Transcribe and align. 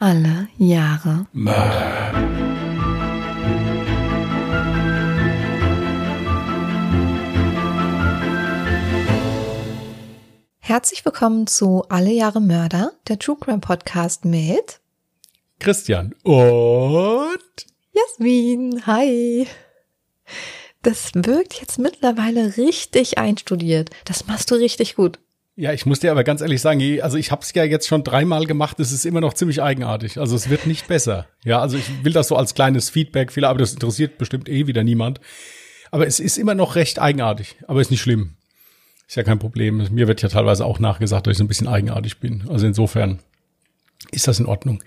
Alle 0.00 0.46
Jahre 0.58 1.26
Mörder. 1.32 2.12
Herzlich 10.60 11.04
willkommen 11.04 11.48
zu 11.48 11.82
Alle 11.88 12.12
Jahre 12.12 12.40
Mörder, 12.40 12.92
der 13.08 13.18
True 13.18 13.38
Crime 13.40 13.58
Podcast 13.58 14.24
mit 14.24 14.78
Christian 15.58 16.14
und 16.22 17.66
Jasmin. 17.90 18.86
Hi. 18.86 19.48
Das 20.82 21.10
wirkt 21.12 21.54
jetzt 21.60 21.80
mittlerweile 21.80 22.56
richtig 22.56 23.18
einstudiert. 23.18 23.90
Das 24.04 24.28
machst 24.28 24.52
du 24.52 24.54
richtig 24.54 24.94
gut. 24.94 25.18
Ja, 25.58 25.72
ich 25.72 25.86
muss 25.86 25.98
dir 25.98 26.12
aber 26.12 26.22
ganz 26.22 26.40
ehrlich 26.40 26.60
sagen, 26.60 26.80
also 27.02 27.18
ich 27.18 27.32
habe 27.32 27.42
es 27.42 27.52
ja 27.52 27.64
jetzt 27.64 27.88
schon 27.88 28.04
dreimal 28.04 28.46
gemacht, 28.46 28.78
es 28.78 28.92
ist 28.92 29.04
immer 29.04 29.20
noch 29.20 29.34
ziemlich 29.34 29.60
eigenartig. 29.60 30.18
Also 30.18 30.36
es 30.36 30.48
wird 30.48 30.68
nicht 30.68 30.86
besser. 30.86 31.26
Ja, 31.44 31.60
also 31.60 31.76
ich 31.76 32.04
will 32.04 32.12
das 32.12 32.28
so 32.28 32.36
als 32.36 32.54
kleines 32.54 32.90
Feedback, 32.90 33.32
vielleicht, 33.32 33.50
aber 33.50 33.58
das 33.58 33.72
interessiert 33.72 34.18
bestimmt 34.18 34.48
eh 34.48 34.68
wieder 34.68 34.84
niemand. 34.84 35.20
Aber 35.90 36.06
es 36.06 36.20
ist 36.20 36.38
immer 36.38 36.54
noch 36.54 36.76
recht 36.76 37.00
eigenartig, 37.00 37.56
aber 37.66 37.80
ist 37.80 37.90
nicht 37.90 38.00
schlimm. 38.00 38.36
Ist 39.08 39.16
ja 39.16 39.24
kein 39.24 39.40
Problem. 39.40 39.84
Mir 39.90 40.06
wird 40.06 40.22
ja 40.22 40.28
teilweise 40.28 40.64
auch 40.64 40.78
nachgesagt, 40.78 41.26
dass 41.26 41.32
ich 41.32 41.38
so 41.38 41.44
ein 41.44 41.48
bisschen 41.48 41.66
eigenartig 41.66 42.20
bin. 42.20 42.44
Also 42.48 42.64
insofern 42.64 43.18
ist 44.12 44.28
das 44.28 44.38
in 44.38 44.46
Ordnung. 44.46 44.84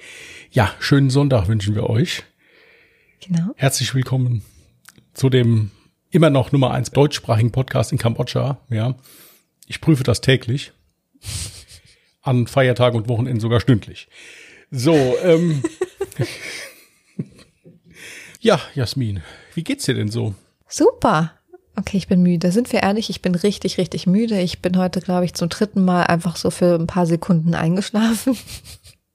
Ja, 0.51 0.73
schönen 0.79 1.09
Sonntag 1.09 1.49
wünschen 1.49 1.76
wir 1.76 1.90
euch. 1.90 2.23
Genau. 3.20 3.51
Herzlich 3.57 3.93
willkommen 3.93 4.41
zu 5.13 5.29
dem 5.29 5.71
immer 6.12 6.29
noch 6.29 6.53
Nummer 6.53 6.71
eins 6.71 6.91
deutschsprachigen 6.91 7.51
Podcast 7.51 7.91
in 7.91 7.98
Kambodscha. 7.98 8.62
Ja, 8.70 8.95
ich 9.71 9.80
prüfe 9.80 10.03
das 10.03 10.20
täglich. 10.20 10.73
An 12.21 12.45
Feiertagen 12.45 12.99
und 12.99 13.07
Wochenenden 13.07 13.39
sogar 13.39 13.62
stündlich. 13.62 14.09
So, 14.70 14.93
ähm. 15.23 15.63
ja, 18.41 18.59
Jasmin, 18.76 19.23
wie 19.54 19.63
geht's 19.63 19.85
dir 19.85 19.93
denn 19.93 20.10
so? 20.10 20.35
Super. 20.68 21.32
Okay, 21.77 21.95
ich 21.95 22.10
bin 22.10 22.21
müde. 22.21 22.51
Sind 22.51 22.73
wir 22.73 22.84
ehrlich? 22.84 23.10
Ich 23.10 23.21
bin 23.21 23.34
richtig, 23.34 23.77
richtig 23.77 24.07
müde. 24.07 24.41
Ich 24.41 24.62
bin 24.62 24.77
heute, 24.77 24.99
glaube 24.99 25.23
ich, 25.23 25.35
zum 25.35 25.48
dritten 25.48 25.85
Mal 25.85 26.04
einfach 26.04 26.35
so 26.35 26.51
für 26.51 26.76
ein 26.76 26.88
paar 26.88 27.05
Sekunden 27.05 27.55
eingeschlafen. 27.55 28.38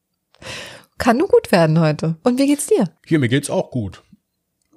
Kann 0.97 1.19
nur 1.19 1.29
gut 1.29 1.53
werden 1.53 1.79
heute. 1.81 2.17
Und 2.23 2.39
wie 2.39 2.47
geht's 2.47 2.69
dir? 2.69 2.89
Hier, 3.05 3.19
mir 3.19 3.29
geht's 3.29 3.51
auch 3.51 3.71
gut. 3.71 4.03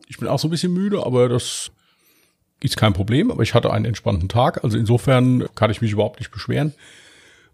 Ich 0.10 0.18
bin 0.18 0.28
auch 0.28 0.40
so 0.40 0.50
ein 0.50 0.52
bisschen 0.52 0.74
müde, 0.74 1.06
aber 1.06 1.30
das 1.30 1.72
ist 2.62 2.78
kein 2.78 2.94
Problem. 2.94 3.32
Aber 3.32 3.44
ich 3.44 3.54
hatte 3.54 3.72
einen 3.72 3.86
entspannten 3.86 4.30
Tag. 4.30 4.64
Also 4.64 4.78
insofern 4.78 5.48
kann 5.56 5.72
ich 5.72 5.82
mich 5.82 5.92
überhaupt 5.92 6.20
nicht 6.20 6.32
beschweren. 6.32 6.74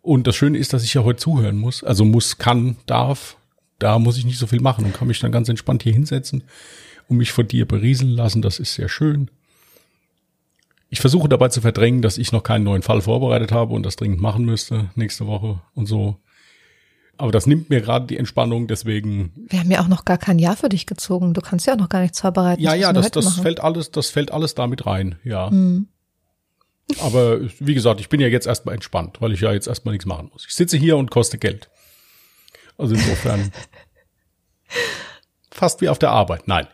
Und 0.02 0.28
das 0.28 0.36
Schöne 0.36 0.58
ist, 0.58 0.74
dass 0.74 0.84
ich 0.84 0.94
ja 0.94 1.04
heute 1.04 1.20
zuhören 1.20 1.58
muss. 1.58 1.84
Also 1.84 2.06
muss, 2.06 2.38
kann, 2.38 2.78
darf. 2.86 3.38
Da 3.80 4.00
muss 4.00 4.18
ich 4.18 4.26
nicht 4.26 4.40
so 4.40 4.48
viel 4.48 4.62
machen 4.62 4.86
und 4.86 4.94
kann 4.94 5.08
mich 5.08 5.20
dann 5.20 5.32
ganz 5.32 5.50
entspannt 5.50 5.84
hier 5.84 5.94
hinsetzen 5.94 6.44
und 7.08 7.18
mich 7.18 7.32
von 7.32 7.48
dir 7.48 7.68
berieseln 7.68 8.12
lassen. 8.12 8.42
Das 8.42 8.60
ist 8.60 8.76
sehr 8.76 8.88
schön. 8.88 9.30
Ich 10.90 11.02
versuche 11.02 11.28
dabei 11.28 11.50
zu 11.50 11.62
verdrängen, 11.62 12.02
dass 12.02 12.18
ich 12.18 12.32
noch 12.32 12.44
keinen 12.44 12.64
neuen 12.64 12.84
Fall 12.84 13.02
vorbereitet 13.02 13.52
habe 13.52 13.74
und 13.74 13.84
das 13.84 13.96
dringend 13.96 14.22
machen 14.22 14.46
müsste 14.46 14.92
nächste 14.96 15.28
Woche 15.28 15.60
und 15.74 15.88
so. 15.88 16.18
Aber 17.18 17.32
das 17.32 17.46
nimmt 17.48 17.70
mir 17.70 17.82
gerade 17.82 18.08
die 18.08 18.18
Entspannung, 18.18 18.68
deswegen 18.68 19.32
Wir 19.50 19.60
haben 19.60 19.72
ja 19.72 19.82
auch 19.82 19.88
noch 19.88 20.04
gar 20.06 20.18
kein 20.18 20.38
Jahr 20.38 20.58
für 20.58 20.70
dich 20.70 20.86
gezogen. 20.86 21.34
Du 21.34 21.42
kannst 21.42 21.66
ja 21.66 21.74
auch 21.74 21.78
noch 21.78 21.90
gar 21.90 22.02
nichts 22.02 22.20
vorbereiten. 22.20 22.62
Ja, 22.62 22.74
ja, 22.74 22.92
das, 22.92 23.12
das 23.12 23.26
machen. 23.26 23.44
fällt 23.44 23.60
alles, 23.62 23.92
das 23.92 24.10
fällt 24.10 24.32
alles 24.32 24.56
damit 24.56 24.86
rein, 24.86 25.18
ja. 25.24 25.50
Hm. 25.50 25.88
Aber 27.00 27.40
wie 27.60 27.74
gesagt, 27.74 28.00
ich 28.00 28.10
bin 28.10 28.20
ja 28.20 28.28
jetzt 28.28 28.46
erstmal 28.46 28.76
entspannt, 28.76 29.22
weil 29.22 29.32
ich 29.32 29.42
ja 29.42 29.52
jetzt 29.52 29.68
erstmal 29.68 29.94
nichts 29.94 30.06
machen 30.06 30.30
muss. 30.32 30.46
Ich 30.46 30.54
sitze 30.54 30.78
hier 30.78 30.98
und 30.98 31.10
koste 31.10 31.38
Geld. 31.38 31.70
Also 32.78 32.94
insofern 32.94 33.52
fast 35.52 35.82
wie 35.82 35.90
auf 35.90 35.98
der 35.98 36.12
Arbeit. 36.12 36.48
Nein. 36.48 36.68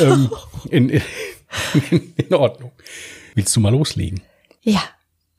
ähm, 0.00 0.30
in, 0.70 0.88
in, 0.88 1.02
in 2.16 2.34
Ordnung. 2.34 2.72
Willst 3.34 3.54
du 3.54 3.60
mal 3.60 3.70
loslegen? 3.70 4.22
Ja, 4.62 4.82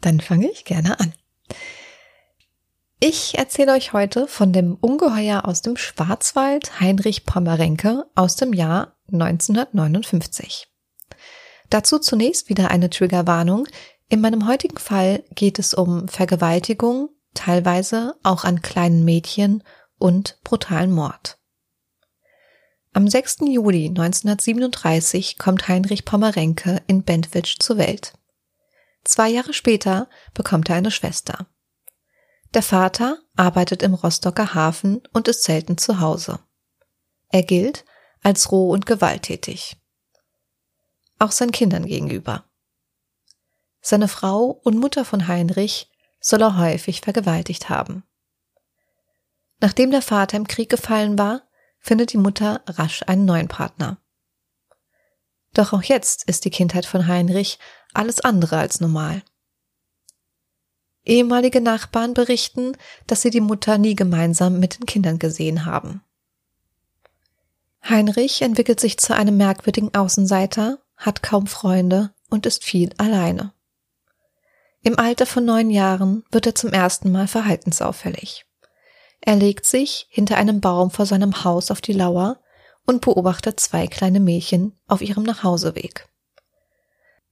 dann 0.01 0.19
fange 0.19 0.49
ich 0.49 0.65
gerne 0.65 0.99
an. 0.99 1.13
Ich 2.99 3.37
erzähle 3.37 3.73
euch 3.73 3.91
heute 3.91 4.25
von 4.25 4.53
dem 4.53 4.75
Ungeheuer 4.75 5.45
aus 5.45 5.61
dem 5.61 5.75
Schwarzwald 5.75 6.79
Heinrich 6.79 7.25
Pommerenke 7.25 8.05
aus 8.15 8.37
dem 8.37 8.53
Jahr 8.53 8.95
1959. 9.11 10.67
Dazu 11.69 11.99
zunächst 11.99 12.47
wieder 12.47 12.71
eine 12.71 12.89
Triggerwarnung. 12.89 13.67
In 14.07 14.21
meinem 14.21 14.47
heutigen 14.47 14.77
Fall 14.77 15.23
geht 15.35 15.59
es 15.59 15.73
um 15.73 16.07
Vergewaltigung, 16.07 17.09
teilweise 17.33 18.15
auch 18.23 18.45
an 18.45 18.61
kleinen 18.61 19.03
Mädchen 19.03 19.61
und 19.97 20.39
brutalen 20.43 20.91
Mord. 20.91 21.37
Am 22.93 23.09
6. 23.09 23.39
Juli 23.49 23.87
1937 23.89 25.37
kommt 25.37 25.67
Heinrich 25.67 26.05
Pommerenke 26.05 26.81
in 26.87 27.03
Bentwitsch 27.03 27.57
zur 27.59 27.77
Welt. 27.77 28.13
Zwei 29.03 29.29
Jahre 29.29 29.51
später 29.51 30.07
bekommt 30.33 30.69
er 30.69 30.77
eine 30.77 30.91
Schwester. 30.91 31.45
Der 32.55 32.63
Vater 32.63 33.19
arbeitet 33.35 33.83
im 33.83 33.93
Rostocker 33.93 34.53
Hafen 34.53 35.03
und 35.11 35.27
ist 35.27 35.43
selten 35.43 35.77
zu 35.77 35.99
Hause. 35.99 36.39
Er 37.27 37.43
gilt 37.43 37.83
als 38.23 38.49
roh 38.49 38.69
und 38.69 38.85
gewalttätig. 38.85 39.75
Auch 41.19 41.31
seinen 41.31 41.51
Kindern 41.51 41.85
gegenüber. 41.85 42.45
Seine 43.81 44.07
Frau 44.07 44.45
und 44.45 44.77
Mutter 44.77 45.03
von 45.03 45.27
Heinrich 45.27 45.91
soll 46.21 46.41
er 46.41 46.57
häufig 46.57 47.01
vergewaltigt 47.01 47.67
haben. 47.67 48.03
Nachdem 49.59 49.91
der 49.91 50.01
Vater 50.01 50.37
im 50.37 50.47
Krieg 50.47 50.69
gefallen 50.69 51.19
war, 51.19 51.41
findet 51.79 52.13
die 52.13 52.17
Mutter 52.17 52.63
rasch 52.67 53.03
einen 53.05 53.25
neuen 53.25 53.49
Partner. 53.49 53.97
Doch 55.53 55.73
auch 55.73 55.83
jetzt 55.83 56.23
ist 56.23 56.45
die 56.45 56.51
Kindheit 56.51 56.85
von 56.85 57.05
Heinrich 57.05 57.59
alles 57.93 58.21
andere 58.21 58.57
als 58.57 58.79
normal. 58.79 59.23
Ehemalige 61.05 61.61
Nachbarn 61.61 62.13
berichten, 62.13 62.75
dass 63.07 63.21
sie 63.21 63.29
die 63.29 63.41
Mutter 63.41 63.77
nie 63.77 63.95
gemeinsam 63.95 64.59
mit 64.59 64.79
den 64.79 64.85
Kindern 64.85 65.19
gesehen 65.19 65.65
haben. 65.65 66.01
Heinrich 67.87 68.41
entwickelt 68.41 68.79
sich 68.79 68.97
zu 68.97 69.15
einem 69.15 69.37
merkwürdigen 69.37 69.93
Außenseiter, 69.93 70.79
hat 70.97 71.21
kaum 71.21 71.45
Freunde 71.45 72.11
und 72.29 72.47
ist 72.47 72.63
viel 72.63 72.89
alleine. 72.97 73.53
Im 74.81 74.97
Alter 74.97 75.25
von 75.25 75.45
neun 75.45 75.69
Jahren 75.69 76.23
wird 76.31 76.47
er 76.47 76.55
zum 76.55 76.71
ersten 76.71 77.11
Mal 77.11 77.27
verhaltensauffällig. 77.27 78.45
Er 79.21 79.35
legt 79.35 79.65
sich 79.65 80.07
hinter 80.09 80.37
einem 80.37 80.61
Baum 80.61 80.91
vor 80.91 81.05
seinem 81.05 81.43
Haus 81.43 81.71
auf 81.71 81.81
die 81.81 81.93
Lauer 81.93 82.39
und 82.85 83.01
beobachtet 83.01 83.59
zwei 83.59 83.87
kleine 83.87 84.19
Mädchen 84.19 84.77
auf 84.87 85.01
ihrem 85.01 85.23
Nachhauseweg. 85.23 86.07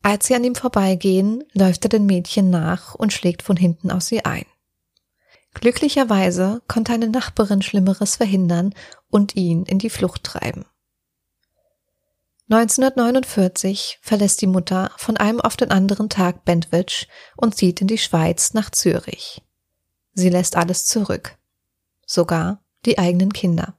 Als 0.04 0.28
sie 0.28 0.36
an 0.36 0.44
ihm 0.44 0.54
vorbeigehen, 0.54 1.46
läuft 1.54 1.86
er 1.86 1.90
den 1.90 2.06
Mädchen 2.06 2.50
nach 2.50 2.94
und 2.94 3.14
schlägt 3.14 3.42
von 3.42 3.56
hinten 3.56 3.90
auf 3.90 4.04
sie 4.04 4.26
ein. 4.26 4.46
Glücklicherweise 5.54 6.62
konnte 6.68 6.92
eine 6.92 7.08
Nachbarin 7.08 7.62
Schlimmeres 7.62 8.18
verhindern 8.18 8.76
und 9.10 9.36
ihn 9.36 9.64
in 9.64 9.80
die 9.80 9.90
Flucht 9.90 10.24
treiben. 10.26 10.66
1949 12.50 14.00
verlässt 14.02 14.42
die 14.42 14.48
Mutter 14.48 14.92
von 14.98 15.16
einem 15.16 15.40
auf 15.40 15.56
den 15.56 15.72
anderen 15.72 16.10
Tag 16.10 16.44
Bentwitsch 16.44 17.08
und 17.38 17.56
zieht 17.56 17.80
in 17.80 17.88
die 17.88 17.98
Schweiz 17.98 18.54
nach 18.54 18.72
Zürich. 18.72 19.42
Sie 20.14 20.30
lässt 20.30 20.58
alles 20.58 20.86
zurück. 20.86 21.38
Sogar 22.06 22.62
die 22.86 23.00
eigenen 23.00 23.32
Kinder. 23.32 23.78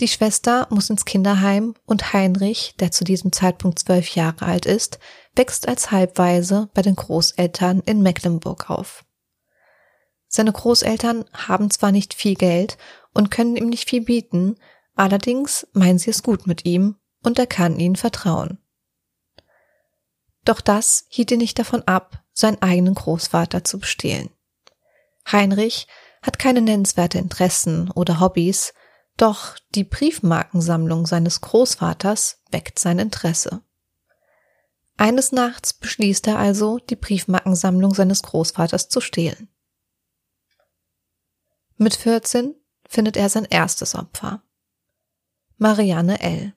Die 0.00 0.08
Schwester 0.08 0.66
muss 0.70 0.90
ins 0.90 1.06
Kinderheim 1.06 1.74
und 1.86 2.12
Heinrich, 2.12 2.74
der 2.78 2.90
zu 2.90 3.02
diesem 3.04 3.32
Zeitpunkt 3.32 3.78
zwölf 3.78 4.14
Jahre 4.14 4.44
alt 4.44 4.66
ist, 4.66 4.98
wächst 5.34 5.68
als 5.68 5.90
Halbwaise 5.90 6.68
bei 6.74 6.82
den 6.82 6.96
Großeltern 6.96 7.80
in 7.86 8.02
Mecklenburg 8.02 8.68
auf. 8.68 9.04
Seine 10.28 10.52
Großeltern 10.52 11.24
haben 11.32 11.70
zwar 11.70 11.92
nicht 11.92 12.12
viel 12.12 12.34
Geld 12.34 12.76
und 13.14 13.30
können 13.30 13.56
ihm 13.56 13.68
nicht 13.70 13.88
viel 13.88 14.02
bieten, 14.02 14.56
allerdings 14.94 15.66
meinen 15.72 15.98
sie 15.98 16.10
es 16.10 16.22
gut 16.22 16.46
mit 16.46 16.66
ihm 16.66 16.96
und 17.22 17.38
er 17.38 17.46
kann 17.46 17.78
ihnen 17.78 17.96
vertrauen. 17.96 18.58
Doch 20.44 20.60
das 20.60 21.06
hielt 21.08 21.30
ihn 21.30 21.38
nicht 21.38 21.58
davon 21.58 21.82
ab, 21.84 22.22
seinen 22.34 22.60
eigenen 22.60 22.94
Großvater 22.94 23.64
zu 23.64 23.78
bestehlen. 23.78 24.28
Heinrich 25.30 25.86
hat 26.22 26.38
keine 26.38 26.60
nennenswerte 26.60 27.18
Interessen 27.18 27.90
oder 27.90 28.20
Hobbys, 28.20 28.74
doch 29.16 29.56
die 29.74 29.84
Briefmarkensammlung 29.84 31.06
seines 31.06 31.40
Großvaters 31.40 32.42
weckt 32.50 32.78
sein 32.78 32.98
Interesse. 32.98 33.62
Eines 34.96 35.32
Nachts 35.32 35.74
beschließt 35.74 36.26
er 36.26 36.38
also, 36.38 36.78
die 36.78 36.96
Briefmarkensammlung 36.96 37.94
seines 37.94 38.22
Großvaters 38.22 38.88
zu 38.88 39.00
stehlen. 39.00 39.48
Mit 41.76 41.94
14 41.94 42.54
findet 42.88 43.16
er 43.16 43.28
sein 43.28 43.44
erstes 43.44 43.94
Opfer. 43.94 44.42
Marianne 45.58 46.20
L. 46.20 46.54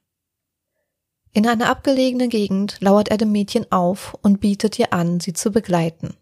In 1.33 1.47
einer 1.47 1.69
abgelegenen 1.69 2.29
Gegend 2.29 2.77
lauert 2.79 3.09
er 3.09 3.17
dem 3.17 3.31
Mädchen 3.31 3.69
auf 3.71 4.13
und 4.21 4.39
bietet 4.39 4.79
ihr 4.79 4.93
an, 4.93 5.19
sie 5.19 5.33
zu 5.33 5.51
begleiten. 5.51 6.15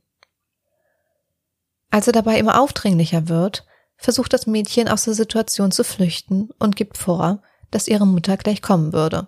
Als 1.92 2.08
er 2.08 2.14
dabei 2.14 2.40
immer 2.40 2.60
aufdringlicher 2.60 3.30
wird, 3.30 3.66
versucht 3.98 4.34
das 4.34 4.48
Mädchen 4.48 4.88
aus 4.88 5.04
der 5.04 5.14
Situation 5.14 5.72
zu 5.72 5.84
flüchten 5.84 6.50
und 6.60 6.76
gibt 6.76 6.98
vor, 6.98 7.42
dass 7.72 7.88
ihre 7.88 8.08
Mutter 8.08 8.38
gleich 8.38 8.62
kommen 8.62 8.94
würde. 8.94 9.28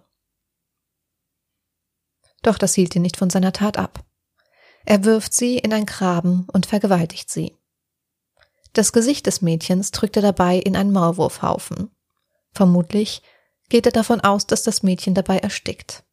Doch 2.42 2.58
das 2.58 2.76
hielt 2.76 2.96
ihn 2.96 3.02
nicht 3.02 3.18
von 3.18 3.30
seiner 3.30 3.52
Tat 3.52 3.78
ab. 3.78 4.06
Er 4.86 5.04
wirft 5.04 5.34
sie 5.34 5.58
in 5.58 5.74
ein 5.74 5.86
Graben 5.86 6.48
und 6.52 6.66
vergewaltigt 6.66 7.30
sie. 7.30 7.58
Das 8.74 8.94
Gesicht 8.94 9.26
des 9.26 9.42
Mädchens 9.42 9.92
drückt 9.92 10.16
er 10.16 10.22
dabei 10.22 10.58
in 10.58 10.76
einen 10.76 10.92
Maulwurfhaufen. 10.92 11.92
Vermutlich 12.54 13.22
geht 13.68 13.86
er 13.86 13.92
davon 13.92 14.22
aus, 14.22 14.48
dass 14.48 14.64
das 14.64 14.84
Mädchen 14.84 15.14
dabei 15.16 15.40
erstickt. 15.40 16.04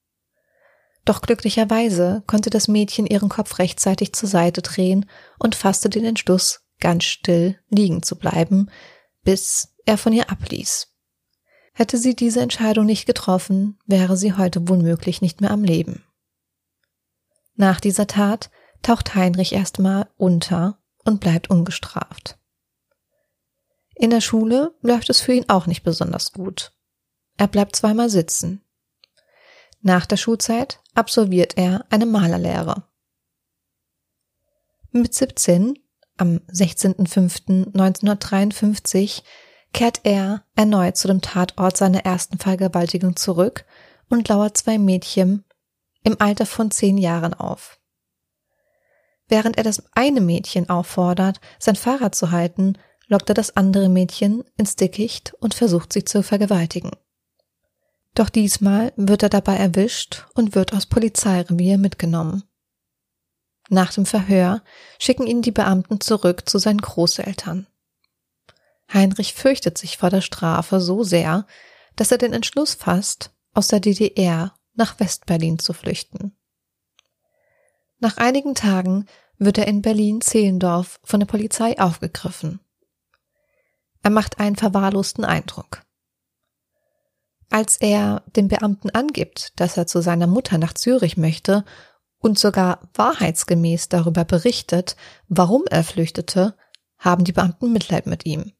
Doch 1.04 1.20
glücklicherweise 1.20 2.24
konnte 2.26 2.50
das 2.50 2.66
Mädchen 2.66 3.06
ihren 3.06 3.28
Kopf 3.28 3.58
rechtzeitig 3.58 4.12
zur 4.12 4.28
Seite 4.28 4.62
drehen 4.62 5.08
und 5.38 5.54
fasste 5.54 5.88
den 5.88 6.04
Entschluss, 6.04 6.65
ganz 6.80 7.04
still 7.04 7.58
liegen 7.68 8.02
zu 8.02 8.16
bleiben, 8.16 8.70
bis 9.22 9.74
er 9.84 9.98
von 9.98 10.12
ihr 10.12 10.30
abließ. 10.30 10.92
Hätte 11.72 11.98
sie 11.98 12.16
diese 12.16 12.40
Entscheidung 12.40 12.86
nicht 12.86 13.06
getroffen, 13.06 13.78
wäre 13.86 14.16
sie 14.16 14.32
heute 14.34 14.68
womöglich 14.68 15.20
nicht 15.20 15.40
mehr 15.40 15.50
am 15.50 15.62
Leben. 15.62 16.04
Nach 17.54 17.80
dieser 17.80 18.06
Tat 18.06 18.50
taucht 18.82 19.14
Heinrich 19.14 19.52
erstmal 19.52 20.08
unter 20.16 20.78
und 21.04 21.20
bleibt 21.20 21.50
ungestraft. 21.50 22.38
In 23.94 24.10
der 24.10 24.20
Schule 24.20 24.74
läuft 24.82 25.08
es 25.08 25.20
für 25.20 25.32
ihn 25.32 25.48
auch 25.48 25.66
nicht 25.66 25.82
besonders 25.82 26.32
gut. 26.32 26.72
Er 27.38 27.48
bleibt 27.48 27.76
zweimal 27.76 28.10
sitzen. 28.10 28.62
Nach 29.80 30.04
der 30.04 30.16
Schulzeit 30.16 30.80
absolviert 30.94 31.56
er 31.56 31.86
eine 31.90 32.06
Malerlehre. 32.06 32.84
Mit 34.90 35.14
17, 35.14 35.78
am 36.16 36.40
16.05.1953, 36.52 39.22
kehrt 39.72 40.00
er 40.04 40.44
erneut 40.54 40.96
zu 40.96 41.08
dem 41.08 41.20
Tatort 41.20 41.76
seiner 41.76 42.04
ersten 42.04 42.38
Vergewaltigung 42.38 43.16
zurück 43.16 43.64
und 44.08 44.28
lauert 44.28 44.56
zwei 44.56 44.78
Mädchen 44.78 45.44
im 46.02 46.20
Alter 46.20 46.46
von 46.46 46.70
zehn 46.70 46.98
Jahren 46.98 47.34
auf. 47.34 47.80
Während 49.28 49.58
er 49.58 49.64
das 49.64 49.82
eine 49.92 50.20
Mädchen 50.20 50.70
auffordert, 50.70 51.40
sein 51.58 51.76
Fahrrad 51.76 52.14
zu 52.14 52.30
halten, 52.30 52.78
lockt 53.08 53.28
er 53.28 53.34
das 53.34 53.56
andere 53.56 53.88
Mädchen 53.88 54.44
ins 54.56 54.76
Dickicht 54.76 55.34
und 55.40 55.54
versucht 55.54 55.92
sie 55.92 56.04
zu 56.04 56.22
vergewaltigen. 56.22 56.92
Doch 58.14 58.30
diesmal 58.30 58.92
wird 58.96 59.22
er 59.22 59.28
dabei 59.28 59.56
erwischt 59.56 60.26
und 60.34 60.54
wird 60.54 60.72
aus 60.72 60.86
Polizeirevier 60.86 61.76
mitgenommen. 61.76 62.44
Nach 63.68 63.92
dem 63.92 64.06
Verhör 64.06 64.62
schicken 64.98 65.26
ihn 65.26 65.42
die 65.42 65.52
Beamten 65.52 66.00
zurück 66.00 66.48
zu 66.48 66.58
seinen 66.58 66.80
Großeltern. 66.80 67.66
Heinrich 68.92 69.34
fürchtet 69.34 69.76
sich 69.78 69.98
vor 69.98 70.10
der 70.10 70.20
Strafe 70.20 70.80
so 70.80 71.02
sehr, 71.02 71.46
dass 71.96 72.12
er 72.12 72.18
den 72.18 72.32
Entschluss 72.32 72.74
fasst, 72.74 73.30
aus 73.52 73.68
der 73.68 73.80
DDR 73.80 74.54
nach 74.74 75.00
Westberlin 75.00 75.58
zu 75.58 75.72
flüchten. 75.72 76.36
Nach 77.98 78.18
einigen 78.18 78.54
Tagen 78.54 79.06
wird 79.38 79.58
er 79.58 79.66
in 79.66 79.82
Berlin-Zehlendorf 79.82 81.00
von 81.02 81.20
der 81.20 81.26
Polizei 81.26 81.78
aufgegriffen. 81.78 82.60
Er 84.02 84.10
macht 84.10 84.38
einen 84.38 84.56
verwahrlosten 84.56 85.24
Eindruck. 85.24 85.82
Als 87.48 87.76
er 87.78 88.22
dem 88.36 88.48
Beamten 88.48 88.90
angibt, 88.90 89.58
dass 89.58 89.76
er 89.76 89.86
zu 89.86 90.00
seiner 90.00 90.26
Mutter 90.26 90.58
nach 90.58 90.74
Zürich 90.74 91.16
möchte 91.16 91.64
und 92.18 92.38
sogar 92.38 92.88
wahrheitsgemäß 92.94 93.88
darüber 93.88 94.24
berichtet, 94.24 94.96
warum 95.28 95.64
er 95.70 95.84
flüchtete, 95.84 96.56
haben 96.98 97.24
die 97.24 97.32
Beamten 97.32 97.72
Mitleid 97.72 98.06
mit 98.06 98.26
ihm. 98.26 98.52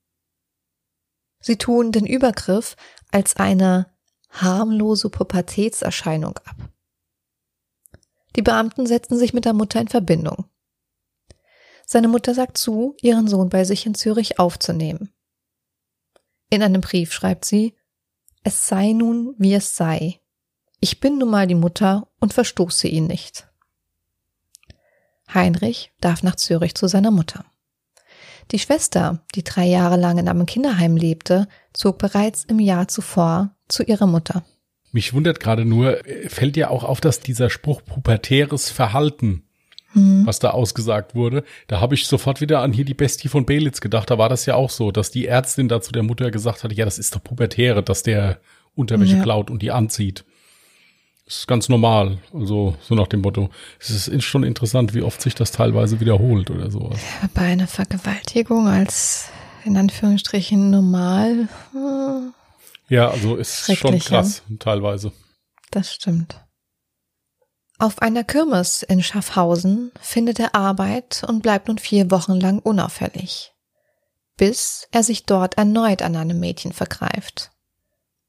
Sie 1.40 1.56
tun 1.56 1.92
den 1.92 2.06
Übergriff 2.06 2.76
als 3.10 3.36
eine 3.36 3.92
harmlose 4.30 5.10
Pubertätserscheinung 5.10 6.36
ab. 6.38 6.56
Die 8.36 8.42
Beamten 8.42 8.86
setzen 8.86 9.16
sich 9.16 9.32
mit 9.32 9.44
der 9.44 9.54
Mutter 9.54 9.80
in 9.80 9.88
Verbindung. 9.88 10.44
Seine 11.86 12.08
Mutter 12.08 12.34
sagt 12.34 12.58
zu, 12.58 12.96
ihren 13.00 13.28
Sohn 13.28 13.48
bei 13.48 13.64
sich 13.64 13.86
in 13.86 13.94
Zürich 13.94 14.38
aufzunehmen. 14.38 15.14
In 16.50 16.62
einem 16.62 16.80
Brief 16.80 17.12
schreibt 17.12 17.44
sie, 17.44 17.76
es 18.42 18.66
sei 18.66 18.92
nun, 18.92 19.34
wie 19.38 19.54
es 19.54 19.76
sei. 19.76 20.20
Ich 20.80 21.00
bin 21.00 21.18
nun 21.18 21.30
mal 21.30 21.46
die 21.46 21.54
Mutter 21.54 22.08
und 22.20 22.34
verstoße 22.34 22.88
ihn 22.88 23.06
nicht. 23.06 23.48
Heinrich 25.32 25.92
darf 26.00 26.22
nach 26.22 26.36
Zürich 26.36 26.74
zu 26.74 26.86
seiner 26.86 27.10
Mutter. 27.10 27.44
Die 28.52 28.58
Schwester, 28.58 29.24
die 29.34 29.42
drei 29.42 29.66
Jahre 29.66 29.96
lang 29.96 30.18
in 30.18 30.28
einem 30.28 30.46
Kinderheim 30.46 30.96
lebte, 30.96 31.48
zog 31.72 31.98
bereits 31.98 32.44
im 32.44 32.60
Jahr 32.60 32.86
zuvor 32.86 33.50
zu 33.68 33.82
ihrer 33.82 34.06
Mutter. 34.06 34.44
Mich 34.92 35.12
wundert 35.12 35.40
gerade 35.40 35.64
nur, 35.64 35.98
fällt 36.28 36.56
ja 36.56 36.70
auch 36.70 36.84
auf, 36.84 37.00
dass 37.00 37.20
dieser 37.20 37.50
Spruch 37.50 37.82
pubertäres 37.84 38.70
Verhalten, 38.70 39.42
hm. 39.92 40.24
was 40.24 40.38
da 40.38 40.50
ausgesagt 40.50 41.16
wurde, 41.16 41.42
da 41.66 41.80
habe 41.80 41.96
ich 41.96 42.06
sofort 42.06 42.40
wieder 42.40 42.60
an 42.60 42.72
hier 42.72 42.84
die 42.84 42.94
Bestie 42.94 43.28
von 43.28 43.46
Belitz 43.46 43.80
gedacht. 43.80 44.10
Da 44.10 44.16
war 44.16 44.28
das 44.28 44.46
ja 44.46 44.54
auch 44.54 44.70
so, 44.70 44.92
dass 44.92 45.10
die 45.10 45.26
Ärztin 45.26 45.68
dazu 45.68 45.90
der 45.90 46.04
Mutter 46.04 46.30
gesagt 46.30 46.62
hat, 46.62 46.72
ja, 46.72 46.84
das 46.84 46.98
ist 46.98 47.14
doch 47.14 47.22
pubertäre, 47.22 47.82
dass 47.82 48.04
der 48.04 48.40
Unterwäsche 48.74 49.16
ja. 49.16 49.22
klaut 49.22 49.50
und 49.50 49.60
die 49.60 49.72
anzieht. 49.72 50.24
Ist 51.26 51.48
ganz 51.48 51.68
normal. 51.68 52.18
Also 52.32 52.76
so 52.80 52.94
nach 52.94 53.08
dem 53.08 53.22
Motto. 53.22 53.50
Es 53.80 54.06
ist 54.06 54.24
schon 54.24 54.44
interessant, 54.44 54.94
wie 54.94 55.02
oft 55.02 55.20
sich 55.20 55.34
das 55.34 55.50
teilweise 55.50 55.98
wiederholt 55.98 56.50
oder 56.50 56.70
sowas. 56.70 57.00
Bei 57.34 57.42
einer 57.42 57.66
Vergewaltigung 57.66 58.68
als 58.68 59.28
in 59.64 59.76
Anführungsstrichen 59.76 60.70
normal. 60.70 61.48
Hm. 61.72 62.32
Ja, 62.88 63.10
also 63.10 63.34
ist 63.34 63.76
schon 63.76 63.98
krass 63.98 64.42
teilweise. 64.60 65.10
Das 65.72 65.92
stimmt. 65.92 66.40
Auf 67.78 68.00
einer 68.00 68.22
Kirmes 68.22 68.84
in 68.84 69.02
Schaffhausen 69.02 69.90
findet 70.00 70.38
er 70.38 70.54
Arbeit 70.54 71.24
und 71.26 71.42
bleibt 71.42 71.66
nun 71.66 71.78
vier 71.78 72.10
Wochen 72.12 72.40
lang 72.40 72.60
unauffällig, 72.60 73.52
bis 74.36 74.86
er 74.92 75.02
sich 75.02 75.24
dort 75.24 75.58
erneut 75.58 76.02
an 76.02 76.14
einem 76.14 76.38
Mädchen 76.38 76.72
vergreift. 76.72 77.50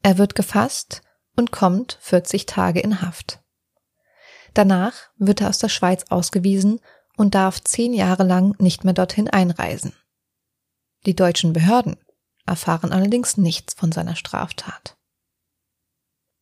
Er 0.01 0.17
wird 0.17 0.35
gefasst 0.35 1.03
und 1.37 1.51
kommt 1.51 1.97
40 2.01 2.45
Tage 2.45 2.81
in 2.81 3.01
Haft. 3.01 3.39
Danach 4.53 4.93
wird 5.17 5.41
er 5.41 5.49
aus 5.49 5.59
der 5.59 5.69
Schweiz 5.69 6.05
ausgewiesen 6.09 6.81
und 7.15 7.35
darf 7.35 7.63
zehn 7.63 7.93
Jahre 7.93 8.23
lang 8.23 8.55
nicht 8.59 8.83
mehr 8.83 8.93
dorthin 8.93 9.29
einreisen. 9.29 9.93
Die 11.05 11.15
deutschen 11.15 11.53
Behörden 11.53 11.97
erfahren 12.45 12.91
allerdings 12.91 13.37
nichts 13.37 13.73
von 13.73 13.91
seiner 13.91 14.15
Straftat. 14.15 14.97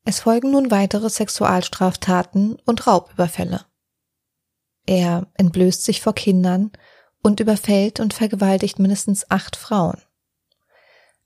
Es 0.05 0.21
folgen 0.21 0.51
nun 0.51 0.71
weitere 0.71 1.09
Sexualstraftaten 1.09 2.55
und 2.65 2.87
Raubüberfälle. 2.87 3.65
Er 4.85 5.27
entblößt 5.33 5.83
sich 5.83 6.01
vor 6.01 6.13
Kindern 6.13 6.71
und 7.23 7.39
überfällt 7.39 7.99
und 7.99 8.13
vergewaltigt 8.13 8.77
mindestens 8.77 9.29
acht 9.31 9.55
Frauen. 9.55 9.99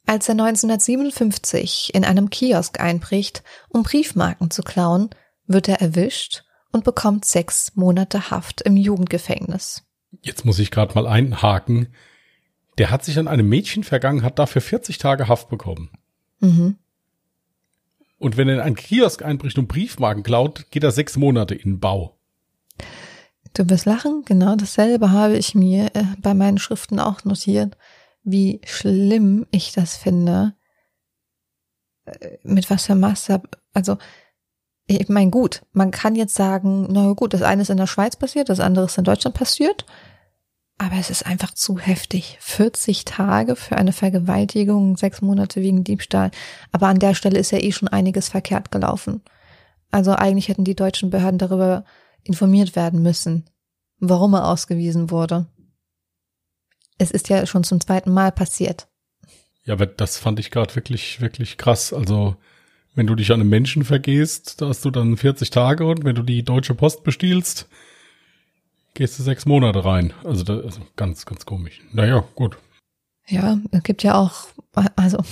Als 0.10 0.28
er 0.28 0.32
1957 0.32 1.94
in 1.94 2.04
einem 2.04 2.32
Kiosk 2.32 2.80
einbricht, 2.80 3.44
um 3.68 3.84
Briefmarken 3.84 4.50
zu 4.50 4.64
klauen, 4.64 5.12
wird 5.46 5.68
er 5.68 5.82
erwischt 5.82 6.46
und 6.72 6.84
bekommt 6.84 7.26
sechs 7.26 7.76
Monate 7.76 8.32
Haft 8.32 8.62
im 8.62 8.76
Jugendgefängnis. 8.76 9.84
Jetzt 10.24 10.46
muss 10.46 10.58
ich 10.58 10.72
gerade 10.72 10.96
mal 10.96 11.06
einhaken. 11.06 11.94
Der 12.80 12.90
hat 12.90 13.06
sich 13.06 13.20
an 13.20 13.28
einem 13.28 13.48
Mädchen 13.50 13.84
vergangen, 13.84 14.24
hat 14.24 14.40
dafür 14.40 14.64
40 14.64 14.98
Tage 14.98 15.28
Haft 15.28 15.48
bekommen. 15.48 15.92
Mhm. 16.40 16.78
Und 18.18 18.36
wenn 18.36 18.48
er 18.50 18.56
in 18.56 18.62
einen 18.62 18.76
Kiosk 18.76 19.22
einbricht 19.22 19.60
und 19.60 19.68
Briefmarken 19.68 20.24
klaut, 20.24 20.72
geht 20.72 20.84
er 20.84 20.92
sechs 20.92 21.18
Monate 21.18 21.54
in 21.54 21.80
Bau. 21.80 22.18
Du 23.54 23.70
wirst 23.70 23.86
lachen, 23.86 24.24
genau 24.26 24.56
dasselbe 24.56 25.12
habe 25.12 25.38
ich 25.38 25.54
mir 25.54 25.96
äh, 25.96 26.06
bei 26.18 26.34
meinen 26.34 26.58
Schriften 26.58 27.00
auch 27.00 27.26
notiert 27.26 27.78
wie 28.32 28.62
schlimm 28.66 29.46
ich 29.52 29.72
das 29.72 29.96
finde, 29.96 30.54
äh, 32.06 32.38
mit 32.44 32.70
was 32.70 32.86
für 32.86 32.96
Masse, 32.96 33.42
also 33.74 33.98
ich 34.88 35.08
meine, 35.08 35.30
gut, 35.30 35.62
man 35.72 35.92
kann 35.92 36.16
jetzt 36.16 36.34
sagen, 36.34 36.88
na 36.90 37.14
gut, 37.14 37.34
das 37.34 37.44
eine 37.44 37.62
ist 37.62 37.70
in 37.70 37.78
der 37.78 37.88
Schweiz 37.88 38.16
passiert, 38.16 38.50
das 38.50 38.60
andere 38.60 38.86
ist 38.86 38.98
in 38.98 39.04
Deutschland 39.04 39.36
passiert, 39.36 39.86
aber 40.80 40.96
es 40.96 41.12
ist 41.12 41.28
einfach 41.28 41.54
zu 41.54 41.78
heftig. 41.78 42.38
40 42.40 43.06
Tage 43.06 43.56
für 43.56 43.78
eine 43.78 43.94
Vergewaltigung, 43.94 44.98
sechs 44.98 45.22
Monate 45.22 45.62
wegen 45.62 45.84
Diebstahl. 45.84 46.32
Aber 46.72 46.88
an 46.88 47.00
der 47.00 47.14
Stelle 47.14 47.38
ist 47.38 47.52
ja 47.52 47.60
eh 47.60 47.72
schon 47.72 47.90
einiges 47.90 48.30
verkehrt 48.30 48.72
gelaufen. 48.72 49.22
Also 49.92 50.14
eigentlich 50.14 50.48
hätten 50.48 50.64
die 50.64 50.76
deutschen 50.76 51.10
Behörden 51.10 51.38
darüber 51.38 51.84
informiert 52.24 52.76
werden 52.76 53.02
müssen, 53.02 53.50
warum 54.00 54.34
er 54.34 54.48
ausgewiesen 54.48 55.12
wurde 55.12 55.48
es 57.00 57.10
ist 57.12 57.30
ja 57.30 57.46
schon 57.48 57.64
zum 57.64 57.82
zweiten 57.82 58.12
Mal 58.12 58.32
passiert. 58.32 58.88
Ja, 59.64 59.74
aber 59.74 59.88
das 59.88 60.18
fand 60.18 60.40
ich 60.40 60.52
gerade 60.52 60.76
wirklich, 60.76 61.22
wirklich 61.22 61.58
krass. 61.58 61.94
Also, 61.94 62.36
wenn 62.96 63.08
du 63.08 63.16
dich 63.16 63.32
an 63.32 63.40
einem 63.40 63.50
Menschen 63.50 63.84
vergehst, 63.84 64.62
da 64.62 64.68
hast 64.68 64.86
du 64.86 64.92
dann 64.92 65.18
40 65.18 65.50
Tage 65.50 65.86
und 65.86 66.04
wenn 66.04 66.16
du 66.16 66.24
die 66.24 66.44
Deutsche 66.44 66.76
Post 66.76 67.04
bestiehlst, 67.04 67.68
gehst 68.94 69.18
du 69.18 69.24
sechs 69.24 69.46
Monate 69.46 69.84
rein. 69.84 70.14
Also, 70.24 70.44
das 70.44 70.78
ist 70.78 70.82
ganz, 70.96 71.26
ganz 71.26 71.46
komisch. 71.46 71.82
Naja, 71.92 72.24
gut. 72.36 72.58
Ja, 73.28 73.60
es 73.72 73.84
gibt 73.84 74.04
ja 74.04 74.16
auch, 74.16 74.48
also 74.96 75.24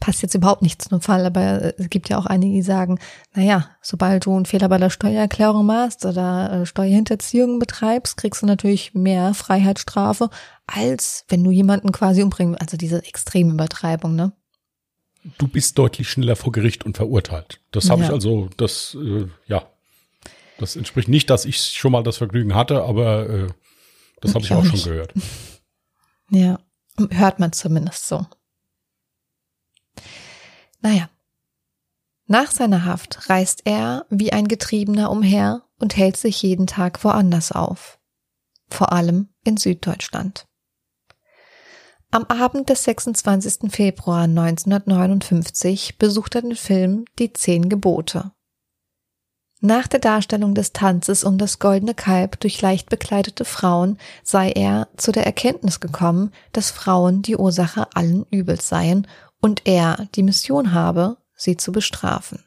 passt 0.00 0.22
jetzt 0.22 0.34
überhaupt 0.34 0.62
nicht 0.62 0.82
zum 0.82 1.00
Fall, 1.00 1.24
aber 1.24 1.78
es 1.78 1.90
gibt 1.90 2.08
ja 2.08 2.18
auch 2.18 2.26
einige, 2.26 2.54
die 2.54 2.62
sagen, 2.62 2.98
naja, 3.34 3.68
sobald 3.80 4.26
du 4.26 4.34
einen 4.34 4.46
Fehler 4.46 4.68
bei 4.68 4.78
der 4.78 4.90
Steuererklärung 4.90 5.66
machst 5.66 6.04
oder 6.04 6.52
äh, 6.52 6.66
Steuerhinterziehung 6.66 7.58
betreibst, 7.58 8.16
kriegst 8.16 8.42
du 8.42 8.46
natürlich 8.46 8.94
mehr 8.94 9.34
Freiheitsstrafe, 9.34 10.30
als 10.66 11.24
wenn 11.28 11.44
du 11.44 11.50
jemanden 11.50 11.92
quasi 11.92 12.22
umbringst. 12.22 12.60
Also 12.60 12.76
diese 12.76 13.04
extreme 13.04 13.52
Übertreibung, 13.52 14.14
ne? 14.14 14.32
Du 15.38 15.48
bist 15.48 15.76
deutlich 15.76 16.08
schneller 16.08 16.36
vor 16.36 16.52
Gericht 16.52 16.84
und 16.84 16.96
verurteilt. 16.96 17.60
Das 17.72 17.90
habe 17.90 18.02
ja. 18.02 18.08
ich 18.08 18.12
also, 18.12 18.48
das, 18.56 18.96
äh, 19.00 19.26
ja. 19.46 19.64
Das 20.58 20.76
entspricht 20.76 21.08
nicht, 21.08 21.28
dass 21.28 21.44
ich 21.44 21.60
schon 21.60 21.92
mal 21.92 22.02
das 22.02 22.16
Vergnügen 22.16 22.54
hatte, 22.54 22.82
aber 22.84 23.28
äh, 23.28 23.46
das 24.20 24.34
habe 24.34 24.44
ich, 24.44 24.50
ich 24.50 24.56
auch, 24.56 24.64
auch 24.64 24.66
schon 24.66 24.82
gehört. 24.82 25.12
Ja. 26.30 26.58
Hört 27.10 27.38
man 27.38 27.52
zumindest 27.52 28.08
so. 28.08 28.26
Naja. 30.86 31.10
Nach 32.28 32.52
seiner 32.52 32.84
Haft 32.84 33.28
reist 33.28 33.62
er 33.64 34.06
wie 34.08 34.32
ein 34.32 34.46
Getriebener 34.46 35.10
umher 35.10 35.62
und 35.80 35.96
hält 35.96 36.16
sich 36.16 36.40
jeden 36.42 36.68
Tag 36.68 37.02
woanders 37.02 37.50
auf. 37.50 37.98
Vor 38.68 38.92
allem 38.92 39.28
in 39.42 39.56
Süddeutschland. 39.56 40.46
Am 42.12 42.22
Abend 42.26 42.68
des 42.68 42.84
26. 42.84 43.72
Februar 43.72 44.22
1959 44.22 45.98
besucht 45.98 46.36
er 46.36 46.42
den 46.42 46.54
Film 46.54 47.04
Die 47.18 47.32
Zehn 47.32 47.68
Gebote. 47.68 48.30
Nach 49.60 49.88
der 49.88 50.00
Darstellung 50.00 50.54
des 50.54 50.72
Tanzes 50.72 51.24
um 51.24 51.38
das 51.38 51.58
goldene 51.58 51.94
Kalb 51.94 52.38
durch 52.38 52.60
leicht 52.60 52.90
bekleidete 52.90 53.44
Frauen 53.44 53.98
sei 54.22 54.50
er 54.52 54.86
zu 54.96 55.10
der 55.10 55.26
Erkenntnis 55.26 55.80
gekommen, 55.80 56.30
dass 56.52 56.70
Frauen 56.70 57.22
die 57.22 57.36
Ursache 57.36 57.88
allen 57.94 58.24
Übels 58.30 58.68
seien 58.68 59.08
und 59.40 59.66
er 59.66 60.08
die 60.14 60.22
Mission 60.22 60.72
habe, 60.72 61.18
sie 61.34 61.56
zu 61.56 61.72
bestrafen. 61.72 62.44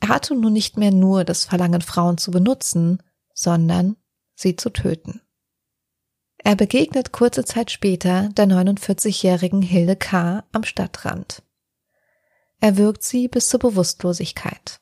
Er 0.00 0.08
hatte 0.08 0.34
nun 0.34 0.52
nicht 0.52 0.76
mehr 0.76 0.92
nur 0.92 1.24
das 1.24 1.44
Verlangen, 1.44 1.82
Frauen 1.82 2.18
zu 2.18 2.30
benutzen, 2.30 3.02
sondern 3.34 3.96
sie 4.34 4.56
zu 4.56 4.70
töten. 4.70 5.20
Er 6.38 6.54
begegnet 6.54 7.12
kurze 7.12 7.44
Zeit 7.44 7.70
später 7.70 8.28
der 8.30 8.46
49-jährigen 8.46 9.62
Hilde 9.62 9.96
K. 9.96 10.44
am 10.52 10.64
Stadtrand. 10.64 11.42
Er 12.60 12.76
wirkt 12.76 13.02
sie 13.02 13.28
bis 13.28 13.48
zur 13.48 13.60
Bewusstlosigkeit. 13.60 14.80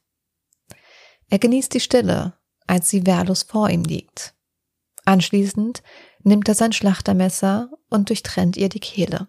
Er 1.30 1.38
genießt 1.38 1.73
die 1.73 1.80
Stille, 1.80 2.38
als 2.66 2.90
sie 2.90 3.06
wehrlos 3.06 3.44
vor 3.44 3.70
ihm 3.70 3.82
liegt. 3.82 4.34
Anschließend 5.04 5.82
nimmt 6.23 6.49
er 6.49 6.54
sein 6.54 6.73
Schlachtermesser 6.73 7.70
und 7.88 8.08
durchtrennt 8.08 8.56
ihr 8.56 8.68
die 8.68 8.80
Kehle. 8.80 9.28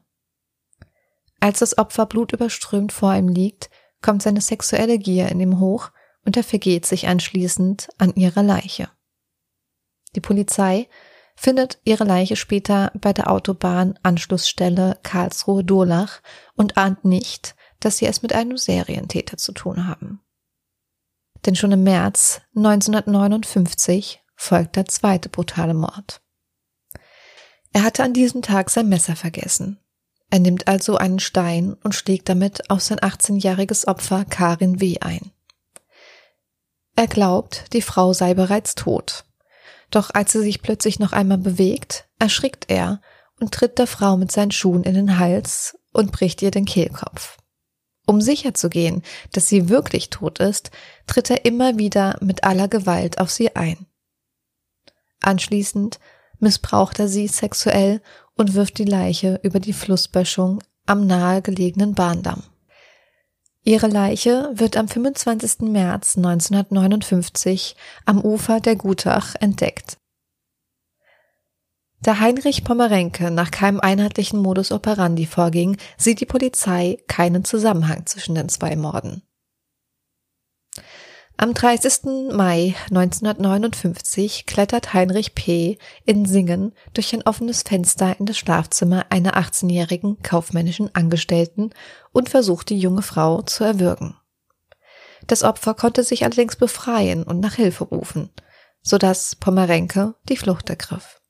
Als 1.40 1.60
das 1.60 1.78
Opfer 1.78 2.06
blutüberströmt 2.06 2.92
vor 2.92 3.14
ihm 3.16 3.28
liegt, 3.28 3.70
kommt 4.02 4.22
seine 4.22 4.42
sexuelle 4.42 4.98
Gier 4.98 5.30
in 5.30 5.40
ihm 5.40 5.60
hoch 5.60 5.92
und 6.26 6.38
er 6.38 6.44
vergeht 6.44 6.86
sich 6.86 7.08
anschließend 7.08 7.90
an 7.98 8.16
ihrer 8.16 8.44
Leiche. 8.44 8.90
Die 10.16 10.22
Polizei 10.22 10.88
findet 11.36 11.80
ihre 11.84 12.06
Leiche 12.06 12.36
später 12.36 12.92
bei 12.96 13.14
der 13.14 13.30
Autobahnanschlussstelle 13.30 15.00
Karlsruhe-Durlach 15.04 16.22
und 16.56 16.78
ahnt 16.78 17.04
nicht, 17.04 17.56
dass 17.80 17.98
sie 17.98 18.06
es 18.06 18.22
mit 18.22 18.34
einem 18.34 18.58
Serientäter 18.58 19.38
zu 19.38 19.52
tun 19.52 19.88
haben 19.88 20.22
denn 21.46 21.56
schon 21.56 21.72
im 21.72 21.84
März 21.84 22.42
1959 22.56 24.24
folgt 24.36 24.76
der 24.76 24.86
zweite 24.86 25.30
brutale 25.30 25.74
Mord. 25.74 26.22
Er 27.72 27.84
hatte 27.84 28.04
an 28.04 28.14
diesem 28.14 28.42
Tag 28.42 28.70
sein 28.70 28.90
Messer 28.90 29.16
vergessen. 29.16 29.80
Er 30.30 30.40
nimmt 30.40 30.68
also 30.68 30.98
einen 30.98 31.20
Stein 31.20 31.74
und 31.84 31.96
schlägt 31.96 32.30
damit 32.30 32.70
auf 32.70 32.82
sein 32.82 33.00
18-jähriges 33.00 33.88
Opfer 33.88 34.26
Karin 34.26 34.82
W. 34.82 35.00
ein. 35.00 35.32
Er 36.96 37.08
glaubt, 37.08 37.74
die 37.74 37.82
Frau 37.82 38.14
sei 38.14 38.34
bereits 38.34 38.76
tot. 38.76 39.26
Doch 39.92 40.12
als 40.14 40.32
sie 40.32 40.42
sich 40.42 40.62
plötzlich 40.62 41.00
noch 41.00 41.12
einmal 41.12 41.38
bewegt, 41.38 42.08
erschrickt 42.20 42.66
er 42.70 43.02
und 43.40 43.54
tritt 43.54 43.78
der 43.78 43.88
Frau 43.88 44.18
mit 44.18 44.32
seinen 44.32 44.52
Schuhen 44.52 44.84
in 44.84 44.94
den 44.96 45.20
Hals 45.20 45.78
und 45.92 46.12
bricht 46.12 46.42
ihr 46.42 46.52
den 46.52 46.66
Kehlkopf. 46.66 47.38
Um 48.06 48.22
sicherzugehen, 48.22 49.02
dass 49.32 49.50
sie 49.50 49.70
wirklich 49.70 50.10
tot 50.10 50.40
ist, 50.40 50.72
tritt 51.08 51.30
er 51.30 51.46
immer 51.46 51.78
wieder 51.78 52.18
mit 52.22 52.44
aller 52.44 52.68
Gewalt 52.68 53.20
auf 53.20 53.32
sie 53.32 53.56
ein. 53.56 53.88
Anschließend 55.22 56.00
missbraucht 56.40 57.00
er 57.00 57.08
sie 57.08 57.28
sexuell 57.28 58.02
und 58.36 58.54
wirft 58.54 58.78
die 58.78 58.86
Leiche 58.86 59.40
über 59.44 59.60
die 59.60 59.74
Flussböschung 59.74 60.62
am 60.86 61.08
nahegelegenen 61.08 61.94
Bahndamm. 61.94 62.44
Ihre 63.64 63.88
Leiche 63.88 64.52
wird 64.54 64.78
am 64.78 64.88
25. 64.88 65.62
März 65.72 66.18
1959 66.18 67.76
am 68.06 68.22
Ufer 68.22 68.60
der 68.60 68.76
Gutach 68.76 69.34
entdeckt. 69.40 69.98
Da 72.02 72.20
Heinrich 72.20 72.64
Pommerenke 72.64 73.32
nach 73.32 73.50
keinem 73.50 73.80
einheitlichen 73.80 74.40
Modus 74.40 74.72
operandi 74.72 75.26
vorging, 75.26 75.78
sieht 75.98 76.20
die 76.20 76.28
Polizei 76.28 77.00
keinen 77.08 77.44
Zusammenhang 77.44 78.06
zwischen 78.06 78.36
den 78.36 78.50
zwei 78.50 78.76
Morden. 78.76 79.24
Am 81.38 81.54
30. 81.54 82.32
Mai 82.32 82.76
1959 82.90 84.46
klettert 84.46 84.94
Heinrich 84.94 85.36
P. 85.36 85.78
in 86.06 86.26
Singen 86.26 86.72
durch 86.94 87.14
ein 87.14 87.24
offenes 87.24 87.64
Fenster 87.64 88.18
in 88.18 88.26
das 88.26 88.38
Schlafzimmer 88.38 89.08
einer 89.10 89.36
18-jährigen 89.36 90.22
kaufmännischen 90.22 90.96
Angestellten 90.96 91.72
und 92.14 92.30
versucht 92.30 92.70
die 92.70 92.80
junge 92.80 93.02
Frau 93.02 93.42
zu 93.42 93.66
erwürgen. 93.66 94.16
Das 95.28 95.44
Opfer 95.44 95.74
konnte 95.74 96.04
sich 96.06 96.24
allerdings 96.24 96.56
befreien 96.56 97.24
und 97.24 97.42
nach 97.42 97.56
Hilfe 97.56 97.84
rufen, 97.84 98.30
sodass 98.82 99.36
Pommerenke 99.36 100.16
die 100.30 100.38
Flucht 100.38 100.70
ergriff. 100.70 101.22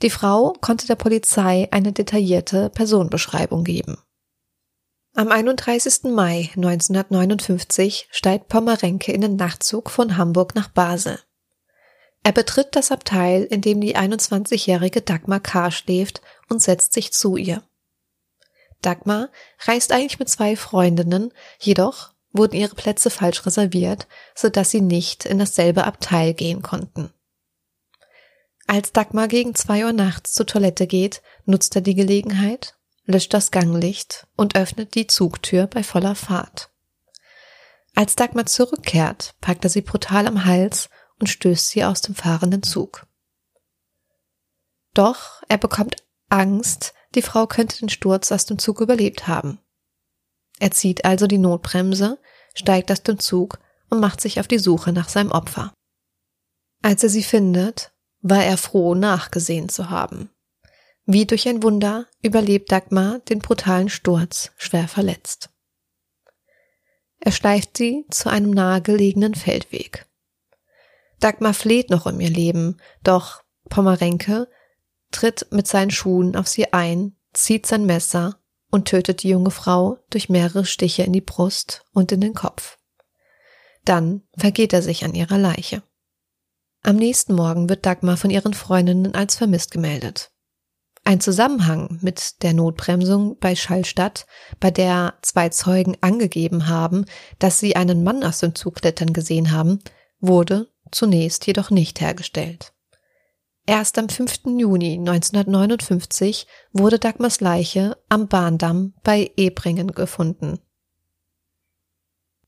Die 0.00 0.10
Frau 0.10 0.54
konnte 0.62 0.86
der 0.86 0.96
Polizei 0.96 1.68
eine 1.70 1.92
detaillierte 1.92 2.70
Personenbeschreibung 2.70 3.62
geben. 3.62 3.98
Am 5.14 5.30
31. 5.30 6.04
Mai 6.04 6.50
1959 6.56 8.08
steigt 8.10 8.48
Pommerenke 8.48 9.12
in 9.12 9.20
den 9.20 9.36
Nachtzug 9.36 9.90
von 9.90 10.16
Hamburg 10.16 10.54
nach 10.54 10.68
Basel. 10.68 11.18
Er 12.22 12.32
betritt 12.32 12.74
das 12.76 12.90
Abteil, 12.90 13.44
in 13.44 13.60
dem 13.60 13.82
die 13.82 13.94
21-jährige 13.94 15.02
Dagmar 15.02 15.40
K. 15.40 15.70
schläft 15.70 16.22
und 16.48 16.62
setzt 16.62 16.94
sich 16.94 17.12
zu 17.12 17.36
ihr. 17.36 17.62
Dagmar 18.80 19.28
reist 19.66 19.92
eigentlich 19.92 20.18
mit 20.18 20.30
zwei 20.30 20.56
Freundinnen, 20.56 21.30
jedoch 21.58 22.14
wurden 22.32 22.56
ihre 22.56 22.74
Plätze 22.74 23.10
falsch 23.10 23.44
reserviert, 23.44 24.06
sodass 24.34 24.70
sie 24.70 24.80
nicht 24.80 25.26
in 25.26 25.38
dasselbe 25.38 25.84
Abteil 25.84 26.32
gehen 26.32 26.62
konnten. 26.62 27.12
Als 28.66 28.92
Dagmar 28.92 29.28
gegen 29.28 29.54
zwei 29.54 29.84
Uhr 29.84 29.92
nachts 29.92 30.32
zur 30.32 30.46
Toilette 30.46 30.86
geht, 30.86 31.20
nutzt 31.44 31.76
er 31.76 31.82
die 31.82 31.94
Gelegenheit, 31.94 32.76
löscht 33.04 33.34
das 33.34 33.50
Ganglicht 33.50 34.26
und 34.36 34.56
öffnet 34.56 34.94
die 34.94 35.06
Zugtür 35.06 35.66
bei 35.66 35.82
voller 35.82 36.14
Fahrt. 36.14 36.70
Als 37.94 38.16
Dagmar 38.16 38.46
zurückkehrt, 38.46 39.34
packt 39.40 39.64
er 39.64 39.70
sie 39.70 39.82
brutal 39.82 40.26
am 40.26 40.44
Hals 40.44 40.88
und 41.18 41.26
stößt 41.28 41.68
sie 41.68 41.84
aus 41.84 42.00
dem 42.00 42.14
fahrenden 42.14 42.62
Zug. 42.62 43.06
Doch 44.94 45.42
er 45.48 45.58
bekommt 45.58 45.96
Angst, 46.28 46.94
die 47.14 47.22
Frau 47.22 47.46
könnte 47.46 47.78
den 47.78 47.88
Sturz 47.88 48.32
aus 48.32 48.46
dem 48.46 48.58
Zug 48.58 48.80
überlebt 48.80 49.28
haben. 49.28 49.58
Er 50.58 50.70
zieht 50.70 51.04
also 51.04 51.26
die 51.26 51.38
Notbremse, 51.38 52.18
steigt 52.54 52.90
aus 52.90 53.02
dem 53.02 53.18
Zug 53.18 53.58
und 53.90 54.00
macht 54.00 54.20
sich 54.20 54.40
auf 54.40 54.48
die 54.48 54.58
Suche 54.58 54.92
nach 54.92 55.08
seinem 55.08 55.32
Opfer. 55.32 55.72
Als 56.82 57.02
er 57.02 57.08
sie 57.08 57.22
findet, 57.22 57.92
war 58.20 58.44
er 58.44 58.56
froh, 58.56 58.94
nachgesehen 58.94 59.68
zu 59.68 59.90
haben. 59.90 60.30
Wie 61.04 61.26
durch 61.26 61.48
ein 61.48 61.62
Wunder 61.62 62.06
überlebt 62.22 62.70
Dagmar 62.70 63.18
den 63.20 63.40
brutalen 63.40 63.88
Sturz 63.88 64.52
schwer 64.56 64.86
verletzt. 64.86 65.50
Er 67.18 67.32
schleift 67.32 67.76
sie 67.76 68.04
zu 68.10 68.30
einem 68.30 68.50
nahegelegenen 68.50 69.34
Feldweg. 69.34 70.06
Dagmar 71.20 71.54
fleht 71.54 71.90
noch 71.90 72.06
um 72.06 72.20
ihr 72.20 72.30
Leben, 72.30 72.78
doch 73.04 73.42
Pommerenke 73.68 74.48
tritt 75.12 75.46
mit 75.50 75.68
seinen 75.68 75.90
Schuhen 75.90 76.34
auf 76.34 76.48
sie 76.48 76.72
ein, 76.72 77.16
zieht 77.32 77.66
sein 77.66 77.86
Messer 77.86 78.40
und 78.70 78.88
tötet 78.88 79.22
die 79.22 79.28
junge 79.28 79.50
Frau 79.52 79.98
durch 80.10 80.28
mehrere 80.28 80.64
Stiche 80.64 81.04
in 81.04 81.12
die 81.12 81.20
Brust 81.20 81.84
und 81.92 82.10
in 82.10 82.20
den 82.20 82.34
Kopf. 82.34 82.78
Dann 83.84 84.22
vergeht 84.36 84.72
er 84.72 84.82
sich 84.82 85.04
an 85.04 85.14
ihrer 85.14 85.38
Leiche. 85.38 85.82
Am 86.82 86.96
nächsten 86.96 87.34
Morgen 87.34 87.68
wird 87.68 87.86
Dagmar 87.86 88.16
von 88.16 88.30
ihren 88.30 88.54
Freundinnen 88.54 89.14
als 89.14 89.36
vermisst 89.36 89.70
gemeldet. 89.70 90.31
Ein 91.04 91.20
Zusammenhang 91.20 91.98
mit 92.00 92.42
der 92.42 92.52
Notbremsung 92.52 93.36
bei 93.38 93.56
Schallstadt, 93.56 94.26
bei 94.60 94.70
der 94.70 95.14
zwei 95.22 95.48
Zeugen 95.48 95.96
angegeben 96.00 96.68
haben, 96.68 97.06
dass 97.40 97.58
sie 97.58 97.74
einen 97.74 98.04
Mann 98.04 98.22
aus 98.22 98.38
dem 98.38 98.54
Zug 98.54 98.76
klettern 98.76 99.12
gesehen 99.12 99.50
haben, 99.50 99.80
wurde 100.20 100.68
zunächst 100.92 101.46
jedoch 101.46 101.70
nicht 101.70 102.00
hergestellt. 102.00 102.72
Erst 103.66 103.98
am 103.98 104.08
5. 104.08 104.58
Juni 104.58 104.94
1959 104.98 106.46
wurde 106.72 106.98
Dagmars 106.98 107.40
Leiche 107.40 107.96
am 108.08 108.28
Bahndamm 108.28 108.94
bei 109.02 109.30
Ebringen 109.36 109.88
gefunden. 109.88 110.60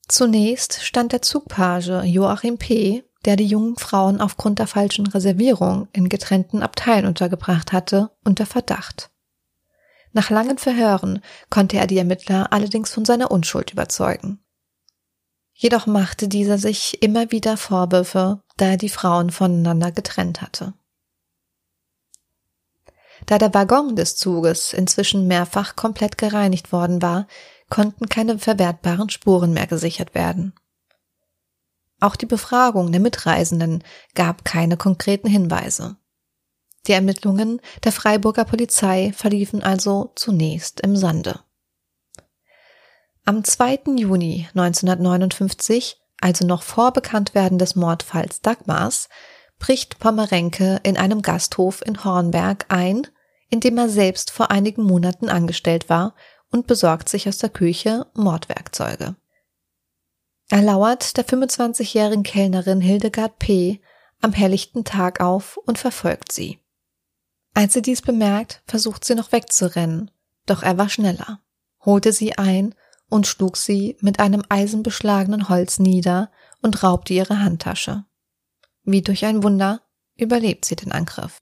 Zunächst 0.09 0.83
stand 0.83 1.13
der 1.13 1.23
Zugpage 1.23 2.05
Joachim 2.05 2.59
P., 2.59 3.05
der 3.25 3.37
die 3.37 3.47
jungen 3.47 3.77
Frauen 3.77 4.21
aufgrund 4.21 4.59
der 4.59 4.67
falschen 4.67 5.07
Reservierung 5.07 5.89
in 5.93 6.09
getrennten 6.09 6.63
Abteilen 6.63 7.07
untergebracht 7.07 7.73
hatte, 7.73 8.11
unter 8.25 8.47
Verdacht. 8.47 9.11
Nach 10.13 10.31
langen 10.31 10.59
Verhören 10.59 11.21
konnte 11.51 11.77
er 11.77 11.87
die 11.87 11.99
Ermittler 11.99 12.53
allerdings 12.53 12.93
von 12.93 13.05
seiner 13.05 13.31
Unschuld 13.31 13.73
überzeugen. 13.73 14.41
Jedoch 15.53 15.87
machte 15.87 16.29
dieser 16.29 16.59
sich 16.59 17.03
immer 17.03 17.31
wieder 17.31 17.57
Vorwürfe, 17.57 18.41
da 18.57 18.67
er 18.67 18.77
die 18.77 18.89
Frauen 18.89 19.31
voneinander 19.31 19.93
getrennt 19.93 20.43
hatte. 20.43 20.75
Da 23.27 23.39
der 23.39 23.55
Waggon 23.55 23.97
des 23.97 24.17
Zuges 24.17 24.73
inzwischen 24.73 25.27
mehrfach 25.27 25.77
komplett 25.77 26.19
gereinigt 26.19 26.73
worden 26.73 27.01
war, 27.01 27.27
konnten 27.71 28.09
keine 28.09 28.39
verwertbaren 28.39 29.11
Spuren 29.11 29.53
mehr 29.53 29.67
gesichert 29.67 30.15
werden. 30.15 30.53
Auch 32.05 32.17
die 32.17 32.27
Befragung 32.27 32.93
der 32.93 33.01
Mitreisenden 33.01 33.83
gab 34.15 34.45
keine 34.45 34.77
konkreten 34.77 35.27
Hinweise. 35.27 35.97
Die 36.87 36.93
Ermittlungen 36.93 37.63
der 37.83 37.93
Freiburger 37.93 38.45
Polizei 38.45 39.15
verliefen 39.17 39.63
also 39.63 40.13
zunächst 40.15 40.83
im 40.83 40.97
Sande. 40.97 41.41
Am 43.25 43.43
2. 43.43 43.97
Juni 43.97 44.47
1959, 44.55 45.97
also 46.21 46.47
noch 46.47 46.63
vor 46.63 46.93
Bekanntwerden 46.93 47.57
des 47.57 47.75
Mordfalls 47.75 48.43
Dagmars, 48.43 49.09
bricht 49.59 49.99
Pommerenke 49.99 50.81
in 50.83 50.99
einem 50.99 51.23
Gasthof 51.23 51.81
in 51.87 52.05
Hornberg 52.05 52.67
ein, 52.69 53.07
in 53.49 53.61
dem 53.61 53.79
er 53.79 53.89
selbst 53.89 54.31
vor 54.31 54.51
einigen 54.51 54.83
Monaten 54.83 55.31
angestellt 55.31 55.89
war 55.89 56.15
und 56.51 56.67
besorgt 56.67 57.09
sich 57.09 57.27
aus 57.31 57.39
der 57.39 57.49
Küche 57.49 58.05
Mordwerkzeuge. 58.13 59.17
Er 60.51 60.63
lauert 60.63 61.17
der 61.17 61.27
25-jährigen 61.27 62.23
Kellnerin 62.23 62.81
Hildegard 62.81 63.39
P. 63.39 63.81
am 64.21 64.33
helllichten 64.33 64.85
Tag 64.85 65.21
auf 65.21 65.57
und 65.57 65.79
verfolgt 65.79 66.33
sie. 66.33 66.61
Als 67.55 67.73
sie 67.73 67.83
dies 67.83 68.03
bemerkt, 68.03 68.63
versucht 68.67 69.05
sie 69.05 69.15
noch 69.15 69.33
wegzurennen, 69.33 70.11
doch 70.47 70.63
er 70.63 70.77
war 70.77 70.89
schneller, 70.89 71.41
holte 71.85 72.13
sie 72.13 72.37
ein 72.37 72.75
und 73.09 73.27
schlug 73.27 73.57
sie 73.57 73.97
mit 74.01 74.19
einem 74.19 74.43
eisenbeschlagenen 74.49 75.49
Holz 75.49 75.79
nieder 75.79 76.31
und 76.63 76.83
raubte 76.83 77.15
ihre 77.15 77.41
Handtasche. 77.41 78.05
Wie 78.83 79.03
durch 79.03 79.25
ein 79.25 79.43
Wunder 79.43 79.83
überlebt 80.17 80.65
sie 80.65 80.77
den 80.77 80.93
Angriff. 80.93 81.39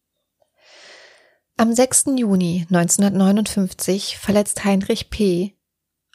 Am 1.56 1.73
6. 1.75 2.04
Juni 2.16 2.66
1959 2.71 4.18
verletzt 4.18 4.64
Heinrich 4.64 5.11
P. 5.11 5.56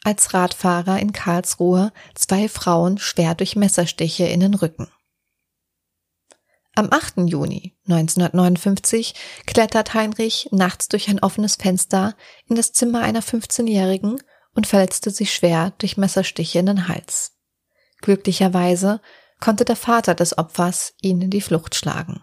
als 0.04 0.34
Radfahrer 0.34 0.98
in 0.98 1.12
Karlsruhe 1.12 1.92
zwei 2.14 2.48
Frauen 2.48 2.98
schwer 2.98 3.34
durch 3.34 3.56
Messerstiche 3.56 4.24
in 4.24 4.40
den 4.40 4.54
Rücken. 4.54 4.88
Am 6.74 6.92
8. 6.92 7.28
Juni 7.28 7.76
1959 7.88 9.14
klettert 9.46 9.94
Heinrich 9.94 10.48
nachts 10.52 10.86
durch 10.86 11.08
ein 11.08 11.18
offenes 11.18 11.56
Fenster 11.56 12.14
in 12.46 12.54
das 12.54 12.72
Zimmer 12.72 13.00
einer 13.00 13.22
15-Jährigen 13.22 14.22
und 14.54 14.66
verletzte 14.66 15.10
sich 15.10 15.34
schwer 15.34 15.72
durch 15.78 15.96
Messerstiche 15.96 16.60
in 16.60 16.66
den 16.66 16.86
Hals. 16.86 17.32
Glücklicherweise 18.00 19.00
konnte 19.40 19.64
der 19.64 19.76
Vater 19.76 20.14
des 20.14 20.38
Opfers 20.38 20.94
ihn 21.00 21.20
in 21.20 21.30
die 21.30 21.40
Flucht 21.40 21.74
schlagen. 21.74 22.22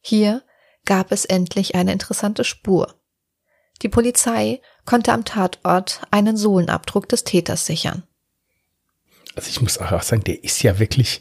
Hier 0.00 0.42
gab 0.84 1.12
es 1.12 1.24
endlich 1.24 1.74
eine 1.74 1.92
interessante 1.92 2.44
Spur. 2.44 2.94
Die 3.82 3.88
Polizei 3.88 4.60
konnte 4.84 5.12
am 5.12 5.24
Tatort 5.24 6.02
einen 6.10 6.36
Sohlenabdruck 6.36 7.08
des 7.08 7.24
Täters 7.24 7.66
sichern. 7.66 8.02
Also 9.34 9.50
ich 9.50 9.60
muss 9.60 9.78
auch 9.78 10.02
sagen, 10.02 10.24
der 10.24 10.42
ist 10.42 10.62
ja 10.62 10.78
wirklich, 10.78 11.20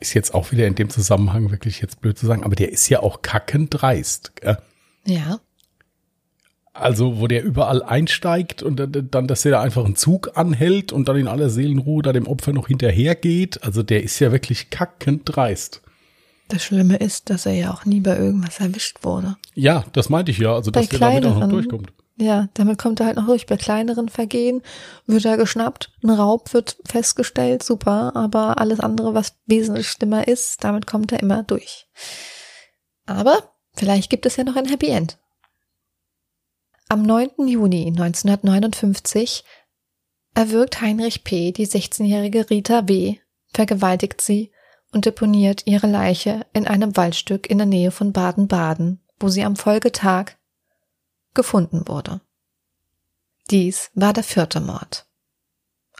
ist 0.00 0.14
jetzt 0.14 0.32
auch 0.34 0.50
wieder 0.50 0.66
in 0.66 0.74
dem 0.74 0.88
Zusammenhang 0.88 1.50
wirklich 1.50 1.80
jetzt 1.80 2.00
blöd 2.00 2.18
zu 2.18 2.26
sagen, 2.26 2.42
aber 2.42 2.56
der 2.56 2.72
ist 2.72 2.88
ja 2.88 3.00
auch 3.00 3.20
kackend 3.20 3.68
dreist. 3.70 4.34
Gell? 4.36 4.56
Ja. 5.04 5.40
Also, 6.74 7.20
wo 7.20 7.26
der 7.26 7.44
überall 7.44 7.82
einsteigt 7.82 8.62
und 8.62 8.76
dann, 8.76 9.26
dass 9.26 9.42
der 9.42 9.52
da 9.52 9.60
einfach 9.60 9.84
einen 9.84 9.94
Zug 9.96 10.38
anhält 10.38 10.90
und 10.90 11.06
dann 11.06 11.18
in 11.18 11.28
aller 11.28 11.50
Seelenruhe 11.50 12.02
da 12.02 12.14
dem 12.14 12.26
Opfer 12.26 12.54
noch 12.54 12.68
hinterhergeht. 12.68 13.62
Also, 13.62 13.82
der 13.82 14.02
ist 14.02 14.18
ja 14.20 14.32
wirklich 14.32 14.70
kackend 14.70 15.22
dreist. 15.26 15.82
Das 16.52 16.62
Schlimme 16.62 16.96
ist, 16.96 17.30
dass 17.30 17.46
er 17.46 17.54
ja 17.54 17.72
auch 17.72 17.86
nie 17.86 18.00
bei 18.00 18.14
irgendwas 18.14 18.60
erwischt 18.60 19.04
wurde. 19.04 19.38
Ja, 19.54 19.86
das 19.94 20.10
meinte 20.10 20.32
ich 20.32 20.38
ja. 20.38 20.54
Also, 20.54 20.70
dass 20.70 20.86
bei 20.86 20.98
der 20.98 21.08
damit 21.08 21.24
auch 21.24 21.38
noch 21.38 21.48
durchkommt. 21.48 21.94
Ja, 22.16 22.50
damit 22.52 22.76
kommt 22.76 23.00
er 23.00 23.06
halt 23.06 23.16
noch 23.16 23.24
durch. 23.24 23.46
Bei 23.46 23.56
kleineren 23.56 24.10
Vergehen 24.10 24.60
wird 25.06 25.24
er 25.24 25.38
geschnappt, 25.38 25.90
ein 26.02 26.10
Raub 26.10 26.52
wird 26.52 26.76
festgestellt, 26.84 27.62
super, 27.62 28.14
aber 28.14 28.58
alles 28.58 28.80
andere, 28.80 29.14
was 29.14 29.38
wesentlich 29.46 29.88
schlimmer 29.88 30.28
ist, 30.28 30.62
damit 30.62 30.86
kommt 30.86 31.10
er 31.10 31.20
immer 31.20 31.42
durch. 31.42 31.86
Aber 33.06 33.54
vielleicht 33.72 34.10
gibt 34.10 34.26
es 34.26 34.36
ja 34.36 34.44
noch 34.44 34.56
ein 34.56 34.68
Happy 34.68 34.88
End. 34.88 35.16
Am 36.90 37.00
9. 37.00 37.48
Juni 37.48 37.86
1959 37.86 39.42
erwürgt 40.34 40.82
Heinrich 40.82 41.24
P. 41.24 41.50
die 41.52 41.66
16-jährige 41.66 42.50
Rita 42.50 42.86
W., 42.88 43.16
vergewaltigt 43.54 44.20
sie 44.20 44.52
und 44.92 45.06
deponiert 45.06 45.66
ihre 45.66 45.86
Leiche 45.86 46.46
in 46.52 46.66
einem 46.66 46.96
Waldstück 46.96 47.50
in 47.50 47.58
der 47.58 47.66
Nähe 47.66 47.90
von 47.90 48.12
Baden-Baden, 48.12 49.00
wo 49.18 49.28
sie 49.28 49.44
am 49.44 49.56
Folgetag 49.56 50.36
gefunden 51.34 51.88
wurde. 51.88 52.20
Dies 53.50 53.90
war 53.94 54.12
der 54.12 54.24
vierte 54.24 54.60
Mord. 54.60 55.06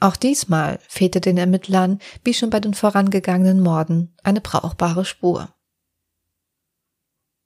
Auch 0.00 0.16
diesmal 0.16 0.78
fehlte 0.88 1.20
den 1.20 1.38
Ermittlern, 1.38 2.00
wie 2.24 2.34
schon 2.34 2.50
bei 2.50 2.60
den 2.60 2.74
vorangegangenen 2.74 3.60
Morden, 3.60 4.14
eine 4.22 4.40
brauchbare 4.40 5.04
Spur. 5.04 5.54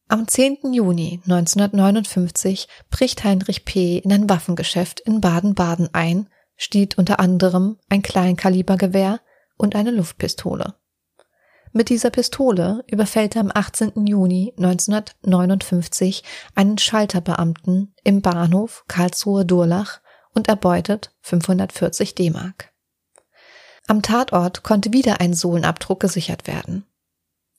Am 0.09 0.29
10. 0.29 0.73
Juni 0.73 1.21
1959 1.25 2.69
bricht 2.91 3.25
Heinrich 3.25 3.65
P. 3.65 3.99
in 3.99 4.13
ein 4.13 4.31
Waffengeschäft 4.31 5.01
in 5.01 5.21
Baden-Baden 5.21 5.93
ein, 5.93 6.29
stiehlt 6.57 6.97
unter 6.97 7.19
anderem 7.19 7.79
ein 7.89 8.03
Kleinkalibergewehr 8.03 9.21
und 9.57 9.75
eine 9.75 9.91
Luftpistole. 9.91 10.77
Mit 11.77 11.91
dieser 11.91 12.09
Pistole 12.09 12.83
überfällt 12.91 13.37
er 13.37 13.43
am 13.43 13.51
18. 13.53 14.07
Juni 14.07 14.55
1959 14.57 16.25
einen 16.55 16.79
Schalterbeamten 16.79 17.95
im 18.03 18.23
Bahnhof 18.23 18.87
Karlsruhe-Durlach 18.89 20.01
und 20.33 20.49
erbeutet 20.49 21.15
540 21.21 22.15
D-Mark. 22.15 22.73
Am 23.89 24.01
Tatort 24.01 24.63
konnte 24.63 24.95
wieder 24.95 25.21
ein 25.21 25.35
Sohlenabdruck 25.35 26.01
gesichert 26.01 26.47
werden. 26.47 26.87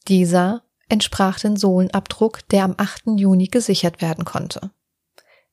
Dieser 0.08 0.64
entsprach 0.90 1.40
den 1.40 1.56
Sohlenabdruck, 1.56 2.40
der 2.50 2.64
am 2.64 2.74
8. 2.76 3.20
Juni 3.20 3.46
gesichert 3.46 4.02
werden 4.02 4.26
konnte. 4.26 4.72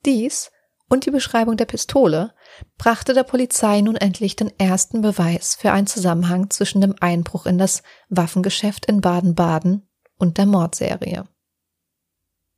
Dies 0.07 0.51
und 0.89 1.05
die 1.05 1.11
Beschreibung 1.11 1.59
der 1.59 1.67
Pistole 1.67 2.33
brachte 2.79 3.15
der 3.15 3.23
Polizei 3.23 3.81
nun 3.81 3.97
endlich 3.97 4.37
den 4.37 4.53
ersten 4.59 5.01
Beweis 5.01 5.55
für 5.55 5.73
einen 5.73 5.87
Zusammenhang 5.87 6.51
zwischen 6.51 6.81
dem 6.81 6.95
Einbruch 7.01 7.47
in 7.47 7.59
das 7.59 7.83
Waffengeschäft 8.09 8.87
in 8.87 9.01
Baden-Baden 9.01 9.89
und 10.19 10.39
der 10.39 10.47
Mordserie. 10.47 11.25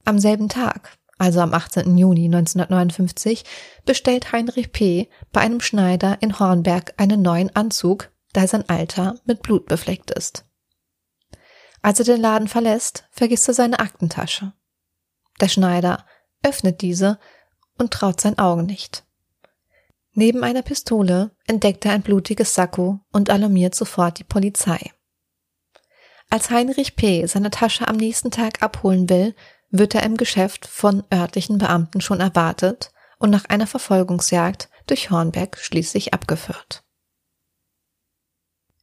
Am 0.04 0.18
selben 0.18 0.48
Tag, 0.48 0.96
also 1.18 1.40
am 1.40 1.54
18. 1.54 1.96
Juni 1.96 2.26
1959, 2.26 3.44
bestellt 3.84 4.32
Heinrich 4.32 4.72
P. 4.72 5.08
bei 5.32 5.40
einem 5.40 5.60
Schneider 5.60 6.18
in 6.20 6.38
Hornberg 6.38 6.94
einen 6.96 7.22
neuen 7.22 7.54
Anzug, 7.54 8.10
da 8.32 8.46
sein 8.46 8.68
Alter 8.68 9.16
mit 9.24 9.42
Blut 9.42 9.66
befleckt 9.66 10.10
ist. 10.10 10.44
Als 11.82 11.98
er 12.00 12.04
den 12.04 12.20
Laden 12.20 12.48
verlässt, 12.48 13.04
vergisst 13.10 13.48
er 13.48 13.54
seine 13.54 13.78
Aktentasche. 13.78 14.52
Der 15.40 15.48
Schneider 15.48 16.04
öffnet 16.42 16.82
diese 16.82 17.18
und 17.78 17.92
traut 17.92 18.20
seinen 18.20 18.38
Augen 18.38 18.66
nicht. 18.66 19.05
Neben 20.18 20.44
einer 20.44 20.62
Pistole 20.62 21.30
entdeckt 21.46 21.84
er 21.84 21.92
ein 21.92 22.00
blutiges 22.00 22.54
Sakko 22.54 23.00
und 23.12 23.28
alarmiert 23.28 23.74
sofort 23.74 24.18
die 24.18 24.24
Polizei. 24.24 24.80
Als 26.30 26.48
Heinrich 26.48 26.96
P. 26.96 27.26
seine 27.26 27.50
Tasche 27.50 27.86
am 27.86 27.96
nächsten 27.96 28.30
Tag 28.30 28.62
abholen 28.62 29.10
will, 29.10 29.34
wird 29.68 29.94
er 29.94 30.04
im 30.04 30.16
Geschäft 30.16 30.66
von 30.66 31.04
örtlichen 31.12 31.58
Beamten 31.58 32.00
schon 32.00 32.20
erwartet 32.20 32.92
und 33.18 33.28
nach 33.28 33.44
einer 33.44 33.66
Verfolgungsjagd 33.66 34.70
durch 34.86 35.10
Hornberg 35.10 35.58
schließlich 35.58 36.14
abgeführt. 36.14 36.82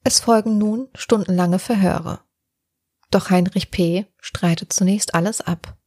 Es 0.04 0.20
folgen 0.20 0.60
nun 0.60 0.88
stundenlange 0.94 1.58
Verhöre. 1.58 2.20
Doch 3.10 3.32
Heinrich 3.32 3.72
P. 3.72 4.06
streitet 4.20 4.72
zunächst 4.72 5.16
alles 5.16 5.42
ab. 5.42 5.78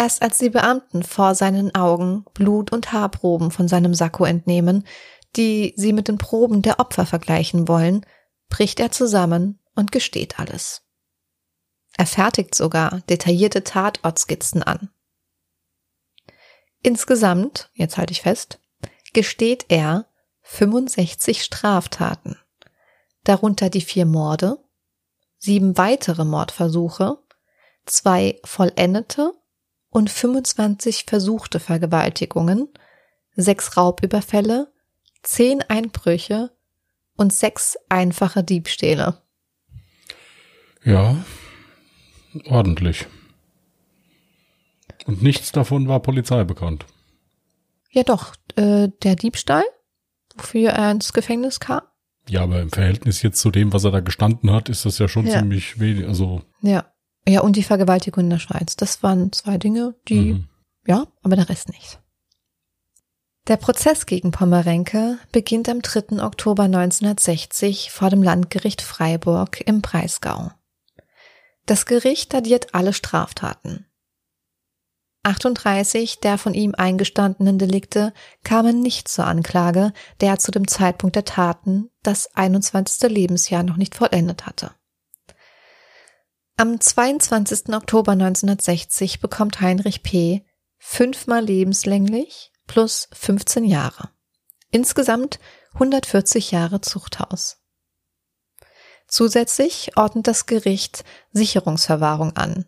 Erst 0.00 0.22
als 0.22 0.38
die 0.38 0.48
Beamten 0.48 1.02
vor 1.02 1.34
seinen 1.34 1.74
Augen 1.74 2.24
Blut- 2.32 2.72
und 2.72 2.90
Haarproben 2.90 3.50
von 3.50 3.68
seinem 3.68 3.92
Sakko 3.92 4.24
entnehmen, 4.24 4.86
die 5.36 5.74
sie 5.76 5.92
mit 5.92 6.08
den 6.08 6.16
Proben 6.16 6.62
der 6.62 6.80
Opfer 6.80 7.04
vergleichen 7.04 7.68
wollen, 7.68 8.06
bricht 8.48 8.80
er 8.80 8.90
zusammen 8.90 9.60
und 9.74 9.92
gesteht 9.92 10.38
alles. 10.40 10.86
Er 11.98 12.06
fertigt 12.06 12.54
sogar 12.54 13.02
detaillierte 13.10 13.62
Tatortskizzen 13.62 14.62
an. 14.62 14.88
Insgesamt, 16.82 17.68
jetzt 17.74 17.98
halte 17.98 18.12
ich 18.12 18.22
fest, 18.22 18.58
gesteht 19.12 19.66
er 19.68 20.06
65 20.44 21.42
Straftaten, 21.42 22.38
darunter 23.24 23.68
die 23.68 23.82
vier 23.82 24.06
Morde, 24.06 24.64
sieben 25.36 25.76
weitere 25.76 26.24
Mordversuche, 26.24 27.18
zwei 27.84 28.40
vollendete 28.46 29.34
und 29.90 30.10
25 30.10 31.04
versuchte 31.06 31.60
Vergewaltigungen, 31.60 32.68
sechs 33.36 33.76
Raubüberfälle, 33.76 34.72
zehn 35.22 35.62
Einbrüche 35.62 36.50
und 37.16 37.32
sechs 37.32 37.76
einfache 37.88 38.42
Diebstähle. 38.42 39.20
Ja, 40.84 41.16
ordentlich. 42.46 43.06
Und 45.06 45.22
nichts 45.22 45.52
davon 45.52 45.88
war 45.88 46.00
Polizei 46.00 46.44
bekannt. 46.44 46.86
Ja 47.90 48.02
doch, 48.04 48.34
äh, 48.56 48.88
der 49.02 49.16
Diebstahl, 49.16 49.64
wofür 50.36 50.70
er 50.70 50.90
ins 50.92 51.12
Gefängnis 51.12 51.58
kam. 51.60 51.82
Ja, 52.28 52.42
aber 52.42 52.60
im 52.60 52.70
Verhältnis 52.70 53.22
jetzt 53.22 53.40
zu 53.40 53.50
dem, 53.50 53.72
was 53.72 53.82
er 53.84 53.90
da 53.90 54.00
gestanden 54.00 54.52
hat, 54.52 54.68
ist 54.68 54.84
das 54.84 54.98
ja 54.98 55.08
schon 55.08 55.26
Ja. 55.26 55.38
ziemlich 55.38 55.80
wenig. 55.80 56.06
Also, 56.06 56.42
Ja. 56.62 56.86
Ja, 57.28 57.40
und 57.40 57.56
die 57.56 57.62
Vergewaltigung 57.62 58.24
in 58.24 58.30
der 58.30 58.38
Schweiz. 58.38 58.76
Das 58.76 59.02
waren 59.02 59.32
zwei 59.32 59.58
Dinge, 59.58 59.94
die, 60.08 60.34
mhm. 60.34 60.48
ja, 60.86 61.06
aber 61.22 61.36
der 61.36 61.48
Rest 61.48 61.68
nicht. 61.68 62.00
Der 63.48 63.56
Prozess 63.56 64.06
gegen 64.06 64.30
Pommerenke 64.30 65.18
beginnt 65.32 65.68
am 65.68 65.82
3. 65.82 66.22
Oktober 66.22 66.64
1960 66.64 67.90
vor 67.90 68.10
dem 68.10 68.22
Landgericht 68.22 68.82
Freiburg 68.82 69.60
im 69.66 69.80
Breisgau. 69.80 70.50
Das 71.66 71.86
Gericht 71.86 72.32
datiert 72.32 72.74
alle 72.74 72.92
Straftaten. 72.92 73.86
38 75.22 76.20
der 76.20 76.38
von 76.38 76.54
ihm 76.54 76.74
eingestandenen 76.76 77.58
Delikte 77.58 78.14
kamen 78.42 78.80
nicht 78.80 79.08
zur 79.08 79.26
Anklage, 79.26 79.92
der 80.20 80.38
zu 80.38 80.50
dem 80.50 80.66
Zeitpunkt 80.66 81.16
der 81.16 81.24
Taten 81.24 81.90
das 82.02 82.34
21. 82.34 83.10
Lebensjahr 83.10 83.62
noch 83.62 83.76
nicht 83.76 83.94
vollendet 83.94 84.46
hatte. 84.46 84.70
Am 86.60 86.78
22. 86.78 87.72
Oktober 87.72 88.12
1960 88.12 89.20
bekommt 89.20 89.62
Heinrich 89.62 90.02
P. 90.02 90.44
fünfmal 90.76 91.42
lebenslänglich 91.42 92.52
plus 92.66 93.08
15 93.14 93.64
Jahre. 93.64 94.10
Insgesamt 94.70 95.40
140 95.72 96.50
Jahre 96.50 96.82
Zuchthaus. 96.82 97.62
Zusätzlich 99.08 99.96
ordnet 99.96 100.26
das 100.26 100.44
Gericht 100.44 101.02
Sicherungsverwahrung 101.32 102.36
an. 102.36 102.66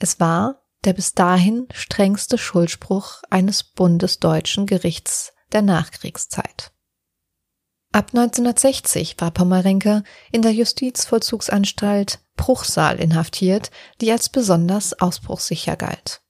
Es 0.00 0.18
war 0.18 0.64
der 0.82 0.92
bis 0.92 1.14
dahin 1.14 1.68
strengste 1.72 2.36
Schuldspruch 2.36 3.22
eines 3.30 3.62
bundesdeutschen 3.62 4.66
Gerichts 4.66 5.34
der 5.52 5.62
Nachkriegszeit. 5.62 6.72
Ab 7.92 8.10
1960 8.12 9.16
war 9.18 9.30
Pommerenke 9.30 10.02
in 10.30 10.42
der 10.42 10.52
Justizvollzugsanstalt 10.52 12.20
Bruchsal 12.36 13.00
inhaftiert, 13.00 13.70
die 14.00 14.12
als 14.12 14.28
besonders 14.28 15.00
ausbruchssicher 15.00 15.76
galt. 15.76 16.20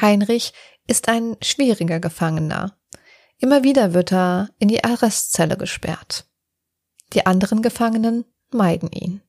Heinrich 0.00 0.52
ist 0.86 1.08
ein 1.08 1.36
schwieriger 1.42 2.00
Gefangener. 2.00 2.78
Immer 3.38 3.62
wieder 3.62 3.94
wird 3.94 4.12
er 4.12 4.50
in 4.58 4.68
die 4.68 4.82
Arrestzelle 4.82 5.56
gesperrt. 5.56 6.26
Die 7.12 7.24
anderen 7.24 7.62
Gefangenen 7.62 8.24
meiden 8.50 8.90
ihn. 8.90 9.22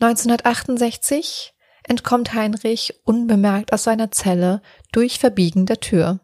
1968 0.00 1.54
entkommt 1.84 2.34
Heinrich 2.34 3.00
unbemerkt 3.04 3.72
aus 3.72 3.84
seiner 3.84 4.10
Zelle 4.10 4.60
durch 4.92 5.18
Verbiegen 5.18 5.66
der 5.66 5.80
Tür. 5.80 6.20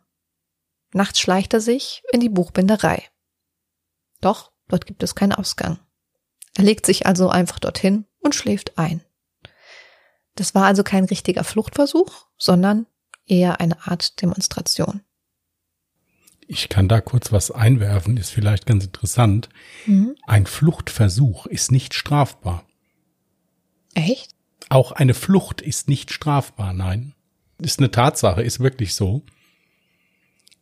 Nachts 0.92 1.20
schleicht 1.20 1.54
er 1.54 1.60
sich 1.60 2.02
in 2.12 2.20
die 2.20 2.28
Buchbinderei. 2.28 3.04
Doch 4.20 4.52
dort 4.68 4.87
gibt 4.87 5.02
es 5.02 5.14
keinen 5.14 5.33
Ausgang. 5.33 5.78
Er 6.56 6.64
legt 6.64 6.87
sich 6.87 7.06
also 7.06 7.28
einfach 7.28 7.59
dorthin 7.59 8.06
und 8.20 8.35
schläft 8.35 8.78
ein. 8.78 9.02
Das 10.35 10.54
war 10.54 10.64
also 10.66 10.83
kein 10.83 11.04
richtiger 11.04 11.44
Fluchtversuch, 11.44 12.26
sondern 12.38 12.87
eher 13.26 13.61
eine 13.61 13.87
Art 13.87 14.20
Demonstration. 14.22 15.02
ich 16.46 16.68
kann 16.68 16.88
da 16.88 17.00
kurz 17.00 17.30
was 17.30 17.52
einwerfen, 17.52 18.16
ist 18.16 18.30
vielleicht 18.30 18.66
ganz 18.66 18.85
interessant. 18.85 19.48
Mhm. 19.87 20.16
Ein 20.26 20.46
Fluchtversuch 20.46 21.46
ist 21.46 21.70
nicht 21.70 21.94
strafbar. 21.94 22.66
Echt? 23.94 24.35
Auch 24.68 24.90
eine 24.90 25.14
Flucht 25.14 25.61
ist 25.61 25.88
nicht 25.88 26.11
strafbar, 26.11 26.72
nein. 26.72 27.14
Ist 27.59 27.78
eine 27.78 27.92
Tatsache, 27.92 28.42
ist 28.42 28.59
wirklich 28.59 28.94
so. 28.94 29.22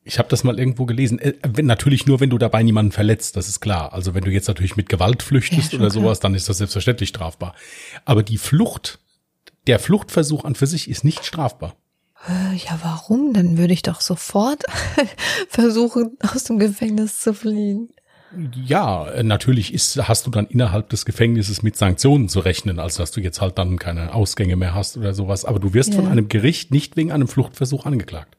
Ich 0.08 0.18
habe 0.18 0.28
das 0.30 0.42
mal 0.42 0.58
irgendwo 0.58 0.86
gelesen. 0.86 1.18
Äh, 1.18 1.34
wenn, 1.46 1.66
natürlich 1.66 2.06
nur, 2.06 2.18
wenn 2.20 2.30
du 2.30 2.38
dabei 2.38 2.62
niemanden 2.62 2.92
verletzt, 2.92 3.36
das 3.36 3.46
ist 3.48 3.60
klar. 3.60 3.92
Also 3.92 4.14
wenn 4.14 4.24
du 4.24 4.30
jetzt 4.30 4.48
natürlich 4.48 4.76
mit 4.76 4.88
Gewalt 4.88 5.22
flüchtest 5.22 5.72
Ja, 5.72 5.78
oder 5.78 5.90
klar. 5.90 6.02
sowas, 6.02 6.20
dann 6.20 6.34
ist 6.34 6.48
das 6.48 6.58
selbstverständlich 6.58 7.10
strafbar. 7.10 7.54
Aber 8.04 8.22
die 8.22 8.38
Flucht, 8.38 8.98
der 9.66 9.78
Fluchtversuch 9.78 10.44
an 10.44 10.54
für 10.54 10.66
sich 10.66 10.88
ist 10.88 11.04
nicht 11.04 11.24
strafbar. 11.24 11.76
Äh, 12.26 12.56
Ja, 12.56 12.80
warum? 12.82 13.32
Dann 13.34 13.58
würde 13.58 13.74
ich 13.74 13.82
doch 13.82 14.00
sofort 14.00 14.64
versuchen, 15.48 16.16
aus 16.32 16.44
dem 16.44 16.58
Gefängnis 16.58 17.20
zu 17.20 17.34
fliehen. 17.34 17.90
Ja, 18.64 19.08
äh, 19.08 19.22
natürlich 19.22 19.72
ist, 19.72 19.96
hast 20.08 20.26
du 20.26 20.30
dann 20.30 20.46
innerhalb 20.46 20.88
des 20.90 21.04
Gefängnisses 21.04 21.62
mit 21.62 21.76
Sanktionen 21.76 22.28
zu 22.28 22.40
rechnen, 22.40 22.78
als 22.78 22.96
dass 22.96 23.10
du 23.10 23.20
jetzt 23.20 23.40
halt 23.40 23.56
dann 23.58 23.78
keine 23.78 24.14
Ausgänge 24.14 24.56
mehr 24.56 24.74
hast 24.74 24.96
oder 24.96 25.14
sowas. 25.14 25.44
Aber 25.44 25.58
du 25.58 25.72
wirst 25.74 25.90
Ja. 25.94 25.96
von 26.00 26.08
einem 26.08 26.28
Gericht 26.28 26.70
nicht 26.70 26.96
wegen 26.96 27.12
einem 27.12 27.28
Fluchtversuch 27.28 27.86
angeklagt. 27.86 28.36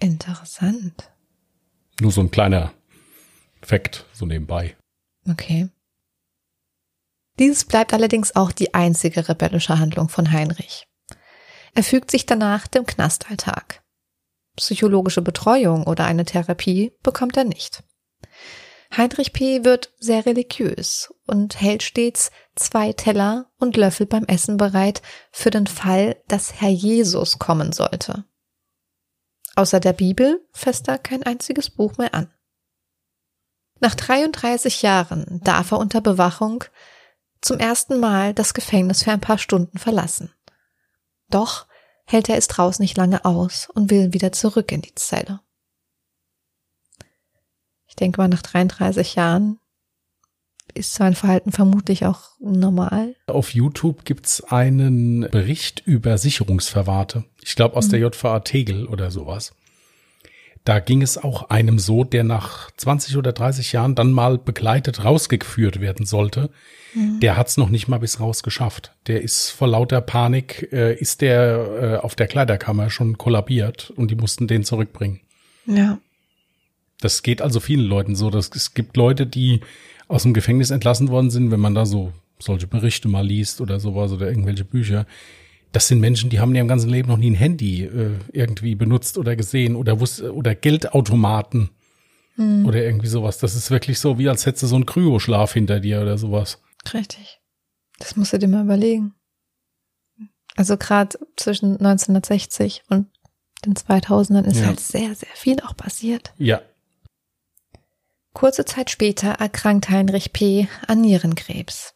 Interessant. 0.00 1.10
Nur 2.00 2.12
so 2.12 2.20
ein 2.20 2.30
kleiner 2.30 2.72
Fakt 3.62 4.06
so 4.12 4.24
nebenbei. 4.24 4.76
Okay. 5.28 5.68
Dieses 7.38 7.64
bleibt 7.64 7.92
allerdings 7.92 8.34
auch 8.34 8.52
die 8.52 8.74
einzige 8.74 9.28
rebellische 9.28 9.78
Handlung 9.78 10.08
von 10.08 10.32
Heinrich. 10.32 10.86
Er 11.74 11.82
fügt 11.82 12.10
sich 12.10 12.26
danach 12.26 12.66
dem 12.66 12.86
Knastalltag. 12.86 13.82
Psychologische 14.56 15.22
Betreuung 15.22 15.86
oder 15.86 16.04
eine 16.04 16.24
Therapie 16.24 16.92
bekommt 17.02 17.36
er 17.36 17.44
nicht. 17.44 17.84
Heinrich 18.96 19.32
P. 19.32 19.64
wird 19.64 19.92
sehr 19.98 20.24
religiös 20.24 21.12
und 21.26 21.60
hält 21.60 21.82
stets 21.82 22.30
zwei 22.56 22.92
Teller 22.92 23.50
und 23.58 23.76
Löffel 23.76 24.06
beim 24.06 24.24
Essen 24.24 24.56
bereit 24.56 25.02
für 25.30 25.50
den 25.50 25.66
Fall, 25.66 26.16
dass 26.26 26.60
Herr 26.60 26.70
Jesus 26.70 27.38
kommen 27.38 27.72
sollte. 27.72 28.24
Außer 29.58 29.80
der 29.80 29.92
Bibel 29.92 30.46
fasst 30.52 30.86
er 30.86 30.98
kein 30.98 31.24
einziges 31.24 31.68
Buch 31.68 31.98
mehr 31.98 32.14
an. 32.14 32.32
Nach 33.80 33.96
33 33.96 34.82
Jahren 34.82 35.40
darf 35.42 35.72
er 35.72 35.78
unter 35.78 36.00
Bewachung 36.00 36.62
zum 37.40 37.58
ersten 37.58 37.98
Mal 37.98 38.34
das 38.34 38.54
Gefängnis 38.54 39.02
für 39.02 39.10
ein 39.10 39.20
paar 39.20 39.38
Stunden 39.38 39.78
verlassen. 39.78 40.32
Doch 41.28 41.66
hält 42.04 42.28
er 42.28 42.36
es 42.36 42.46
draußen 42.46 42.80
nicht 42.80 42.96
lange 42.96 43.24
aus 43.24 43.68
und 43.74 43.90
will 43.90 44.12
wieder 44.12 44.30
zurück 44.30 44.70
in 44.70 44.80
die 44.80 44.94
Zelle. 44.94 45.40
Ich 47.88 47.96
denke 47.96 48.20
mal, 48.20 48.28
nach 48.28 48.42
33 48.42 49.16
Jahren 49.16 49.58
ist 50.74 50.94
sein 50.94 51.14
Verhalten 51.14 51.52
vermutlich 51.52 52.06
auch 52.06 52.30
normal. 52.40 53.14
Auf 53.26 53.54
YouTube 53.54 54.04
gibt's 54.04 54.42
einen 54.42 55.28
Bericht 55.30 55.82
über 55.84 56.18
Sicherungsverwahrte. 56.18 57.24
Ich 57.42 57.56
glaube 57.56 57.76
aus 57.76 57.88
der 57.88 58.00
JVA 58.00 58.40
Tegel 58.40 58.86
oder 58.86 59.10
sowas. 59.10 59.52
Da 60.64 60.80
ging 60.80 61.00
es 61.00 61.16
auch 61.16 61.48
einem 61.50 61.78
so, 61.78 62.04
der 62.04 62.24
nach 62.24 62.70
20 62.72 63.16
oder 63.16 63.32
30 63.32 63.72
Jahren 63.72 63.94
dann 63.94 64.12
mal 64.12 64.36
begleitet 64.36 65.04
rausgeführt 65.04 65.80
werden 65.80 66.04
sollte. 66.04 66.50
Der 66.94 67.36
hat's 67.36 67.56
noch 67.56 67.68
nicht 67.68 67.88
mal 67.88 67.98
bis 67.98 68.20
raus 68.20 68.42
geschafft. 68.42 68.92
Der 69.06 69.22
ist 69.22 69.50
vor 69.50 69.68
lauter 69.68 70.00
Panik, 70.00 70.68
äh, 70.72 70.94
ist 70.94 71.20
der 71.20 72.00
äh, 72.02 72.04
auf 72.04 72.16
der 72.16 72.26
Kleiderkammer 72.26 72.90
schon 72.90 73.18
kollabiert 73.18 73.90
und 73.90 74.10
die 74.10 74.14
mussten 74.14 74.46
den 74.46 74.64
zurückbringen. 74.64 75.20
Ja. 75.66 75.98
Das 77.00 77.22
geht 77.22 77.42
also 77.42 77.60
vielen 77.60 77.86
Leuten 77.86 78.16
so. 78.16 78.30
Dass, 78.30 78.50
es 78.54 78.74
gibt 78.74 78.96
Leute, 78.96 79.26
die 79.26 79.60
aus 80.08 80.22
dem 80.24 80.34
Gefängnis 80.34 80.70
entlassen 80.70 81.08
worden 81.08 81.30
sind, 81.30 81.50
wenn 81.50 81.60
man 81.60 81.74
da 81.74 81.86
so 81.86 82.12
solche 82.38 82.66
Berichte 82.66 83.08
mal 83.08 83.26
liest 83.26 83.60
oder 83.60 83.78
sowas 83.80 84.12
oder 84.12 84.28
irgendwelche 84.28 84.64
Bücher. 84.64 85.06
Das 85.72 85.86
sind 85.88 86.00
Menschen, 86.00 86.30
die 86.30 86.40
haben 86.40 86.50
in 86.50 86.56
ihrem 86.56 86.68
ganzen 86.68 86.88
Leben 86.88 87.08
noch 87.08 87.18
nie 87.18 87.30
ein 87.30 87.34
Handy 87.34 87.84
äh, 87.84 88.12
irgendwie 88.32 88.74
benutzt 88.74 89.18
oder 89.18 89.36
gesehen 89.36 89.76
oder 89.76 90.00
wus 90.00 90.22
oder 90.22 90.54
Geldautomaten 90.54 91.70
oder 92.38 92.84
irgendwie 92.84 93.08
sowas. 93.08 93.38
Das 93.38 93.56
ist 93.56 93.68
wirklich 93.72 93.98
so, 93.98 94.16
wie 94.16 94.28
als 94.28 94.46
hättest 94.46 94.62
du 94.62 94.66
so 94.68 94.76
einen 94.76 94.86
Kryoschlaf 94.86 95.54
hinter 95.54 95.80
dir 95.80 96.00
oder 96.00 96.16
sowas. 96.18 96.62
Richtig. 96.94 97.40
Das 97.98 98.14
musst 98.14 98.32
du 98.32 98.38
dir 98.38 98.46
mal 98.46 98.62
überlegen. 98.62 99.14
Also 100.54 100.76
gerade 100.76 101.18
zwischen 101.36 101.72
1960 101.78 102.84
und 102.90 103.08
den 103.66 103.74
2000ern 103.74 104.44
ist 104.44 104.60
Ja. 104.60 104.66
halt 104.66 104.78
sehr, 104.78 105.16
sehr 105.16 105.28
viel 105.34 105.60
auch 105.62 105.76
passiert. 105.76 106.32
Ja, 106.38 106.60
Kurze 108.34 108.64
Zeit 108.64 108.90
später 108.90 109.30
erkrankt 109.30 109.90
Heinrich 109.90 110.32
P. 110.32 110.68
an 110.86 111.00
Nierenkrebs. 111.00 111.94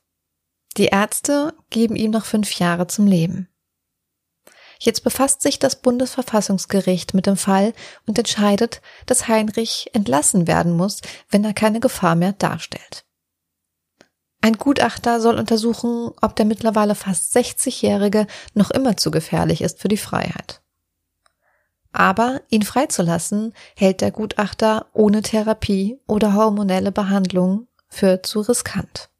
Die 0.77 0.87
Ärzte 0.87 1.55
geben 1.71 1.97
ihm 1.97 2.11
noch 2.11 2.25
fünf 2.25 2.59
Jahre 2.59 2.87
zum 2.87 3.07
Leben. 3.07 3.49
Jetzt 4.81 5.05
befasst 5.05 5.42
sich 5.42 5.61
das 5.61 5.81
Bundesverfassungsgericht 5.81 7.14
mit 7.14 7.27
dem 7.27 7.37
Fall 7.37 7.73
und 8.07 8.18
entscheidet, 8.18 8.81
dass 9.07 9.29
Heinrich 9.29 9.90
entlassen 9.92 10.49
werden 10.49 10.77
muss, 10.77 11.03
wenn 11.31 11.45
er 11.45 11.53
keine 11.53 11.79
Gefahr 11.79 12.16
mehr 12.16 12.33
darstellt. 12.33 13.05
Ein 14.40 14.55
Gutachter 14.55 15.21
soll 15.21 15.38
untersuchen, 15.38 16.11
ob 16.21 16.35
der 16.35 16.47
mittlerweile 16.47 16.97
fast 16.97 17.37
60-Jährige 17.37 18.27
noch 18.55 18.73
immer 18.73 18.97
zu 18.97 19.12
gefährlich 19.12 19.62
ist 19.62 19.79
für 19.79 19.87
die 19.87 19.97
Freiheit. 19.97 20.62
Aber 21.93 22.41
ihn 22.49 22.63
freizulassen, 22.63 23.53
hält 23.77 24.01
der 24.01 24.11
Gutachter 24.11 24.87
ohne 24.93 25.23
Therapie 25.23 26.01
oder 26.07 26.35
hormonelle 26.35 26.91
Behandlung 26.91 27.69
für 27.89 28.23
zu 28.23 28.41
riskant. 28.41 29.11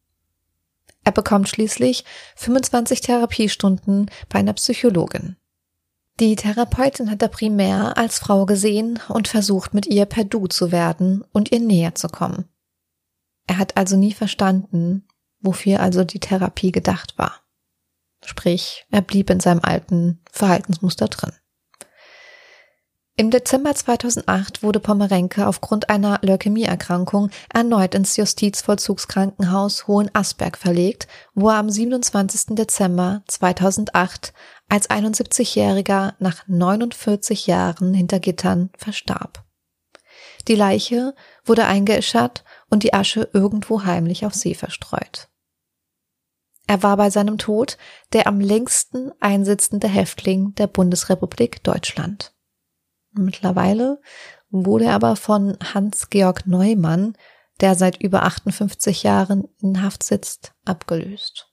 Er 1.05 1.13
bekommt 1.13 1.49
schließlich 1.49 2.05
25 2.37 3.01
Therapiestunden 3.01 4.11
bei 4.29 4.39
einer 4.39 4.55
Psychologin. 4.55 5.37
Die 6.21 6.37
Therapeutin 6.37 7.11
hat 7.11 7.23
er 7.23 7.29
primär 7.29 7.97
als 7.97 8.19
Frau 8.19 8.47
gesehen 8.47 9.01
und 9.09 9.29
versucht 9.29 9.75
mit 9.75 9.87
ihr 9.87 10.07
per 10.07 10.25
Du 10.25 10.47
zu 10.47 10.71
werden 10.71 11.25
und 11.33 11.51
ihr 11.53 11.61
näher 11.61 11.95
zu 11.95 12.09
kommen. 12.09 12.45
Er 13.47 13.59
hat 13.59 13.77
also 13.77 13.97
nie 13.97 14.13
verstanden, 14.13 15.07
wofür 15.41 15.81
also 15.81 16.05
die 16.05 16.21
Therapie 16.21 16.71
gedacht 16.71 17.19
war. 17.19 17.41
Sprich, 18.25 18.87
er 18.91 19.01
blieb 19.01 19.31
in 19.31 19.41
seinem 19.41 19.61
alten 19.63 20.21
Verhaltensmuster 20.31 21.09
drin. 21.09 21.33
Im 23.15 23.31
Dezember 23.31 23.75
2008 23.75 24.63
wurde 24.63 24.81
Pomerenke 24.81 25.47
aufgrund 25.47 25.91
einer 25.91 26.19
Leukämieerkrankung 26.23 27.29
erneut 27.53 27.95
ins 27.95 28.17
Justizvollzugskrankenhaus 28.17 29.87
Hohenasperg 29.87 30.57
verlegt, 30.57 31.09
wo 31.35 31.51
er 31.51 31.57
am 31.57 31.69
27. 31.69 32.57
Dezember 32.57 33.23
2008 33.29 34.33
als 34.71 34.89
71-Jähriger 34.89 36.15
nach 36.21 36.49
49 36.49 37.47
Jahren 37.47 37.93
hinter 37.93 38.19
Gittern 38.19 38.71
verstarb. 38.79 39.45
Die 40.49 40.55
Leiche 40.55 41.15
wurde 41.45 41.67
eingeäschert 41.67 42.45
und 42.71 42.83
die 42.83 42.95
Asche 42.95 43.29
irgendwo 43.35 43.85
heimlich 43.85 44.25
auf 44.25 44.33
See 44.33 44.55
verstreut. 44.55 45.29
Er 46.67 46.83
war 46.83 46.97
bei 46.97 47.11
seinem 47.11 47.37
Tod 47.37 47.77
der 48.15 48.27
am 48.27 48.41
längsten 48.41 49.13
einsitzende 49.21 49.89
Häftling 49.89 50.55
der 50.55 50.67
Bundesrepublik 50.67 51.63
Deutschland. 51.63 52.33
Mittlerweile 53.15 54.01
wurde 54.51 54.87
er 54.87 54.95
aber 54.95 55.17
von 55.17 55.57
Hans-Georg 55.63 56.47
Neumann, 56.47 57.15
der 57.61 57.75
seit 57.75 58.01
über 58.03 58.23
58 58.25 59.03
Jahren 59.03 59.49
in 59.61 59.83
Haft 59.83 60.03
sitzt, 60.03 60.53
abgelöst. 60.65 61.49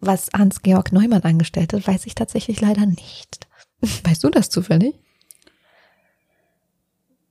Was 0.00 0.28
Hans-Georg 0.36 0.92
Neumann 0.92 1.22
angestellt 1.22 1.72
hat, 1.72 1.86
weiß 1.86 2.06
ich 2.06 2.14
tatsächlich 2.14 2.60
leider 2.60 2.86
nicht. 2.86 3.48
Weißt 4.04 4.22
du 4.22 4.30
das 4.30 4.48
zufällig? 4.48 4.94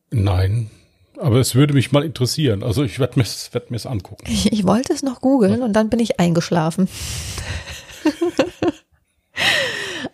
Nein, 0.10 0.70
aber 1.18 1.40
es 1.40 1.56
würde 1.56 1.74
mich 1.74 1.92
mal 1.92 2.04
interessieren. 2.04 2.64
Also 2.64 2.84
ich 2.84 3.00
werde 3.00 3.20
mir 3.20 3.26
werd 3.52 3.72
mir's 3.72 3.86
angucken. 3.86 4.24
Ich, 4.28 4.52
ich 4.52 4.66
wollte 4.66 4.94
es 4.94 5.04
noch 5.04 5.22
googeln 5.22 5.62
und 5.62 5.74
dann 5.74 5.90
bin 5.90 6.00
ich 6.00 6.20
eingeschlafen. 6.20 6.88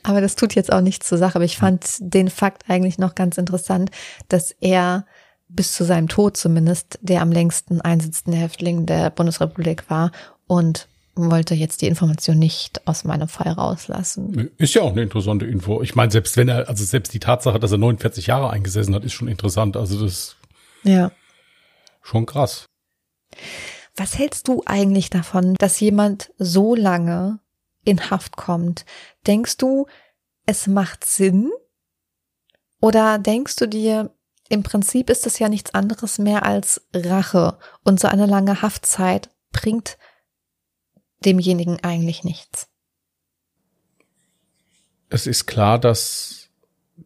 aber 0.04 0.22
das 0.22 0.36
tut 0.36 0.54
jetzt 0.54 0.72
auch 0.72 0.82
nichts 0.82 1.08
zur 1.08 1.18
Sache. 1.18 1.36
Aber 1.36 1.46
ich 1.46 1.58
fand 1.58 1.98
den 2.00 2.30
Fakt 2.30 2.70
eigentlich 2.70 2.98
noch 2.98 3.16
ganz 3.16 3.38
interessant, 3.38 3.89
dass 4.28 4.52
er 4.52 5.06
bis 5.50 5.74
zu 5.74 5.84
seinem 5.84 6.08
Tod 6.08 6.36
zumindest 6.38 7.00
der 7.02 7.22
am 7.22 7.32
längsten 7.32 7.82
einsitzende 7.82 8.38
Häftling 8.38 8.86
der 8.86 9.10
Bundesrepublik 9.10 9.89
war 9.89 10.12
und 10.48 10.88
wollte 11.16 11.54
jetzt 11.54 11.82
die 11.82 11.88
Information 11.88 12.39
nicht 12.39 12.88
aus 12.88 13.04
meinem 13.04 13.28
Fall 13.28 13.52
rauslassen. 13.52 14.50
Ist 14.58 14.74
ja 14.74 14.82
auch 14.82 14.92
eine 14.92 15.04
interessante 15.04 15.46
Info. 15.46 15.82
Ich 15.84 15.96
meine, 15.96 16.12
selbst 16.12 16.38
wenn 16.38 16.50
er, 16.50 16.68
also 16.68 16.84
selbst 16.84 17.13
die 17.13 17.20
Tatsache, 17.20 17.60
dass 17.60 17.72
er 17.72 17.78
49 17.78 18.28
Jahre 18.28 18.50
eingesessen 18.50 18.96
hat, 18.96 19.04
ist 19.04 19.13
schon 19.13 19.28
interessant. 19.28 19.78
Also 19.78 20.04
das 20.04 20.36
ja. 20.84 21.12
schon 22.02 22.26
krass. 22.26 22.66
Was 23.96 24.18
hältst 24.18 24.48
du 24.48 24.63
eigentlich 24.66 25.12
davon, 25.12 25.54
dass 25.60 25.80
jemand 25.80 26.32
so 26.39 26.74
lange 26.74 27.39
in 27.84 28.10
Haft 28.10 28.36
kommt? 28.36 28.86
Denkst 29.28 29.58
du, 29.58 29.88
es 30.46 30.67
macht 30.67 31.06
Sinn? 31.06 31.52
Oder 32.80 33.17
denkst 33.17 33.56
du 33.56 33.67
dir, 33.67 34.13
im 34.50 34.63
Prinzip 34.63 35.10
ist 35.10 35.26
es 35.26 35.39
ja 35.39 35.50
nichts 35.50 35.74
anderes 35.74 36.19
mehr 36.19 36.43
als 36.43 36.82
Rache 36.93 37.58
und 37.84 38.00
so 38.00 38.08
eine 38.08 38.26
lange 38.26 38.62
Haftzeit 38.62 39.30
bringt 39.52 39.98
demjenigen 41.26 41.84
eigentlich 41.84 42.24
nichts. 42.24 42.67
Es 45.10 45.28
ist 45.28 45.46
klar, 45.46 45.80
dass, 45.80 46.50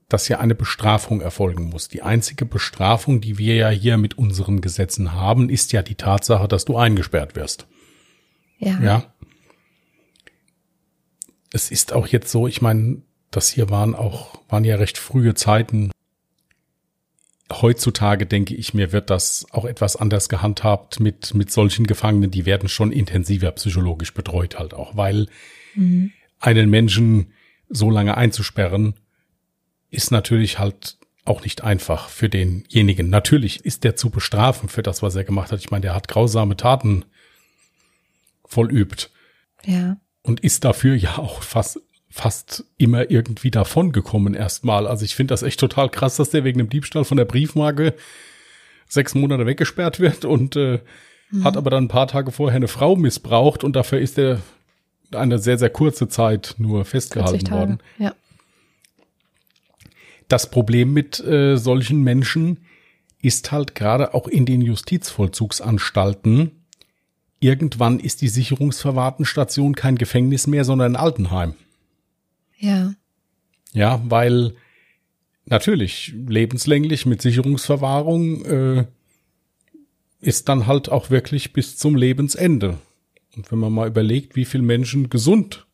dass 0.09 0.27
ja 0.27 0.39
eine 0.39 0.55
Bestrafung 0.55 1.21
erfolgen 1.21 1.69
muss. 1.69 1.89
Die 1.89 2.01
einzige 2.01 2.45
Bestrafung, 2.45 3.21
die 3.21 3.37
wir 3.37 3.55
ja 3.55 3.69
hier 3.69 3.97
mit 3.97 4.17
unseren 4.17 4.61
Gesetzen 4.61 5.13
haben, 5.13 5.49
ist 5.49 5.71
ja 5.73 5.81
die 5.81 5.95
Tatsache, 5.95 6.47
dass 6.47 6.65
du 6.65 6.77
eingesperrt 6.77 7.35
wirst. 7.35 7.67
Ja. 8.59 8.79
Ja. 8.79 9.13
Es 11.57 11.71
ist 11.71 11.91
auch 11.91 12.05
jetzt 12.05 12.29
so, 12.29 12.47
ich 12.47 12.61
meine, 12.61 13.01
das 13.31 13.49
hier 13.49 13.71
waren 13.71 13.95
auch, 13.95 14.39
waren 14.47 14.63
ja 14.63 14.75
recht 14.75 14.99
frühe 14.99 15.33
Zeiten, 15.33 15.89
heutzutage 17.51 18.27
denke 18.27 18.53
ich 18.53 18.75
mir, 18.75 18.91
wird 18.91 19.09
das 19.09 19.47
auch 19.49 19.65
etwas 19.65 19.95
anders 19.95 20.29
gehandhabt 20.29 20.99
mit, 20.99 21.33
mit 21.33 21.51
solchen 21.51 21.87
Gefangenen. 21.87 22.29
Die 22.29 22.45
werden 22.45 22.69
schon 22.69 22.91
intensiver 22.91 23.51
psychologisch 23.53 24.13
betreut 24.13 24.59
halt 24.59 24.75
auch, 24.75 24.95
weil 24.97 25.29
mhm. 25.73 26.11
einen 26.39 26.69
Menschen 26.69 27.33
so 27.69 27.89
lange 27.89 28.15
einzusperren, 28.17 28.93
ist 29.89 30.11
natürlich 30.11 30.59
halt 30.59 30.99
auch 31.25 31.41
nicht 31.41 31.63
einfach 31.63 32.09
für 32.09 32.29
denjenigen. 32.29 33.09
Natürlich 33.09 33.65
ist 33.65 33.83
der 33.83 33.95
zu 33.95 34.11
bestrafen 34.11 34.69
für 34.69 34.83
das, 34.83 35.01
was 35.01 35.15
er 35.15 35.23
gemacht 35.23 35.51
hat. 35.51 35.59
Ich 35.59 35.71
meine, 35.71 35.81
der 35.81 35.95
hat 35.95 36.07
grausame 36.07 36.55
Taten 36.55 37.03
vollübt. 38.45 39.09
Ja. 39.65 39.97
Und 40.27 40.41
ist 40.41 40.65
dafür 40.65 40.93
ja 40.93 41.17
auch 41.17 41.41
fast 41.41 41.79
fast 42.09 42.65
immer 42.77 43.11
irgendwie 43.11 43.51
davon 43.51 43.91
gekommen 43.91 44.33
erstmal. 44.33 44.87
Also 44.87 45.05
ich 45.05 45.15
finde 45.15 45.33
das 45.33 45.43
echt 45.43 45.59
total 45.59 45.89
krass, 45.89 46.15
dass 46.15 46.31
der 46.31 46.43
wegen 46.43 46.57
dem 46.57 46.69
Diebstahl 46.69 47.03
von 47.03 47.17
der 47.17 47.25
Briefmarke 47.25 47.93
sechs 48.87 49.13
Monate 49.13 49.45
weggesperrt 49.45 49.99
wird 49.99 50.25
und 50.25 50.55
äh, 50.55 50.79
mhm. 51.29 51.43
hat 51.43 51.57
aber 51.57 51.69
dann 51.69 51.85
ein 51.85 51.89
paar 51.89 52.07
Tage 52.07 52.31
vorher 52.31 52.55
eine 52.55 52.67
Frau 52.67 52.95
missbraucht 52.95 53.63
und 53.63 53.75
dafür 53.75 53.99
ist 53.99 54.17
er 54.17 54.41
eine 55.11 55.39
sehr, 55.39 55.57
sehr 55.57 55.69
kurze 55.69 56.07
Zeit 56.07 56.55
nur 56.57 56.85
festgehalten 56.85 57.51
worden. 57.51 57.79
Ja. 57.97 58.15
Das 60.27 60.49
Problem 60.49 60.93
mit 60.93 61.19
äh, 61.19 61.57
solchen 61.57 62.01
Menschen 62.03 62.65
ist 63.21 63.51
halt 63.51 63.75
gerade 63.75 64.13
auch 64.13 64.27
in 64.27 64.45
den 64.45 64.61
Justizvollzugsanstalten, 64.61 66.51
irgendwann 67.39 67.99
ist 67.99 68.21
die 68.21 68.29
Sicherungsverwahrtenstation 68.29 69.75
kein 69.75 69.97
Gefängnis 69.97 70.47
mehr, 70.47 70.65
sondern 70.65 70.95
ein 70.95 71.01
Altenheim. 71.01 71.53
Ja. 72.57 72.93
Ja, 73.73 74.01
weil 74.05 74.55
natürlich 75.45 76.13
lebenslänglich 76.27 77.05
mit 77.05 77.21
Sicherungsverwahrung 77.21 78.45
äh, 78.45 78.85
ist 80.19 80.49
dann 80.49 80.67
halt 80.67 80.89
auch 80.89 81.09
wirklich 81.09 81.53
bis 81.53 81.77
zum 81.77 81.95
Lebensende. 81.95 82.79
Und 83.35 83.51
wenn 83.51 83.59
man 83.59 83.71
mal 83.71 83.87
überlegt, 83.87 84.35
wie 84.35 84.45
viele 84.45 84.63
Menschen 84.63 85.09
gesund 85.09 85.67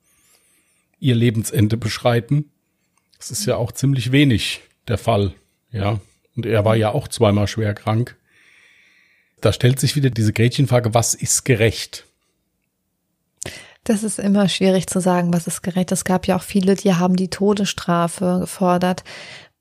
ihr 1.00 1.16
Lebensende 1.16 1.78
beschreiten, 1.78 2.50
das 3.18 3.32
ist 3.32 3.46
ja 3.46 3.56
auch 3.56 3.72
ziemlich 3.72 4.12
wenig 4.12 4.62
der 4.88 4.98
Fall. 4.98 5.34
Ja. 5.72 6.02
Und 6.36 6.46
er 6.46 6.66
war 6.66 6.76
ja 6.76 6.92
auch 6.92 7.08
zweimal 7.08 7.48
schwer 7.48 7.74
krank. 7.74 8.18
Da 9.44 9.52
stellt 9.52 9.78
sich 9.78 9.98
wieder 9.98 10.10
diese 10.10 10.32
Gretchenfrage, 10.32 10.94
was 10.94 11.14
ist 11.14 11.44
gerecht? 11.44 12.06
Das 13.84 14.02
ist 14.02 14.18
immer 14.18 14.48
schwierig 14.48 14.88
zu 14.88 15.02
sagen, 15.02 15.34
was 15.34 15.48
ist 15.48 15.62
gerecht. 15.62 15.92
Es 15.92 16.06
gab 16.06 16.28
ja 16.28 16.38
auch 16.38 16.44
viele, 16.44 16.76
die 16.76 16.96
haben 16.96 17.18
die 17.18 17.30
Todesstrafe 17.30 18.38
gefordert. 18.40 19.04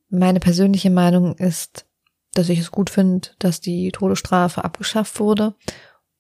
Meine 0.09 0.39
persönliche 0.39 0.91
Meinung 0.91 1.35
ist, 1.35 1.85
dass 2.33 2.49
ich 2.49 2.61
es 2.61 2.71
gut 2.71 2.91
finde, 2.91 3.31
dass 3.41 3.61
die 3.61 3.91
Todesstrafe 3.91 4.63
abgeschafft 4.63 5.19
wurde 5.19 5.57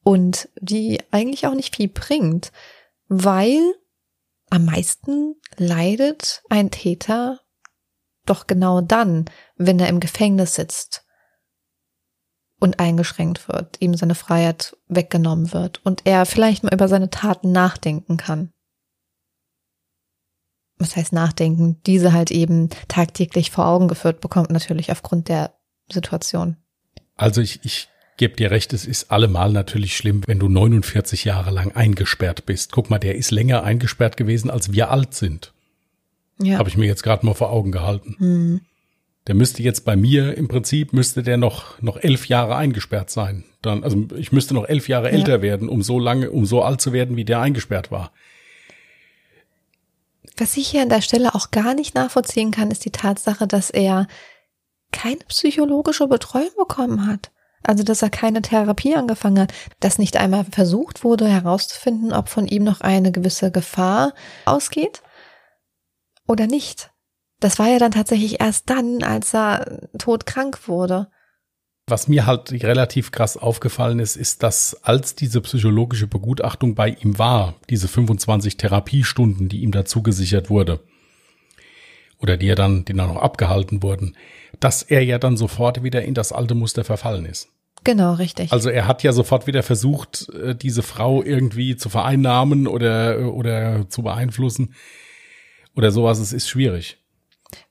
und 0.03 0.48
die 0.61 0.98
eigentlich 1.12 1.46
auch 1.46 1.55
nicht 1.55 1.77
viel 1.77 1.88
bringt, 1.88 2.51
weil 3.07 3.61
am 4.51 4.64
meisten 4.64 5.37
leidet 5.57 6.42
ein 6.48 6.72
Täter 6.72 7.38
doch 8.27 8.48
genau 8.48 8.81
dann, 8.81 9.27
wenn 9.55 9.79
er 9.79 9.88
im 9.88 10.01
Gefängnis 10.01 10.57
sitzt 10.57 11.05
und 12.62 12.79
eingeschränkt 12.79 13.48
wird, 13.48 13.77
ihm 13.81 13.94
seine 13.94 14.14
Freiheit 14.14 14.77
weggenommen 14.87 15.53
wird 15.53 15.85
und 15.85 16.03
er 16.07 16.25
vielleicht 16.27 16.62
mal 16.62 16.72
über 16.72 16.87
seine 16.87 17.11
Taten 17.11 17.51
nachdenken 17.51 18.16
kann. 18.16 18.51
Was 20.79 20.96
heißt 20.96 21.12
nachdenken? 21.12 21.81
Diese 21.87 22.12
halt 22.12 22.31
eben 22.31 22.70
tagtäglich 22.87 23.51
vor 23.51 23.66
Augen 23.66 23.88
geführt 23.88 24.20
bekommt, 24.20 24.51
natürlich 24.51 24.92
aufgrund 24.92 25.29
der 25.29 25.55
Situation. 25.90 26.57
Also 27.16 27.40
ich, 27.40 27.61
ich 27.64 27.88
gebe 28.16 28.37
dir 28.37 28.53
recht, 28.53 28.72
es 28.72 28.87
ist 28.87 29.11
allemal 29.11 29.51
natürlich 29.51 29.96
schlimm, 29.96 30.22
wenn 30.27 30.38
du 30.38 30.48
49 30.48 31.25
Jahre 31.25 31.51
lang 31.51 31.72
eingesperrt 31.72 32.46
bist. 32.46 32.70
Guck 32.70 32.90
mal, 32.90 32.98
der 32.98 33.16
ist 33.16 33.33
länger 33.33 33.64
eingesperrt 33.64 34.16
gewesen, 34.16 34.51
als 34.51 34.72
wir 34.72 34.90
alt 34.90 35.14
sind. 35.14 35.53
Ja. 36.40 36.59
Habe 36.59 36.68
ich 36.68 36.77
mir 36.77 36.87
jetzt 36.87 37.03
gerade 37.03 37.27
mal 37.27 37.35
vor 37.35 37.51
Augen 37.51 37.72
gehalten. 37.72 38.16
Mhm. 38.18 38.61
Der 39.28 39.35
müsste 39.37 39.62
jetzt 39.62 39.85
bei 39.85 39.94
mir 39.94 40.37
im 40.37 40.48
Prinzip 40.48 40.92
müsste 40.92 41.22
der 41.22 41.37
noch 41.37 41.80
noch 41.80 41.96
elf 41.96 42.26
Jahre 42.26 42.56
eingesperrt 42.56 43.11
sein. 43.11 43.44
Dann, 43.62 43.85
also 43.85 44.08
ich 44.16 44.32
müsste 44.32 44.54
noch 44.54 44.68
elf 44.68 44.88
Jahre 44.88 45.06
ja. 45.06 45.12
älter 45.12 45.42
werden, 45.42 45.68
um 45.68 45.82
so 45.82 45.98
lange, 45.98 46.30
um 46.30 46.44
so 46.44 46.62
alt 46.62 46.80
zu 46.80 46.92
werden, 46.92 47.16
wie 47.16 47.24
der 47.24 47.40
eingesperrt 47.40 47.90
war. 47.90 48.12
Was 50.37 50.56
ich 50.56 50.68
hier 50.68 50.82
an 50.82 50.88
der 50.88 51.02
Stelle 51.02 51.35
auch 51.35 51.50
gar 51.50 51.74
nicht 51.74 51.94
nachvollziehen 51.94 52.50
kann, 52.50 52.70
ist 52.70 52.85
die 52.85 52.90
Tatsache, 52.90 53.46
dass 53.46 53.70
er 53.70 54.08
keine 54.90 55.20
psychologische 55.28 56.08
Betreuung 56.08 56.50
bekommen 56.56 57.06
hat. 57.06 57.30
Also, 57.64 57.85
dass 57.85 58.02
er 58.02 58.11
keine 58.11 58.42
Therapie 58.42 58.96
angefangen 58.96 59.38
hat, 59.38 59.52
dass 59.78 59.98
nicht 59.98 60.16
einmal 60.16 60.44
versucht 60.44 61.04
wurde 61.04 61.28
herauszufinden, 61.28 62.12
ob 62.12 62.28
von 62.28 62.48
ihm 62.48 62.64
noch 62.64 62.80
eine 62.80 63.12
gewisse 63.12 63.52
Gefahr 63.52 64.14
ausgeht 64.46 65.02
oder 66.26 66.48
nicht. 66.48 66.91
Das 67.42 67.59
war 67.59 67.68
ja 67.68 67.81
dann 67.81 67.90
tatsächlich 67.90 68.40
erst 68.40 68.70
dann, 68.70 69.02
als 69.02 69.35
er 69.35 69.88
todkrank 69.98 70.68
wurde. 70.68 71.09
Was 71.88 72.07
mir 72.07 72.24
halt 72.24 72.52
relativ 72.52 73.11
krass 73.11 73.37
aufgefallen 73.37 73.98
ist, 73.98 74.14
ist, 74.14 74.44
dass 74.44 74.81
als 74.85 75.16
diese 75.16 75.40
psychologische 75.40 76.07
Begutachtung 76.07 76.76
bei 76.76 76.90
ihm 76.90 77.18
war, 77.18 77.57
diese 77.68 77.88
25 77.88 78.57
Therapiestunden, 78.57 79.48
die 79.48 79.62
ihm 79.62 79.72
dazu 79.72 80.05
gesichert 80.05 80.50
wurde, 80.50 80.78
oder 82.20 82.37
die 82.37 82.46
er 82.46 82.55
dann, 82.55 82.85
die 82.85 82.92
dann 82.92 83.12
noch 83.12 83.20
abgehalten 83.20 83.83
wurden, 83.83 84.16
dass 84.61 84.85
er 84.85 85.05
ja 85.05 85.18
dann 85.18 85.37
sofort 85.37 85.83
wieder 85.83 86.02
in 86.02 86.14
das 86.14 86.31
alte 86.31 86.55
Muster 86.55 86.85
verfallen 86.85 87.24
ist. 87.24 87.48
Genau, 87.83 88.14
richtig. 88.14 88.52
Also 88.52 88.70
er 88.70 88.87
hat 88.87 89.02
ja 89.02 89.12
sofort 89.12 89.48
wieder 89.48 89.64
versucht, 89.64 90.28
äh, 90.28 90.55
diese 90.55 90.85
Frau 90.85 91.24
irgendwie 91.24 91.74
zu 91.74 91.88
vereinnahmen 91.88 92.68
oder, 92.68 93.35
oder 93.35 93.88
zu 93.88 94.05
beeinflussen 94.05 94.76
oder 95.74 95.90
sowas. 95.90 96.20
Es 96.20 96.33
ist 96.33 96.48
schwierig. 96.48 97.01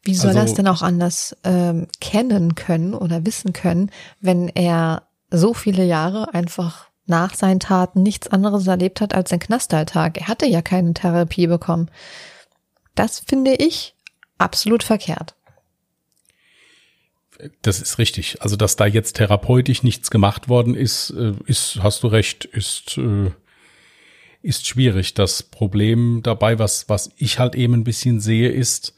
Wie 0.04 0.16
soll 0.16 0.30
also, 0.30 0.42
das 0.42 0.54
denn 0.54 0.68
auch 0.68 0.82
anders 0.82 1.36
ähm, 1.44 1.88
kennen 2.00 2.56
können 2.56 2.94
oder 2.94 3.26
wissen 3.26 3.54
können, 3.54 3.92
wenn 4.20 4.48
er 4.48 5.04
so 5.30 5.54
viele 5.54 5.86
Jahre 5.86 6.34
einfach 6.34 6.90
nach 7.06 7.36
seinen 7.36 7.60
Taten 7.60 8.04
nichts 8.04 8.28
anderes 8.28 8.68
erlebt 8.68 9.02
hat 9.02 9.14
als 9.14 9.30
den 9.30 9.40
Knastalltag? 9.40 10.18
Er 10.18 10.28
hatte 10.28 10.46
ja 10.46 10.62
keine 10.62 10.94
Therapie 10.94 11.48
bekommen. 11.48 11.90
Das 12.96 13.20
finde 13.20 13.54
ich 13.56 13.96
absolut 14.38 14.84
verkehrt. 14.84 15.36
Das 17.62 17.82
ist 17.82 17.98
richtig. 17.98 18.42
Also, 18.42 18.56
dass 18.56 18.76
da 18.76 18.86
jetzt 18.86 19.16
therapeutisch 19.16 19.84
nichts 19.84 20.12
gemacht 20.12 20.50
worden 20.50 20.76
ist, 20.76 21.12
äh, 21.12 21.34
ist, 21.46 21.80
hast 21.82 22.04
du 22.04 22.08
recht, 22.08 22.46
ist, 22.46 22.98
äh, 22.98 23.32
ist 24.42 24.68
schwierig. 24.68 25.14
Das 25.14 25.44
Problem 25.44 26.22
dabei, 26.24 26.60
was, 26.60 26.88
was 26.90 27.12
ich 27.18 27.40
halt 27.40 27.56
eben 27.56 27.74
ein 27.74 27.84
bisschen 27.84 28.20
sehe, 28.20 28.50
ist, 28.50 28.96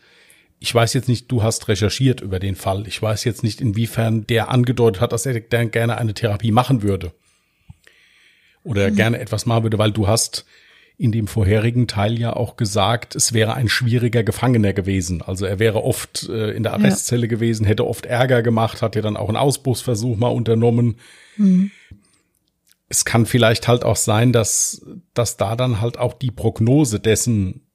ich 0.64 0.74
weiß 0.74 0.94
jetzt 0.94 1.10
nicht, 1.10 1.30
du 1.30 1.44
hast 1.44 1.68
recherchiert 1.68 2.22
über 2.22 2.40
den 2.40 2.56
Fall. 2.56 2.88
Ich 2.88 3.02
weiß 3.02 3.26
jetzt 3.26 3.44
nicht, 3.44 3.60
inwiefern 3.60 4.26
der 4.26 4.50
angedeutet 4.50 5.02
hat, 5.02 5.12
dass 5.12 5.26
er 5.26 5.38
gerne 5.42 5.98
eine 5.98 6.14
Therapie 6.14 6.54
machen 6.54 6.82
würde. 6.82 7.12
Oder 8.64 8.90
mhm. 8.90 8.96
gerne 8.96 9.20
etwas 9.20 9.46
machen 9.46 9.64
würde, 9.64 9.78
weil 9.78 9.92
du 9.92 10.08
hast 10.08 10.46
in 10.98 11.12
dem 11.12 11.28
vorherigen 11.28 11.88
Teil 11.88 12.18
ja 12.18 12.34
auch 12.34 12.56
gesagt, 12.56 13.14
es 13.14 13.34
wäre 13.34 13.56
ein 13.56 13.68
schwieriger 13.68 14.24
Gefangener 14.24 14.72
gewesen. 14.72 15.22
Also 15.22 15.46
er 15.46 15.60
wäre 15.60 15.84
oft 15.84 16.30
äh, 16.30 16.52
in 16.52 16.64
der 16.64 16.72
Arrestzelle 16.76 17.24
ja. 17.24 17.28
gewesen, 17.28 17.66
hätte 17.66 17.86
oft 17.86 18.06
Ärger 18.06 18.42
gemacht, 18.42 18.82
hat 18.82 18.96
ja 18.96 19.02
dann 19.02 19.18
auch 19.18 19.28
einen 19.28 19.36
Ausbruchsversuch 19.36 20.16
mal 20.16 20.30
unternommen. 20.30 20.96
Mhm. 21.36 21.72
Es 22.88 23.04
kann 23.04 23.26
vielleicht 23.26 23.68
halt 23.68 23.84
auch 23.84 23.98
sein, 23.98 24.32
dass, 24.32 24.86
dass 25.14 25.36
da 25.36 25.58
dann 25.58 25.82
halt 25.82 26.00
auch 26.00 26.14
die 26.14 26.32
Prognose 26.32 27.02
dessen 27.02 27.68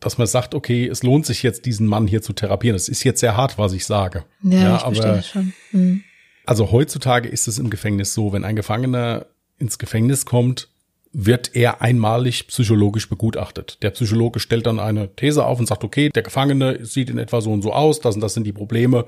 dass 0.00 0.18
man 0.18 0.26
sagt, 0.26 0.54
okay, 0.54 0.86
es 0.86 1.02
lohnt 1.02 1.26
sich 1.26 1.42
jetzt, 1.42 1.66
diesen 1.66 1.86
Mann 1.86 2.06
hier 2.06 2.22
zu 2.22 2.32
therapieren. 2.32 2.74
Das 2.74 2.88
ist 2.88 3.04
jetzt 3.04 3.20
sehr 3.20 3.36
hart, 3.36 3.58
was 3.58 3.72
ich 3.72 3.84
sage. 3.84 4.24
Ja, 4.42 4.58
ja 4.58 4.76
ich 4.76 4.82
aber 4.82 5.22
schon. 5.22 5.52
Mhm. 5.72 6.02
also 6.46 6.72
heutzutage 6.72 7.28
ist 7.28 7.46
es 7.46 7.58
im 7.58 7.70
Gefängnis 7.70 8.14
so, 8.14 8.32
wenn 8.32 8.44
ein 8.44 8.56
Gefangener 8.56 9.26
ins 9.58 9.78
Gefängnis 9.78 10.24
kommt, 10.24 10.68
wird 11.12 11.54
er 11.54 11.82
einmalig 11.82 12.46
psychologisch 12.46 13.08
begutachtet. 13.08 13.78
Der 13.82 13.90
Psychologe 13.90 14.40
stellt 14.40 14.66
dann 14.66 14.78
eine 14.78 15.14
These 15.16 15.44
auf 15.44 15.58
und 15.58 15.66
sagt, 15.66 15.84
okay, 15.84 16.08
der 16.08 16.22
Gefangene 16.22 16.84
sieht 16.84 17.10
in 17.10 17.18
etwa 17.18 17.40
so 17.40 17.52
und 17.52 17.62
so 17.62 17.72
aus, 17.72 18.00
das 18.00 18.14
und 18.14 18.20
das 18.20 18.34
sind 18.34 18.44
die 18.44 18.52
Probleme. 18.52 19.06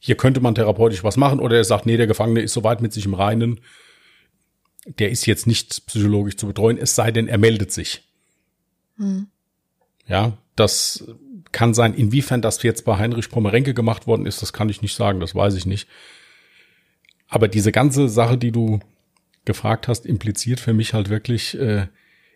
Hier 0.00 0.16
könnte 0.16 0.40
man 0.40 0.54
therapeutisch 0.54 1.04
was 1.04 1.16
machen. 1.16 1.40
Oder 1.40 1.56
er 1.56 1.64
sagt, 1.64 1.86
nee, 1.86 1.96
der 1.96 2.06
Gefangene 2.06 2.40
ist 2.40 2.52
soweit 2.52 2.80
mit 2.80 2.92
sich 2.92 3.06
im 3.06 3.14
Reinen. 3.14 3.60
Der 4.86 5.10
ist 5.10 5.26
jetzt 5.26 5.46
nicht 5.46 5.86
psychologisch 5.86 6.36
zu 6.36 6.46
betreuen, 6.46 6.78
es 6.78 6.94
sei 6.94 7.10
denn, 7.10 7.28
er 7.28 7.38
meldet 7.38 7.72
sich. 7.72 8.02
Mhm. 8.96 9.28
Ja, 10.08 10.38
das 10.56 11.04
kann 11.52 11.74
sein. 11.74 11.94
Inwiefern 11.94 12.42
das 12.42 12.62
jetzt 12.62 12.84
bei 12.84 12.98
Heinrich 12.98 13.30
Pommerenke 13.30 13.74
gemacht 13.74 14.06
worden 14.06 14.26
ist, 14.26 14.42
das 14.42 14.52
kann 14.52 14.68
ich 14.68 14.82
nicht 14.82 14.94
sagen, 14.94 15.20
das 15.20 15.34
weiß 15.34 15.54
ich 15.54 15.66
nicht. 15.66 15.88
Aber 17.28 17.46
diese 17.46 17.72
ganze 17.72 18.08
Sache, 18.08 18.38
die 18.38 18.52
du 18.52 18.80
gefragt 19.44 19.88
hast, 19.88 20.06
impliziert 20.06 20.60
für 20.60 20.72
mich 20.72 20.94
halt 20.94 21.10
wirklich, 21.10 21.58
äh, 21.58 21.86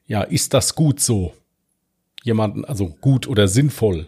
ja, 0.06 0.22
ist 0.22 0.54
das 0.54 0.74
gut 0.74 1.00
so? 1.00 1.34
Jemanden, 2.22 2.64
also 2.64 2.88
gut 3.00 3.26
oder 3.26 3.48
sinnvoll, 3.48 4.06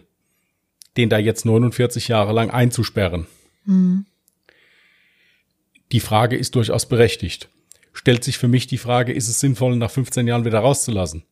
den 0.95 1.09
da 1.09 1.17
jetzt 1.17 1.45
49 1.45 2.07
Jahre 2.07 2.33
lang 2.33 2.49
einzusperren? 2.49 3.27
Mhm. 3.65 4.05
Die 5.91 5.99
Frage 5.99 6.37
ist 6.37 6.55
durchaus 6.55 6.87
berechtigt. 6.87 7.49
Stellt 7.93 8.23
sich 8.23 8.37
für 8.37 8.47
mich 8.47 8.67
die 8.67 8.77
Frage, 8.77 9.13
ist 9.13 9.27
es 9.27 9.39
sinnvoll, 9.39 9.75
nach 9.75 9.91
15 9.91 10.27
Jahren 10.27 10.45
wieder 10.45 10.59
rauszulassen? 10.59 11.23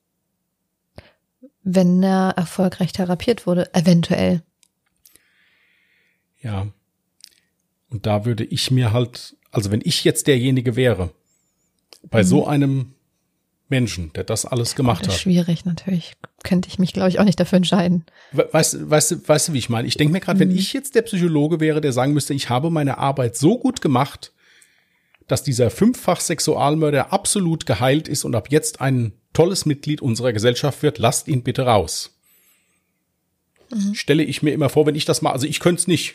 Wenn 1.64 2.04
er 2.04 2.34
erfolgreich 2.36 2.92
therapiert 2.92 3.48
wurde, 3.48 3.74
eventuell. 3.74 4.42
Ja. 6.42 6.68
Und 7.90 8.06
da 8.06 8.26
würde 8.26 8.44
ich 8.44 8.72
mir 8.72 8.92
halt, 8.92 9.36
also 9.52 9.72
wenn 9.72 9.82
ich 9.84 10.04
jetzt 10.04 10.28
derjenige 10.28 10.76
wäre, 10.76 11.12
bei 12.10 12.24
mhm. 12.24 12.28
so 12.28 12.48
einem 12.48 12.94
Menschen, 13.70 14.12
der 14.14 14.24
das 14.24 14.46
alles 14.46 14.76
gemacht 14.76 15.08
hat. 15.08 15.14
Schwierig 15.14 15.66
natürlich. 15.66 16.14
Könnte 16.44 16.68
ich 16.68 16.78
mich, 16.78 16.94
glaube 16.94 17.10
ich, 17.10 17.20
auch 17.20 17.24
nicht 17.24 17.40
dafür 17.40 17.58
entscheiden. 17.58 18.06
Weißt, 18.32 18.90
weißt, 18.90 19.28
weißt 19.28 19.48
du, 19.48 19.54
wie 19.54 19.58
ich 19.58 19.70
meine? 19.70 19.88
Ich 19.88 19.96
denke 19.96 20.12
mir 20.12 20.20
gerade, 20.20 20.38
mhm. 20.38 20.50
wenn 20.50 20.56
ich 20.56 20.74
jetzt 20.74 20.96
der 20.96 21.02
Psychologe 21.04 21.60
wäre, 21.60 21.82
der 21.82 21.94
sagen 21.94 22.14
müsste, 22.14 22.34
ich 22.34 22.50
habe 22.50 22.70
meine 22.70 22.98
Arbeit 22.98 23.38
so 23.38 23.58
gut 23.58 23.82
gemacht, 23.82 24.34
dass 25.34 25.42
dieser 25.42 25.72
fünffach 25.72 26.22
Sexualmörder 26.22 27.12
absolut 27.12 27.66
geheilt 27.66 28.08
ist 28.08 28.24
und 28.24 28.36
ab 28.36 28.52
jetzt 28.52 28.82
ein 28.82 29.14
tolles 29.34 29.66
Mitglied 29.66 30.00
unserer 30.00 30.32
Gesellschaft 30.32 30.84
wird, 30.84 31.00
lasst 31.00 31.28
ihn 31.28 31.42
bitte 31.42 31.64
raus. 31.64 32.12
Mhm. 33.74 33.96
Stelle 33.96 34.22
ich 34.22 34.44
mir 34.44 34.52
immer 34.52 34.70
vor, 34.70 34.86
wenn 34.86 34.94
ich 34.94 35.06
das 35.06 35.24
mal, 35.24 35.32
also 35.32 35.48
ich 35.48 35.60
könnte 35.60 35.80
es 35.80 35.88
nicht. 35.88 36.14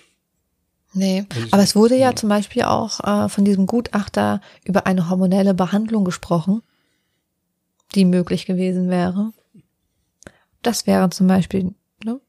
Nee, 0.93 1.27
aber 1.51 1.65
es 1.65 1.75
wurde 1.75 1.97
ja 1.97 2.15
zum 2.15 2.29
Beispiel 2.29 2.63
auch 2.63 3.01
äh, 3.01 3.29
von 3.29 3.45
diesem 3.45 3.67
Gutachter 3.67 4.41
über 4.65 4.87
eine 4.87 5.11
hormonelle 5.11 5.53
Behandlung 5.53 6.05
gesprochen, 6.05 6.63
die 7.97 8.05
möglich 8.05 8.47
gewesen 8.47 8.89
wäre. 8.89 9.33
Das 10.63 10.87
wäre 10.87 11.11
zum 11.11 11.27
Beispiel 11.27 11.75
ne, 12.05 12.21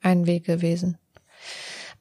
ein 0.00 0.26
Weg 0.26 0.44
gewesen. 0.44 0.96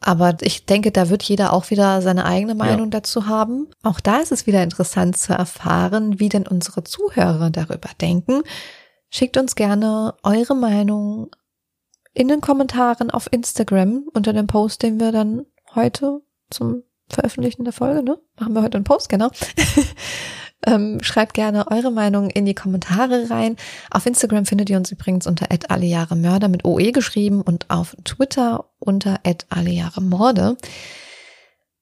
Aber 0.01 0.37
ich 0.41 0.65
denke, 0.65 0.91
da 0.91 1.09
wird 1.09 1.23
jeder 1.23 1.51
auch 1.51 1.69
wieder 1.71 2.01
seine 2.01 2.25
eigene 2.25 2.55
Meinung 2.55 2.85
ja. 2.85 2.99
dazu 2.99 3.27
haben. 3.27 3.67
Auch 3.83 3.99
da 3.99 4.17
ist 4.17 4.31
es 4.31 4.47
wieder 4.47 4.63
interessant 4.63 5.17
zu 5.17 5.33
erfahren, 5.33 6.19
wie 6.19 6.29
denn 6.29 6.47
unsere 6.47 6.83
Zuhörer 6.83 7.49
darüber 7.49 7.89
denken. 7.99 8.43
Schickt 9.09 9.37
uns 9.37 9.55
gerne 9.55 10.15
eure 10.23 10.55
Meinung 10.55 11.31
in 12.13 12.27
den 12.27 12.41
Kommentaren 12.41 13.11
auf 13.11 13.31
Instagram 13.31 14.07
unter 14.13 14.33
dem 14.33 14.47
Post, 14.47 14.83
den 14.83 14.99
wir 14.99 15.11
dann 15.11 15.45
heute 15.75 16.21
zum 16.49 16.83
Veröffentlichen 17.09 17.63
der 17.63 17.73
Folge, 17.73 18.03
ne? 18.03 18.19
Machen 18.39 18.53
wir 18.53 18.61
heute 18.61 18.77
einen 18.77 18.83
Post, 18.83 19.09
genau. 19.09 19.29
Ähm, 20.65 21.01
schreibt 21.01 21.35
gerne 21.35 21.71
eure 21.71 21.91
Meinung 21.91 22.29
in 22.29 22.45
die 22.45 22.53
Kommentare 22.53 23.29
rein. 23.29 23.55
Auf 23.91 24.05
Instagram 24.05 24.45
findet 24.45 24.69
ihr 24.69 24.77
uns 24.77 24.91
übrigens 24.91 25.25
unter 25.25 25.47
Mörder 26.15 26.49
mit 26.49 26.65
OE 26.65 26.91
geschrieben 26.91 27.41
und 27.41 27.69
auf 27.69 27.95
Twitter 28.03 28.69
unter 28.79 29.19
Morde. 30.01 30.57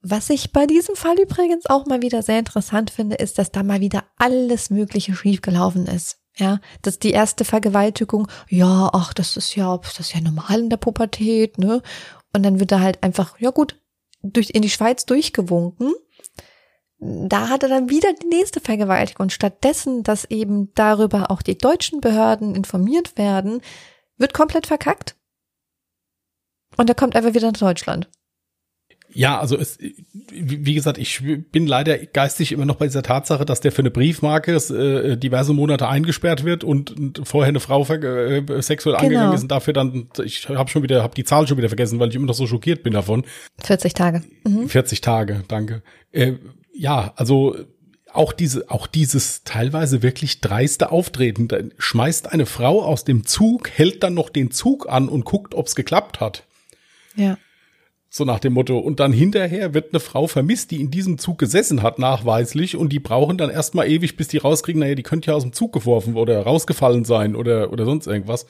Was 0.01 0.29
ich 0.29 0.53
bei 0.53 0.67
diesem 0.67 0.95
Fall 0.95 1.19
übrigens 1.19 1.65
auch 1.65 1.85
mal 1.87 2.03
wieder 2.03 2.21
sehr 2.21 2.39
interessant 2.39 2.91
finde, 2.91 3.15
ist, 3.15 3.39
dass 3.39 3.51
da 3.51 3.63
mal 3.63 3.81
wieder 3.81 4.03
alles 4.17 4.69
Mögliche 4.69 5.15
schiefgelaufen 5.15 5.87
ist. 5.87 6.19
Ja, 6.35 6.59
dass 6.83 6.99
die 6.99 7.09
erste 7.09 7.45
Vergewaltigung, 7.45 8.27
ja, 8.47 8.91
ach, 8.93 9.11
das 9.15 9.37
ist 9.37 9.55
ja, 9.55 9.75
das 9.77 9.99
ist 9.99 10.13
ja 10.13 10.21
normal 10.21 10.59
in 10.59 10.69
der 10.69 10.77
Pubertät, 10.77 11.57
ne? 11.57 11.81
Und 12.31 12.43
dann 12.43 12.59
wird 12.59 12.71
da 12.71 12.79
halt 12.79 13.01
einfach, 13.01 13.39
ja 13.39 13.49
gut, 13.49 13.81
durch, 14.21 14.51
in 14.51 14.61
die 14.61 14.69
Schweiz 14.69 15.07
durchgewunken 15.07 15.93
da 16.99 17.49
hatte 17.49 17.67
dann 17.67 17.89
wieder 17.89 18.11
die 18.13 18.27
nächste 18.27 18.59
Vergewaltigung. 18.59 19.25
Und 19.25 19.33
stattdessen, 19.33 20.03
dass 20.03 20.25
eben 20.25 20.73
darüber 20.73 21.29
auch 21.29 21.41
die 21.41 21.57
deutschen 21.57 22.01
Behörden 22.01 22.55
informiert 22.55 23.17
werden, 23.17 23.61
wird 24.17 24.33
komplett 24.33 24.67
verkackt. 24.67 25.15
Und 26.75 26.89
er 26.89 26.95
kommt 26.95 27.15
einfach 27.15 27.33
wieder 27.33 27.51
nach 27.51 27.59
Deutschland. 27.59 28.09
Ja, 29.09 29.39
also 29.39 29.57
es, 29.57 29.79
wie 30.31 30.73
gesagt, 30.73 30.97
ich 30.97 31.23
bin 31.51 31.65
leider 31.65 31.97
geistig 31.97 32.51
immer 32.51 32.65
noch 32.65 32.75
bei 32.75 32.87
dieser 32.87 33.03
Tatsache, 33.03 33.45
dass 33.45 33.61
der 33.61 33.71
für 33.71 33.81
eine 33.81 33.89
Briefmarke 33.89 34.53
äh, 34.53 35.15
diverse 35.15 35.53
Monate 35.53 35.87
eingesperrt 35.87 36.43
wird 36.43 36.63
und, 36.63 36.91
und 36.91 37.21
vorher 37.23 37.49
eine 37.49 37.61
Frau 37.61 37.83
äh, 37.83 38.61
sexuell 38.61 38.95
genau. 38.95 39.05
angegangen 39.05 39.33
ist 39.33 39.43
und 39.43 39.51
dafür 39.51 39.73
dann, 39.73 40.09
ich 40.23 40.49
habe 40.49 40.69
schon 40.69 40.83
wieder, 40.83 41.03
habe 41.03 41.15
die 41.15 41.23
Zahl 41.23 41.47
schon 41.47 41.57
wieder 41.57 41.69
vergessen, 41.69 41.99
weil 41.99 42.09
ich 42.09 42.15
immer 42.15 42.27
noch 42.27 42.33
so 42.33 42.47
schockiert 42.47 42.83
bin 42.83 42.93
davon. 42.93 43.23
40 43.63 43.93
Tage. 43.93 44.23
Mhm. 44.43 44.67
40 44.67 45.01
Tage, 45.01 45.43
danke. 45.47 45.83
Äh, 46.11 46.33
ja, 46.77 47.13
also 47.15 47.55
auch 48.13 48.33
diese, 48.33 48.69
auch 48.71 48.87
dieses 48.87 49.43
teilweise 49.43 50.01
wirklich 50.01 50.41
dreiste 50.41 50.91
Auftreten. 50.91 51.47
Da 51.47 51.59
schmeißt 51.77 52.31
eine 52.31 52.45
Frau 52.45 52.81
aus 52.81 53.03
dem 53.03 53.25
Zug, 53.25 53.69
hält 53.69 54.03
dann 54.03 54.13
noch 54.13 54.29
den 54.29 54.51
Zug 54.51 54.89
an 54.89 55.09
und 55.09 55.25
guckt, 55.25 55.53
ob's 55.53 55.75
geklappt 55.75 56.19
hat. 56.19 56.43
Ja. 57.15 57.37
So 58.09 58.23
nach 58.23 58.39
dem 58.39 58.53
Motto. 58.53 58.79
Und 58.79 58.99
dann 58.99 59.11
hinterher 59.11 59.73
wird 59.73 59.93
eine 59.93 59.99
Frau 59.99 60.27
vermisst, 60.27 60.71
die 60.71 60.81
in 60.81 60.89
diesem 60.89 61.17
Zug 61.17 61.37
gesessen 61.37 61.83
hat, 61.83 61.99
nachweislich. 61.99 62.75
Und 62.75 62.89
die 62.93 62.99
brauchen 62.99 63.37
dann 63.37 63.49
erstmal 63.49 63.89
ewig, 63.89 64.15
bis 64.15 64.29
die 64.29 64.37
rauskriegen, 64.37 64.79
naja, 64.79 64.95
die 64.95 65.03
könnte 65.03 65.31
ja 65.31 65.35
aus 65.35 65.43
dem 65.43 65.53
Zug 65.53 65.73
geworfen 65.73 66.15
oder 66.15 66.41
rausgefallen 66.41 67.05
sein 67.05 67.35
oder, 67.35 67.71
oder 67.71 67.85
sonst 67.85 68.07
irgendwas. 68.07 68.47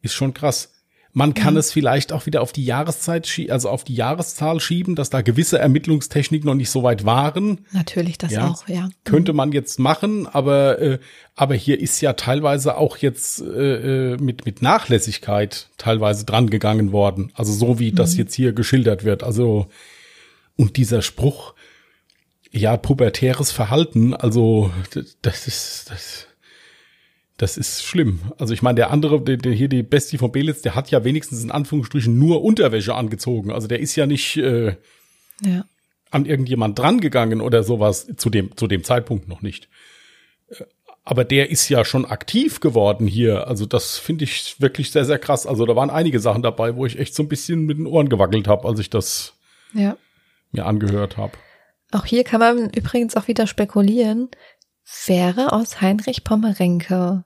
Ist 0.00 0.14
schon 0.14 0.32
krass. 0.32 0.73
Man 1.16 1.32
kann 1.32 1.54
mhm. 1.54 1.60
es 1.60 1.70
vielleicht 1.72 2.12
auch 2.12 2.26
wieder 2.26 2.42
auf 2.42 2.52
die 2.52 2.64
Jahreszeit, 2.64 3.30
also 3.48 3.70
auf 3.70 3.84
die 3.84 3.94
Jahreszahl 3.94 4.58
schieben, 4.58 4.96
dass 4.96 5.10
da 5.10 5.22
gewisse 5.22 5.60
Ermittlungstechniken 5.60 6.44
noch 6.44 6.56
nicht 6.56 6.70
so 6.70 6.82
weit 6.82 7.04
waren. 7.04 7.64
Natürlich, 7.70 8.18
das 8.18 8.32
ja, 8.32 8.48
auch, 8.48 8.66
ja. 8.66 8.88
Könnte 9.04 9.32
mhm. 9.32 9.36
man 9.36 9.52
jetzt 9.52 9.78
machen, 9.78 10.26
aber, 10.26 10.80
äh, 10.80 10.98
aber 11.36 11.54
hier 11.54 11.80
ist 11.80 12.00
ja 12.00 12.14
teilweise 12.14 12.76
auch 12.76 12.96
jetzt 12.96 13.40
äh, 13.40 14.14
äh, 14.14 14.16
mit, 14.16 14.44
mit 14.44 14.60
Nachlässigkeit 14.60 15.68
teilweise 15.78 16.24
dran 16.24 16.50
gegangen 16.50 16.90
worden. 16.90 17.30
Also 17.34 17.52
so 17.52 17.78
wie 17.78 17.92
mhm. 17.92 17.96
das 17.96 18.16
jetzt 18.16 18.34
hier 18.34 18.52
geschildert 18.52 19.04
wird. 19.04 19.22
Also, 19.22 19.68
und 20.56 20.76
dieser 20.76 21.00
Spruch, 21.00 21.54
ja, 22.50 22.76
pubertäres 22.76 23.52
Verhalten, 23.52 24.14
also 24.14 24.72
das 25.22 25.46
ist, 25.46 25.90
das, 25.90 26.26
das 27.44 27.58
ist 27.58 27.84
schlimm. 27.84 28.20
Also 28.38 28.54
ich 28.54 28.62
meine, 28.62 28.76
der 28.76 28.90
andere, 28.90 29.20
der, 29.20 29.36
der 29.36 29.52
hier 29.52 29.68
die 29.68 29.82
Bestie 29.82 30.16
von 30.16 30.32
Belitz, 30.32 30.62
der 30.62 30.74
hat 30.74 30.90
ja 30.90 31.04
wenigstens 31.04 31.44
in 31.44 31.50
Anführungsstrichen 31.50 32.18
nur 32.18 32.42
Unterwäsche 32.42 32.94
angezogen. 32.94 33.52
Also 33.52 33.68
der 33.68 33.80
ist 33.80 33.94
ja 33.96 34.06
nicht 34.06 34.38
äh, 34.38 34.76
ja. 35.42 35.66
an 36.10 36.24
irgendjemand 36.24 36.78
drangegangen 36.78 37.42
oder 37.42 37.62
sowas, 37.62 38.06
zu 38.16 38.30
dem, 38.30 38.56
zu 38.56 38.66
dem 38.66 38.82
Zeitpunkt 38.82 39.28
noch 39.28 39.42
nicht. 39.42 39.68
Äh, 40.48 40.64
aber 41.04 41.24
der 41.24 41.50
ist 41.50 41.68
ja 41.68 41.84
schon 41.84 42.06
aktiv 42.06 42.60
geworden 42.60 43.06
hier. 43.06 43.46
Also 43.46 43.66
das 43.66 43.98
finde 43.98 44.24
ich 44.24 44.58
wirklich 44.58 44.90
sehr, 44.90 45.04
sehr 45.04 45.18
krass. 45.18 45.46
Also 45.46 45.66
da 45.66 45.76
waren 45.76 45.90
einige 45.90 46.20
Sachen 46.20 46.42
dabei, 46.42 46.76
wo 46.76 46.86
ich 46.86 46.98
echt 46.98 47.14
so 47.14 47.22
ein 47.22 47.28
bisschen 47.28 47.66
mit 47.66 47.76
den 47.76 47.86
Ohren 47.86 48.08
gewackelt 48.08 48.48
habe, 48.48 48.66
als 48.66 48.80
ich 48.80 48.88
das 48.88 49.34
ja. 49.74 49.98
mir 50.50 50.64
angehört 50.64 51.18
habe. 51.18 51.34
Auch 51.92 52.06
hier 52.06 52.24
kann 52.24 52.40
man 52.40 52.70
übrigens 52.70 53.18
auch 53.18 53.28
wieder 53.28 53.46
spekulieren, 53.46 54.30
Wäre 55.06 55.52
aus 55.52 55.80
Heinrich 55.80 56.24
Pommerenke 56.24 57.24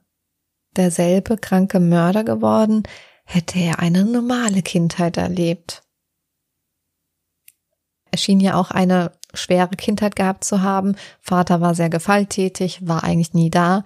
derselbe 0.77 1.37
kranke 1.37 1.81
Mörder 1.81 2.25
geworden, 2.25 2.83
hätte 3.25 3.59
er 3.59 3.79
eine 3.79 4.05
normale 4.05 4.63
Kindheit 4.63 5.17
erlebt. 5.17 5.83
Er 8.11 8.19
schien 8.19 8.41
ja 8.41 8.55
auch 8.55 8.71
eine 8.71 9.13
schwere 9.35 9.77
Kindheit 9.77 10.17
gehabt 10.17 10.45
zu 10.45 10.63
haben. 10.63 10.97
Vater 11.21 11.61
war 11.61 11.75
sehr 11.75 11.91
gewalttätig, 11.91 12.87
war 12.87 13.05
eigentlich 13.05 13.35
nie 13.35 13.51
da. 13.51 13.85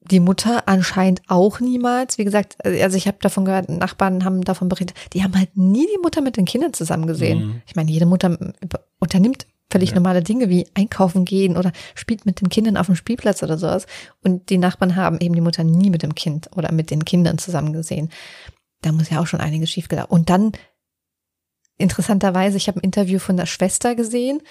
Die 0.00 0.20
Mutter 0.20 0.66
anscheinend 0.66 1.22
auch 1.28 1.60
niemals. 1.60 2.18
Wie 2.18 2.24
gesagt, 2.24 2.64
also 2.64 2.96
ich 2.96 3.06
habe 3.06 3.18
davon 3.20 3.44
gehört, 3.44 3.68
Nachbarn 3.68 4.24
haben 4.24 4.42
davon 4.42 4.68
berichtet, 4.68 4.96
die 5.12 5.22
haben 5.22 5.36
halt 5.36 5.56
nie 5.56 5.86
die 5.92 6.00
Mutter 6.00 6.20
mit 6.20 6.36
den 6.36 6.44
Kindern 6.44 6.72
zusammen 6.72 7.06
gesehen. 7.06 7.46
Mhm. 7.46 7.62
Ich 7.66 7.76
meine, 7.76 7.90
jede 7.90 8.06
Mutter 8.06 8.36
unternimmt 8.98 9.46
völlig 9.72 9.90
ja. 9.90 9.96
normale 9.96 10.22
Dinge 10.22 10.48
wie 10.48 10.66
einkaufen 10.74 11.24
gehen 11.24 11.56
oder 11.56 11.72
spielt 11.94 12.26
mit 12.26 12.40
den 12.40 12.50
Kindern 12.50 12.76
auf 12.76 12.86
dem 12.86 12.94
Spielplatz 12.94 13.42
oder 13.42 13.58
sowas. 13.58 13.86
Und 14.22 14.50
die 14.50 14.58
Nachbarn 14.58 14.96
haben 14.96 15.18
eben 15.20 15.34
die 15.34 15.40
Mutter 15.40 15.64
nie 15.64 15.90
mit 15.90 16.02
dem 16.02 16.14
Kind 16.14 16.50
oder 16.54 16.72
mit 16.72 16.90
den 16.90 17.04
Kindern 17.04 17.38
zusammen 17.38 17.72
gesehen. 17.72 18.10
Da 18.82 18.92
muss 18.92 19.10
ja 19.10 19.20
auch 19.20 19.26
schon 19.26 19.40
einiges 19.40 19.70
schiefgelaufen. 19.70 20.10
Und 20.10 20.30
dann, 20.30 20.52
interessanterweise, 21.78 22.58
ich 22.58 22.68
habe 22.68 22.80
ein 22.80 22.84
Interview 22.84 23.18
von 23.18 23.36
der 23.36 23.46
Schwester 23.46 23.94
gesehen. 23.94 24.42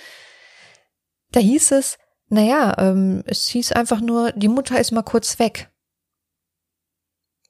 Da 1.32 1.40
hieß 1.40 1.72
es, 1.72 1.98
naja, 2.30 2.76
ähm, 2.80 3.24
es 3.26 3.48
hieß 3.48 3.74
einfach 3.74 4.02
nur, 4.02 4.32
die 4.32 4.48
Mutter 4.48 4.80
ist 4.80 4.92
mal 4.92 5.04
kurz 5.04 5.40
weg 5.40 5.70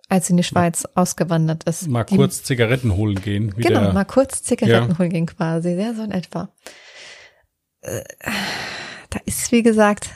als 0.10 0.28
sie 0.28 0.34
in 0.34 0.38
die 0.38 0.44
Schweiz 0.44 0.84
mal, 0.84 1.04
ausgewandert 1.04 1.64
ist. 1.64 1.88
Mal 1.88 2.04
die, 2.04 2.18
kurz 2.18 2.44
Zigaretten 2.44 2.98
holen 2.98 3.22
gehen. 3.22 3.52
Genau, 3.56 3.80
der, 3.80 3.94
mal 3.94 4.04
kurz 4.04 4.44
Zigaretten 4.44 4.92
ja. 4.92 5.00
holen 5.00 5.10
gehen 5.10 5.26
quasi, 5.26 5.70
ja, 5.70 5.94
so 5.94 6.04
in 6.04 6.12
etwa 6.12 6.50
da 7.82 9.20
ist, 9.26 9.52
wie 9.52 9.64
gesagt, 9.64 10.10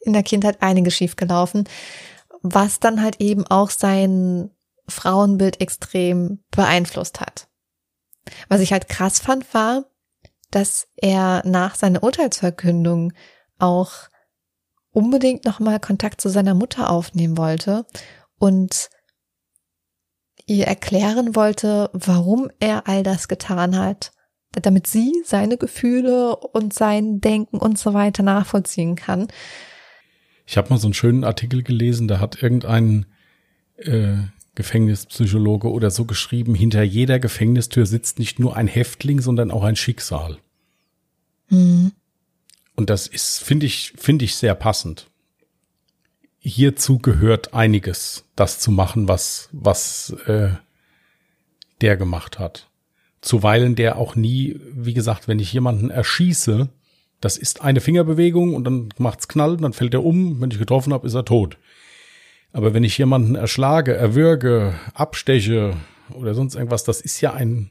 in 0.00 0.12
der 0.12 0.22
Kindheit 0.22 0.62
einiges 0.62 0.94
schiefgelaufen, 0.94 1.64
was 2.42 2.80
dann 2.80 3.02
halt 3.02 3.20
eben 3.20 3.46
auch 3.46 3.70
sein 3.70 4.50
Frauenbild 4.86 5.60
extrem 5.60 6.44
beeinflusst 6.50 7.20
hat. 7.20 7.48
Was 8.48 8.60
ich 8.60 8.72
halt 8.72 8.88
krass 8.88 9.18
fand, 9.18 9.52
war, 9.54 9.84
dass 10.50 10.88
er 10.96 11.42
nach 11.46 11.74
seiner 11.74 12.02
Urteilsverkündung 12.02 13.12
auch 13.58 13.92
unbedingt 14.90 15.44
nochmal 15.44 15.80
Kontakt 15.80 16.20
zu 16.20 16.28
seiner 16.28 16.54
Mutter 16.54 16.90
aufnehmen 16.90 17.36
wollte 17.36 17.86
und 18.38 18.90
ihr 20.46 20.66
erklären 20.66 21.34
wollte, 21.34 21.90
warum 21.92 22.50
er 22.60 22.86
all 22.86 23.02
das 23.02 23.28
getan 23.28 23.78
hat 23.78 24.13
damit 24.60 24.86
sie 24.86 25.12
seine 25.24 25.56
Gefühle 25.56 26.36
und 26.36 26.72
sein 26.72 27.20
Denken 27.20 27.58
und 27.58 27.78
so 27.78 27.94
weiter 27.94 28.22
nachvollziehen 28.22 28.96
kann. 28.96 29.28
Ich 30.46 30.56
habe 30.56 30.70
mal 30.70 30.78
so 30.78 30.86
einen 30.86 30.94
schönen 30.94 31.24
Artikel 31.24 31.62
gelesen, 31.62 32.08
da 32.08 32.20
hat 32.20 32.42
irgendein 32.42 33.06
äh, 33.76 34.16
Gefängnispsychologe 34.54 35.70
oder 35.70 35.90
so 35.90 36.04
geschrieben, 36.04 36.54
hinter 36.54 36.82
jeder 36.82 37.18
Gefängnistür 37.18 37.86
sitzt 37.86 38.18
nicht 38.18 38.38
nur 38.38 38.56
ein 38.56 38.68
Häftling, 38.68 39.20
sondern 39.20 39.50
auch 39.50 39.64
ein 39.64 39.76
Schicksal. 39.76 40.38
Mhm. 41.48 41.92
Und 42.76 42.90
das 42.90 43.06
ist, 43.06 43.38
finde 43.42 43.66
ich, 43.66 43.94
finde 43.96 44.24
ich 44.24 44.36
sehr 44.36 44.54
passend. 44.54 45.10
Hierzu 46.38 46.98
gehört 46.98 47.54
einiges, 47.54 48.26
das 48.36 48.58
zu 48.58 48.70
machen, 48.70 49.08
was, 49.08 49.48
was 49.52 50.10
äh, 50.26 50.50
der 51.80 51.96
gemacht 51.96 52.38
hat 52.38 52.68
zuweilen 53.24 53.74
der 53.74 53.96
auch 53.96 54.16
nie, 54.16 54.60
wie 54.72 54.94
gesagt, 54.94 55.28
wenn 55.28 55.38
ich 55.38 55.52
jemanden 55.52 55.90
erschieße, 55.90 56.68
das 57.20 57.38
ist 57.38 57.62
eine 57.62 57.80
Fingerbewegung 57.80 58.54
und 58.54 58.64
dann 58.64 58.90
macht's 58.98 59.28
Knall, 59.28 59.56
dann 59.56 59.72
fällt 59.72 59.94
er 59.94 60.04
um, 60.04 60.40
wenn 60.40 60.50
ich 60.50 60.58
getroffen 60.58 60.92
habe, 60.92 61.06
ist 61.06 61.14
er 61.14 61.24
tot. 61.24 61.56
Aber 62.52 62.74
wenn 62.74 62.84
ich 62.84 62.98
jemanden 62.98 63.34
erschlage, 63.34 63.94
erwürge, 63.94 64.74
absteche 64.92 65.74
oder 66.12 66.34
sonst 66.34 66.54
irgendwas, 66.54 66.84
das 66.84 67.00
ist 67.00 67.20
ja 67.20 67.32
ein 67.32 67.70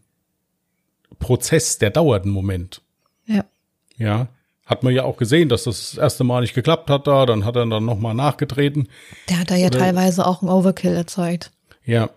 Prozess, 1.20 1.78
der 1.78 1.92
dauert 1.92 2.24
einen 2.24 2.34
Moment. 2.34 2.82
Ja. 3.28 3.46
Ja. 3.98 4.28
Hat 4.66 4.82
man 4.82 4.94
ja 4.94 5.04
auch 5.04 5.18
gesehen, 5.18 5.50
dass 5.50 5.66
das, 5.66 5.92
das 5.92 5.98
erste 5.98 6.24
Mal 6.24 6.42
nicht 6.42 6.56
geklappt 6.56 6.90
hat 6.90 7.06
da, 7.06 7.26
dann 7.26 7.46
hat 7.46 7.56
er 7.56 7.66
dann 7.68 7.86
nochmal 7.86 8.16
nachgetreten. 8.16 8.88
Der 9.30 9.40
hat 9.40 9.52
da 9.52 9.56
ja 9.56 9.68
oder, 9.68 9.78
teilweise 9.78 10.26
auch 10.26 10.42
einen 10.42 10.50
Overkill 10.50 10.96
erzeugt. 10.96 11.52
Ja. 11.86 12.10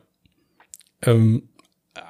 Ähm, 1.03 1.43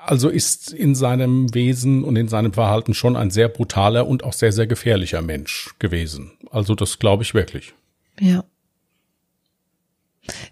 also 0.04 0.28
ist 0.28 0.72
in 0.72 0.94
seinem 0.94 1.54
Wesen 1.54 2.04
und 2.04 2.16
in 2.16 2.28
seinem 2.28 2.52
Verhalten 2.52 2.94
schon 2.94 3.16
ein 3.16 3.30
sehr 3.30 3.48
brutaler 3.48 4.06
und 4.06 4.24
auch 4.24 4.32
sehr, 4.32 4.52
sehr 4.52 4.66
gefährlicher 4.66 5.22
Mensch 5.22 5.74
gewesen. 5.78 6.32
Also 6.50 6.74
das 6.74 6.98
glaube 6.98 7.22
ich 7.22 7.34
wirklich. 7.34 7.74
Ja. 8.20 8.44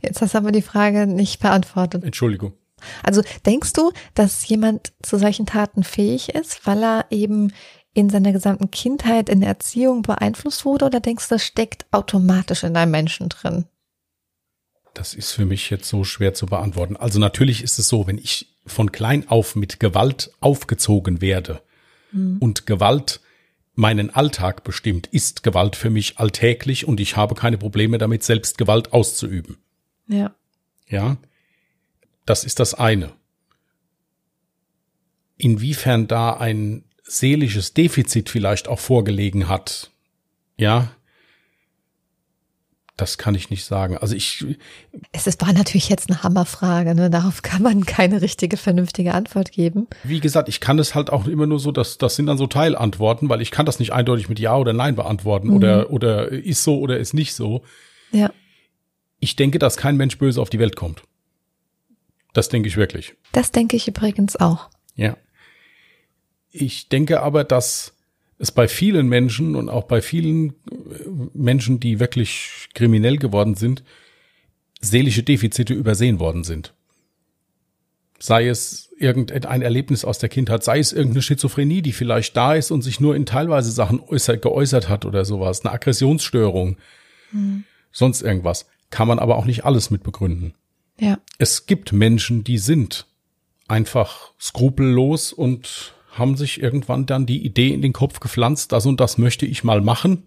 Jetzt 0.03 0.23
hast 0.23 0.35
du 0.35 0.39
aber 0.39 0.53
die 0.53 0.63
Frage 0.63 1.07
nicht 1.07 1.41
beantwortet. 1.41 2.05
Entschuldigung. 2.05 2.53
Also 3.03 3.23
denkst 3.47 3.73
du, 3.73 3.93
dass 4.15 4.47
jemand 4.47 4.93
zu 5.03 5.19
solchen 5.19 5.47
Taten 5.47 5.85
fähig 5.85 6.35
ist, 6.35 6.67
weil 6.67 6.83
er 6.83 7.07
eben 7.11 7.53
in 7.95 8.11
seiner 8.11 8.33
gesamten 8.33 8.71
Kindheit 8.71 9.29
in 9.29 9.41
der 9.41 9.51
Erziehung 9.51 10.03
beeinflusst 10.03 10.65
wurde 10.65 10.85
oder 10.85 11.01
denkst 11.01 11.29
du, 11.29 11.37
das 11.37 11.45
steckt 11.45 11.87
automatisch 11.93 12.65
in 12.65 12.77
einem 12.77 12.91
Menschen 12.91 13.29
drin? 13.29 13.67
Das 14.95 15.15
ist 15.15 15.33
für 15.33 15.45
mich 15.45 15.71
jetzt 15.71 15.89
so 15.89 16.05
schwer 16.05 16.35
zu 16.35 16.47
beantworten. 16.47 16.97
Also 16.97 17.19
natürlich 17.19 17.63
ist 17.63 17.79
es 17.79 17.89
so, 17.89 18.07
wenn 18.07 18.19
ich 18.19 18.54
von 18.67 18.93
klein 18.93 19.29
auf 19.29 19.57
mit 19.57 19.81
Gewalt 19.81 20.31
aufgezogen 20.41 21.21
werde 21.21 21.63
mhm. 22.13 22.39
und 22.39 22.67
Gewalt 22.67 23.21
meinen 23.75 24.11
Alltag 24.11 24.65
bestimmt, 24.65 25.09
ist 25.09 25.43
Gewalt 25.43 25.77
für 25.77 25.91
mich 25.91 26.19
alltäglich 26.19 26.87
und 26.87 27.01
ich 27.01 27.17
habe 27.17 27.35
keine 27.35 27.59
Probleme 27.59 27.99
damit, 27.99 28.23
selbst 28.23 28.57
Gewalt 28.57 28.93
auszuüben. 28.93 29.59
Ja. 30.07 30.35
Ja. 30.89 31.17
Das 32.25 32.45
ist 32.45 32.61
das 32.61 32.75
eine. 32.75 33.13
Inwiefern 35.37 36.07
da 36.07 36.35
ein 36.35 36.85
seelisches 37.03 37.75
Defizit 37.75 38.31
vielleicht 38.31 38.69
auch 38.69 38.79
vorgelegen 38.79 39.49
hat, 39.49 39.91
ja, 40.57 40.95
Das 42.97 43.19
kann 43.19 43.35
ich 43.35 43.51
nicht 43.51 43.65
sagen. 43.65 43.97
Also 43.99 44.15
ich. 44.15 44.47
Es 45.11 45.27
ist, 45.27 45.43
war 45.43 45.53
natürlich 45.53 45.89
jetzt 45.89 46.09
eine 46.09 46.23
Hammerfrage, 46.23 46.95
ne? 46.95 47.11
Darauf 47.11 47.43
kann 47.43 47.61
man 47.63 47.85
keine 47.85 48.23
richtige, 48.23 48.57
vernünftige 48.57 49.15
Antwort 49.15 49.51
geben. 49.51 49.89
Wie 50.05 50.21
gesagt, 50.21 50.49
ich 50.49 50.61
kann 50.61 50.79
es 50.79 50.95
halt 50.95 51.11
auch 51.11 51.27
immer 51.27 51.47
nur 51.47 51.59
so, 51.59 51.73
dass 51.73 51.99
das 51.99 52.15
sind 52.15 52.27
dann 52.27 52.39
so 52.39 52.47
Teilantworten, 52.47 53.29
weil 53.29 53.43
ich 53.43 53.51
kann 53.51 53.67
das 53.67 53.81
nicht 53.81 53.93
eindeutig 53.93 54.29
mit 54.29 54.39
Ja 54.39 54.57
oder 54.57 54.73
Nein 54.73 54.95
beantworten 54.95 55.49
mhm. 55.49 55.57
oder, 55.57 55.91
oder 55.91 56.29
ist 56.29 56.63
so 56.63 56.79
oder 56.79 56.99
ist 56.99 57.15
nicht 57.15 57.35
so. 57.35 57.65
Ja. 58.13 58.31
Ich 59.19 59.35
denke, 59.35 59.59
dass 59.59 59.77
kein 59.77 59.97
Mensch 59.97 60.17
böse 60.19 60.41
auf 60.41 60.51
die 60.51 60.61
Welt 60.61 60.77
kommt. 60.77 61.03
Das 62.33 62.49
denke 62.49 62.69
ich 62.69 62.77
wirklich. 62.77 63.15
Das 63.33 63.51
denke 63.51 63.77
ich 63.77 63.89
übrigens 63.89 64.37
auch. 64.37 64.69
Ja. 64.95 65.17
Ich 66.51 66.89
denke 66.89 67.23
aber, 67.23 67.43
dass 67.43 67.94
es 68.39 68.51
bei 68.51 68.69
vielen 68.69 69.09
Menschen 69.09 69.57
und 69.57 69.69
auch 69.69 69.85
bei 69.85 70.03
vielen 70.03 70.51
äh, 70.51 70.55
Menschen, 71.35 71.81
die 71.81 72.01
wirklich 72.01 72.69
kriminell 72.75 73.17
geworden 73.17 73.55
sind, 73.55 73.85
seelische 74.81 75.23
Defizite 75.23 75.75
übersehen 75.75 76.19
worden 76.19 76.45
sind. 76.45 76.75
Sei 78.19 78.49
es 78.49 78.91
irgendein 78.99 79.63
Erlebnis 79.63 80.05
aus 80.05 80.19
der 80.19 80.29
Kindheit, 80.29 80.65
sei 80.65 80.79
es 80.79 80.93
irgendeine 80.93 81.23
Schizophrenie, 81.23 81.83
die 81.83 81.93
vielleicht 81.93 82.37
da 82.37 82.55
ist 82.55 82.71
und 82.71 82.83
sich 82.83 83.01
nur 83.01 83.17
in 83.17 83.27
teilweise 83.27 83.71
Sachen 83.71 84.01
äußert, 84.01 84.43
geäußert 84.43 84.89
hat 84.89 85.05
oder 85.05 85.25
sowas, 85.25 85.65
eine 85.65 85.73
Aggressionsstörung, 85.73 86.77
mhm. 87.33 87.65
sonst 87.93 88.23
irgendwas. 88.23 88.67
Kann 88.91 89.09
man 89.09 89.19
aber 89.19 89.37
auch 89.37 89.45
nicht 89.47 89.65
alles 89.65 89.91
mit 89.91 90.05
begründen. 90.05 90.55
Ja. 90.99 91.19
Es 91.39 91.67
gibt 91.67 91.93
Menschen, 91.93 92.45
die 92.45 92.59
sind 92.59 93.07
einfach 93.67 94.33
skrupellos 94.41 95.33
und 95.33 95.95
haben 96.19 96.37
sich 96.37 96.61
irgendwann 96.61 97.07
dann 97.07 97.27
die 97.27 97.45
Idee 97.45 97.73
in 97.73 97.83
den 97.83 97.93
Kopf 97.93 98.21
gepflanzt, 98.21 98.73
das 98.73 98.87
und 98.87 99.01
das 99.01 99.19
möchte 99.19 99.47
ich 99.47 99.65
mal 99.65 99.81
machen. 99.81 100.27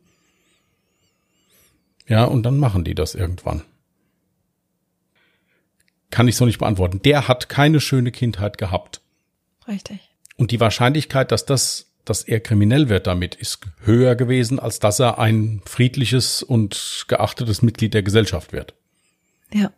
Ja, 2.08 2.24
und 2.26 2.44
dann 2.44 2.58
machen 2.58 2.84
die 2.84 2.96
das 2.96 3.16
irgendwann. 3.16 3.64
Kann 6.10 6.28
ich 6.28 6.38
so 6.38 6.46
nicht 6.46 6.60
beantworten. 6.60 7.02
Der 7.04 7.28
hat 7.28 7.50
keine 7.50 7.82
schöne 7.82 8.12
Kindheit 8.12 8.58
gehabt. 8.58 9.02
Richtig. 9.68 10.00
Und 10.38 10.52
die 10.52 10.60
Wahrscheinlichkeit, 10.60 11.32
dass 11.32 11.46
das, 11.46 11.92
dass 12.06 12.24
er 12.24 12.40
kriminell 12.40 12.88
wird 12.88 13.08
damit, 13.08 13.36
ist 13.36 13.60
höher 13.84 14.16
gewesen, 14.16 14.60
als 14.60 14.80
dass 14.80 15.00
er 15.00 15.20
ein 15.20 15.62
friedliches 15.66 16.44
und 16.44 17.06
geachtetes 17.10 17.62
Mitglied 17.62 17.94
der 17.94 18.04
Gesellschaft 18.04 18.54
wird. 18.54 18.74
Ja. 19.54 19.72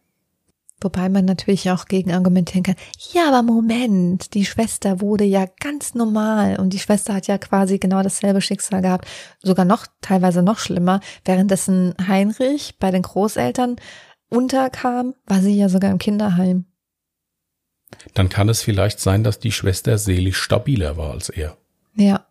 Wobei 0.82 1.10
man 1.10 1.26
natürlich 1.26 1.70
auch 1.72 1.86
gegen 1.86 2.14
argumentieren 2.14 2.64
kann, 2.64 2.76
ja, 3.12 3.28
aber 3.28 3.44
Moment, 3.44 4.34
die 4.34 4.46
Schwester 4.46 5.02
wurde 5.02 5.26
ja 5.26 5.46
ganz 5.60 5.94
normal 5.94 6.58
und 6.58 6.72
die 6.72 6.80
Schwester 6.80 7.14
hat 7.14 7.28
ja 7.28 7.38
quasi 7.38 7.80
genau 7.80 8.02
dasselbe 8.02 8.42
Schicksal 8.42 8.82
gehabt, 8.82 9.06
sogar 9.44 9.66
noch 9.66 9.88
teilweise 10.02 10.42
noch 10.42 10.58
schlimmer, 10.58 11.02
währenddessen 11.26 11.96
Heinrich 12.08 12.78
bei 12.80 12.92
den 12.92 13.02
Großeltern 13.02 13.76
unterkam, 14.30 15.16
war 15.26 15.42
sie 15.42 15.58
ja 15.58 15.68
sogar 15.68 15.92
im 15.92 15.98
Kinderheim. 15.98 16.66
Dann 18.14 18.30
kann 18.30 18.48
es 18.48 18.62
vielleicht 18.62 19.00
sein, 19.00 19.24
dass 19.24 19.40
die 19.40 19.52
Schwester 19.52 19.98
seelisch 19.98 20.38
stabiler 20.38 20.96
war 20.96 21.12
als 21.12 21.30
er. 21.30 21.58
Ja. 21.96 22.26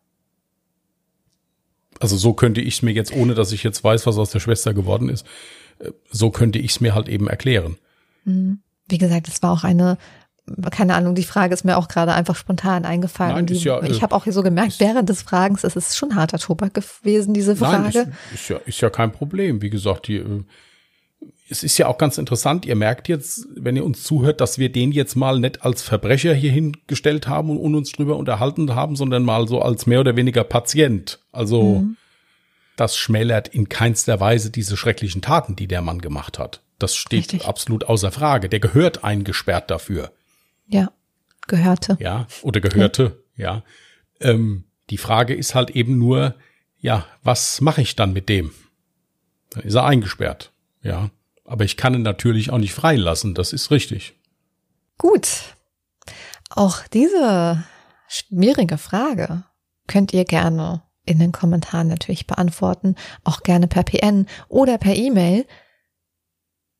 Also 2.00 2.16
so 2.16 2.32
könnte 2.32 2.60
ich 2.60 2.76
es 2.76 2.82
mir 2.82 2.92
jetzt, 2.92 3.12
ohne 3.12 3.34
dass 3.34 3.52
ich 3.52 3.62
jetzt 3.62 3.82
weiß, 3.82 4.06
was 4.06 4.18
aus 4.18 4.30
der 4.30 4.40
Schwester 4.40 4.72
geworden 4.72 5.08
ist, 5.08 5.26
äh, 5.80 5.90
so 6.10 6.30
könnte 6.30 6.58
ich 6.58 6.70
es 6.70 6.80
mir 6.80 6.94
halt 6.94 7.08
eben 7.08 7.26
erklären. 7.26 7.76
Mhm. 8.28 8.60
Wie 8.88 8.98
gesagt, 8.98 9.28
es 9.28 9.42
war 9.42 9.52
auch 9.52 9.64
eine, 9.64 9.98
keine 10.70 10.94
Ahnung, 10.94 11.14
die 11.14 11.24
Frage 11.24 11.52
ist 11.52 11.64
mir 11.64 11.76
auch 11.76 11.88
gerade 11.88 12.12
einfach 12.12 12.36
spontan 12.36 12.84
eingefallen. 12.84 13.34
Nein, 13.34 13.46
die, 13.46 13.54
ja, 13.54 13.82
ich 13.82 14.02
habe 14.02 14.14
auch 14.14 14.26
so 14.26 14.42
gemerkt, 14.42 14.80
während 14.80 15.08
des 15.08 15.22
Fragens, 15.22 15.64
es 15.64 15.76
ist 15.76 15.96
schon 15.96 16.14
harter 16.14 16.38
Tobak 16.38 16.74
gewesen, 16.74 17.34
diese 17.34 17.56
Frage. 17.56 17.98
Nein, 17.98 18.16
ist, 18.32 18.34
ist, 18.34 18.48
ja, 18.48 18.56
ist 18.64 18.80
ja 18.80 18.90
kein 18.90 19.12
Problem. 19.12 19.62
Wie 19.62 19.70
gesagt, 19.70 20.08
die, 20.08 20.16
äh, 20.16 20.44
es 21.50 21.62
ist 21.62 21.78
ja 21.78 21.86
auch 21.86 21.98
ganz 21.98 22.18
interessant, 22.18 22.66
ihr 22.66 22.76
merkt 22.76 23.08
jetzt, 23.08 23.46
wenn 23.54 23.76
ihr 23.76 23.84
uns 23.84 24.04
zuhört, 24.04 24.40
dass 24.40 24.58
wir 24.58 24.70
den 24.70 24.92
jetzt 24.92 25.16
mal 25.16 25.38
nicht 25.40 25.64
als 25.64 25.82
Verbrecher 25.82 26.34
hier 26.34 26.52
hingestellt 26.52 27.26
haben 27.26 27.58
und 27.58 27.74
uns 27.74 27.92
drüber 27.92 28.16
unterhalten 28.16 28.74
haben, 28.74 28.96
sondern 28.96 29.24
mal 29.24 29.48
so 29.48 29.62
als 29.62 29.86
mehr 29.86 30.00
oder 30.00 30.16
weniger 30.16 30.44
Patient. 30.44 31.20
Also 31.32 31.80
mhm. 31.80 31.96
das 32.76 32.96
schmälert 32.96 33.48
in 33.48 33.68
keinster 33.68 34.20
Weise 34.20 34.50
diese 34.50 34.76
schrecklichen 34.76 35.22
Taten, 35.22 35.56
die 35.56 35.66
der 35.66 35.80
Mann 35.80 36.00
gemacht 36.00 36.38
hat. 36.38 36.60
Das 36.78 36.94
steht 36.94 37.32
Richtig. 37.32 37.46
absolut 37.46 37.84
außer 37.84 38.12
Frage. 38.12 38.48
Der 38.48 38.60
gehört 38.60 39.04
eingesperrt 39.04 39.70
dafür. 39.70 40.12
Ja, 40.66 40.92
gehörte. 41.46 41.96
Ja, 42.00 42.26
oder 42.42 42.60
gehörte, 42.60 43.24
ja. 43.36 43.62
ja. 44.20 44.30
Ähm, 44.30 44.64
die 44.90 44.98
Frage 44.98 45.34
ist 45.34 45.54
halt 45.54 45.70
eben 45.70 45.98
nur, 45.98 46.34
ja, 46.78 47.06
was 47.22 47.60
mache 47.60 47.82
ich 47.82 47.96
dann 47.96 48.12
mit 48.12 48.28
dem? 48.28 48.52
Dann 49.50 49.64
ist 49.64 49.74
er 49.74 49.84
eingesperrt, 49.84 50.52
ja. 50.82 51.10
Aber 51.44 51.64
ich 51.64 51.76
kann 51.76 51.94
ihn 51.94 52.02
natürlich 52.02 52.50
auch 52.50 52.58
nicht 52.58 52.74
freilassen, 52.74 53.34
das 53.34 53.52
ist 53.52 53.70
richtig. 53.70 54.14
Gut. 54.98 55.54
Auch 56.50 56.86
diese 56.86 57.64
schwierige 58.08 58.78
Frage 58.78 59.44
könnt 59.86 60.12
ihr 60.12 60.24
gerne 60.24 60.82
in 61.04 61.18
den 61.18 61.32
Kommentaren 61.32 61.88
natürlich 61.88 62.26
beantworten, 62.26 62.94
auch 63.24 63.42
gerne 63.42 63.66
per 63.66 63.82
PN 63.82 64.26
oder 64.48 64.76
per 64.76 64.94
E-Mail 64.94 65.46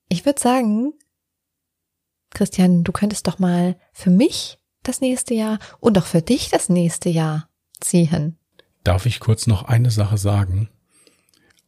ich 0.09 0.25
würde 0.25 0.41
sagen, 0.41 0.93
Christian, 2.31 2.85
du 2.85 2.93
könntest 2.93 3.27
doch 3.27 3.39
mal 3.39 3.77
für 3.93 4.11
mich 4.11 4.59
das 4.83 5.01
nächste 5.01 5.35
Jahr 5.35 5.59
und 5.81 5.99
auch 5.99 6.07
für 6.07 6.23
dich 6.23 6.49
das 6.51 6.69
nächste 6.69 7.09
Jahr 7.09 7.49
ziehen. 7.81 8.39
Darf 8.85 9.07
ich 9.07 9.21
kurz 9.21 9.47
noch 9.47 9.65
eine 9.65 9.91
Sache 9.91 10.19
sagen? 10.19 10.69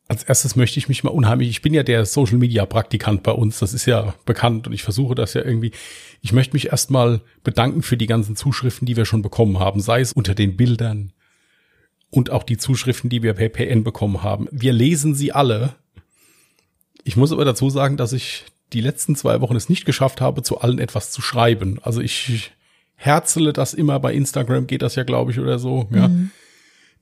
Als 0.09 0.25
erstes 0.25 0.57
möchte 0.57 0.79
ich 0.79 0.89
mich 0.89 1.05
mal 1.05 1.11
unheimlich, 1.11 1.51
ich 1.51 1.63
bin 1.63 1.73
ja 1.73 1.85
der 1.85 2.05
Social 2.05 2.39
Media 2.39 2.67
Praktikant 2.67 3.23
bei 3.23 3.31
uns, 3.31 3.61
das 3.61 3.73
ist 3.75 3.87
ja 3.87 4.15
bekannt 4.25 4.67
und 4.67 4.73
ich 4.73 4.83
versuche 4.83 5.15
das 5.15 5.35
ja 5.35 5.45
irgendwie. 5.45 5.71
Ich 6.21 6.33
möchte 6.33 6.55
mich 6.55 6.69
erstmal 6.73 7.21
bedanken 7.45 7.83
für 7.83 7.97
die 7.97 8.09
ganzen 8.09 8.35
Zuschriften, 8.35 8.87
die 8.87 8.97
wir 8.97 9.05
schon 9.05 9.23
bekommen 9.23 9.61
haben, 9.61 9.81
sei 9.81 10.01
es 10.01 10.13
unter 10.13 10.35
den 10.35 10.57
Bildern 10.57 11.13
und 12.11 12.31
auch 12.31 12.43
die 12.43 12.57
Zuschriften, 12.57 13.09
die 13.09 13.23
wir 13.23 13.35
per 13.35 13.49
PN 13.51 13.85
bekommen 13.85 14.23
haben. 14.23 14.49
Wir 14.51 14.73
lesen 14.73 15.15
sie 15.15 15.31
alle 15.31 15.77
ich 17.05 17.17
muss 17.17 17.33
aber 17.33 17.45
dazu 17.45 17.71
sagen, 17.71 17.97
dass 17.97 18.13
ich 18.13 18.45
die 18.73 18.81
letzten 18.81 19.17
zwei 19.17 19.41
Wochen 19.41 19.57
es 19.57 19.69
nicht 19.69 19.85
geschafft 19.85 20.21
habe, 20.21 20.43
zu 20.43 20.61
allen 20.61 20.79
etwas 20.79 21.11
zu 21.11 21.23
schreiben. 21.23 21.81
Also 21.83 22.01
ich 22.01 22.53
herzele 22.95 23.53
das 23.53 23.75
immer 23.75 23.99
bei 23.99 24.15
Instagram, 24.15 24.67
geht 24.67 24.83
das 24.83 24.95
ja, 24.95 25.03
glaube 25.03 25.33
ich, 25.33 25.41
oder 25.41 25.59
so. 25.59 25.89
Ja. 25.91 26.09
Mhm. 26.09 26.31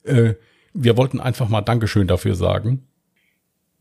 Äh, 0.04 0.34
wir 0.72 0.96
wollten 0.96 1.20
einfach 1.20 1.48
mal 1.48 1.60
Dankeschön 1.60 2.06
dafür 2.06 2.34
sagen. 2.34 2.86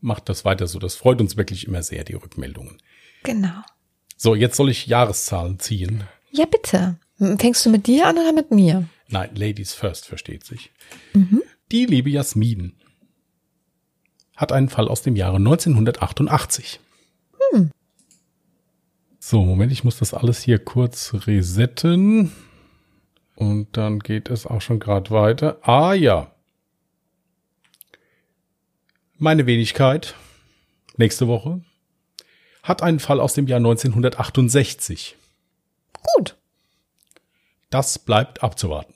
Macht 0.00 0.28
das 0.28 0.44
weiter 0.44 0.66
so. 0.66 0.78
Das 0.78 0.96
freut 0.96 1.20
uns 1.20 1.36
wirklich 1.36 1.66
immer 1.66 1.82
sehr, 1.82 2.04
die 2.04 2.14
Rückmeldungen. 2.14 2.78
Genau. 3.22 3.62
So, 4.16 4.34
jetzt 4.34 4.56
soll 4.56 4.70
ich 4.70 4.86
Jahreszahlen 4.86 5.58
ziehen. 5.58 6.04
Ja, 6.30 6.44
bitte. 6.44 6.98
Fängst 7.38 7.64
du 7.64 7.70
mit 7.70 7.86
dir 7.86 8.06
an 8.06 8.18
oder 8.18 8.32
mit 8.32 8.50
mir? 8.50 8.88
Nein, 9.08 9.30
Ladies 9.34 9.74
first, 9.74 10.06
versteht 10.06 10.44
sich. 10.44 10.70
Mhm. 11.14 11.42
Die 11.70 11.86
liebe 11.86 12.10
Jasmin 12.10 12.77
hat 14.38 14.52
einen 14.52 14.68
Fall 14.68 14.88
aus 14.88 15.02
dem 15.02 15.16
Jahre 15.16 15.36
1988. 15.36 16.78
Hm. 17.52 17.70
So, 19.18 19.44
Moment, 19.44 19.72
ich 19.72 19.82
muss 19.82 19.98
das 19.98 20.14
alles 20.14 20.40
hier 20.42 20.60
kurz 20.60 21.12
resetten. 21.26 22.32
Und 23.34 23.76
dann 23.76 23.98
geht 23.98 24.30
es 24.30 24.46
auch 24.46 24.60
schon 24.60 24.78
gerade 24.78 25.10
weiter. 25.10 25.58
Ah 25.62 25.92
ja. 25.92 26.30
Meine 29.16 29.46
Wenigkeit, 29.46 30.14
nächste 30.96 31.26
Woche, 31.26 31.60
hat 32.62 32.80
einen 32.82 33.00
Fall 33.00 33.18
aus 33.18 33.34
dem 33.34 33.48
Jahr 33.48 33.58
1968. 33.58 35.16
Gut. 36.14 36.36
Das 37.70 37.98
bleibt 37.98 38.44
abzuwarten. 38.44 38.94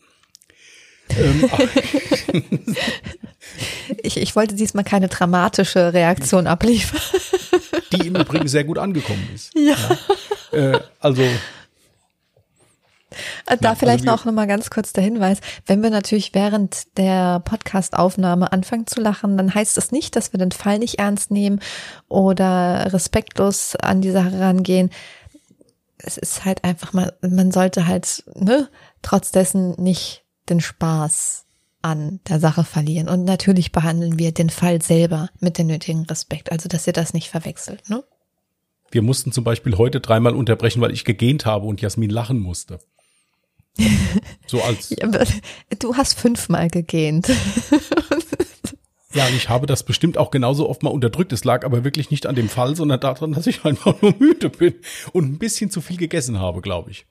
ähm, 1.08 1.50
Ich, 4.02 4.16
ich 4.16 4.36
wollte 4.36 4.54
diesmal 4.54 4.84
keine 4.84 5.08
dramatische 5.08 5.92
Reaktion 5.92 6.46
abliefern. 6.46 7.00
Die 7.92 8.06
im 8.06 8.16
Übrigen 8.16 8.48
sehr 8.48 8.64
gut 8.64 8.78
angekommen 8.78 9.28
ist. 9.34 9.52
Ja. 9.54 9.76
ja. 10.52 10.72
Äh, 10.72 10.80
also. 11.00 11.22
Da 13.46 13.56
Nein, 13.60 13.76
vielleicht 13.76 14.08
also 14.08 14.28
noch 14.28 14.32
mal 14.32 14.46
ganz 14.46 14.70
kurz 14.70 14.92
der 14.92 15.04
Hinweis, 15.04 15.38
wenn 15.66 15.82
wir 15.82 15.90
natürlich 15.90 16.34
während 16.34 16.96
der 16.96 17.40
Podcast-Aufnahme 17.40 18.52
anfangen 18.52 18.86
zu 18.86 19.00
lachen, 19.00 19.36
dann 19.36 19.54
heißt 19.54 19.76
das 19.76 19.92
nicht, 19.92 20.16
dass 20.16 20.32
wir 20.32 20.38
den 20.38 20.52
Fall 20.52 20.78
nicht 20.78 20.98
ernst 20.98 21.30
nehmen 21.30 21.60
oder 22.08 22.92
respektlos 22.92 23.76
an 23.76 24.00
die 24.00 24.10
Sache 24.10 24.38
rangehen. 24.40 24.90
Es 25.98 26.16
ist 26.16 26.44
halt 26.44 26.64
einfach 26.64 26.92
mal, 26.92 27.12
man 27.20 27.52
sollte 27.52 27.86
halt, 27.86 28.24
ne, 28.34 28.68
trotz 29.02 29.30
dessen 29.30 29.72
nicht 29.72 30.24
den 30.48 30.60
Spaß 30.60 31.41
an 31.82 32.20
der 32.28 32.40
Sache 32.40 32.64
verlieren. 32.64 33.08
Und 33.08 33.24
natürlich 33.24 33.72
behandeln 33.72 34.18
wir 34.18 34.32
den 34.32 34.50
Fall 34.50 34.80
selber 34.82 35.28
mit 35.40 35.58
dem 35.58 35.66
nötigen 35.66 36.04
Respekt. 36.04 36.52
Also, 36.52 36.68
dass 36.68 36.86
ihr 36.86 36.92
das 36.92 37.12
nicht 37.14 37.28
verwechselt, 37.28 37.88
ne? 37.88 38.04
Wir 38.90 39.02
mussten 39.02 39.32
zum 39.32 39.42
Beispiel 39.42 39.78
heute 39.78 40.00
dreimal 40.00 40.34
unterbrechen, 40.34 40.82
weil 40.82 40.92
ich 40.92 41.04
gegähnt 41.04 41.46
habe 41.46 41.66
und 41.66 41.80
Jasmin 41.80 42.10
lachen 42.10 42.38
musste. 42.38 42.78
So 44.46 44.60
als. 44.62 44.94
du 45.78 45.96
hast 45.96 46.18
fünfmal 46.18 46.68
gegähnt. 46.68 47.30
Ja, 49.14 49.26
und 49.26 49.36
ich 49.36 49.48
habe 49.50 49.66
das 49.66 49.82
bestimmt 49.82 50.16
auch 50.16 50.30
genauso 50.30 50.68
oft 50.68 50.82
mal 50.82 50.90
unterdrückt. 50.90 51.32
Es 51.32 51.44
lag 51.44 51.64
aber 51.64 51.84
wirklich 51.84 52.10
nicht 52.10 52.26
an 52.26 52.34
dem 52.34 52.48
Fall, 52.48 52.76
sondern 52.76 52.98
daran, 52.98 53.32
dass 53.32 53.46
ich 53.46 53.64
einfach 53.64 54.00
nur 54.00 54.14
müde 54.18 54.48
bin 54.48 54.74
und 55.12 55.24
ein 55.24 55.38
bisschen 55.38 55.70
zu 55.70 55.80
viel 55.80 55.98
gegessen 55.98 56.38
habe, 56.38 56.62
glaube 56.62 56.92
ich. 56.92 57.06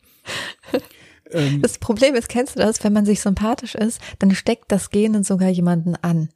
Ähm, 1.33 1.61
das 1.61 1.77
Problem 1.77 2.15
ist, 2.15 2.29
kennst 2.29 2.55
du 2.55 2.59
das, 2.59 2.83
wenn 2.83 2.93
man 2.93 3.05
sich 3.05 3.21
sympathisch 3.21 3.75
ist, 3.75 4.01
dann 4.19 4.33
steckt 4.35 4.71
das 4.71 4.89
Genen 4.89 5.23
sogar 5.23 5.49
jemanden 5.49 5.95
an. 5.95 6.29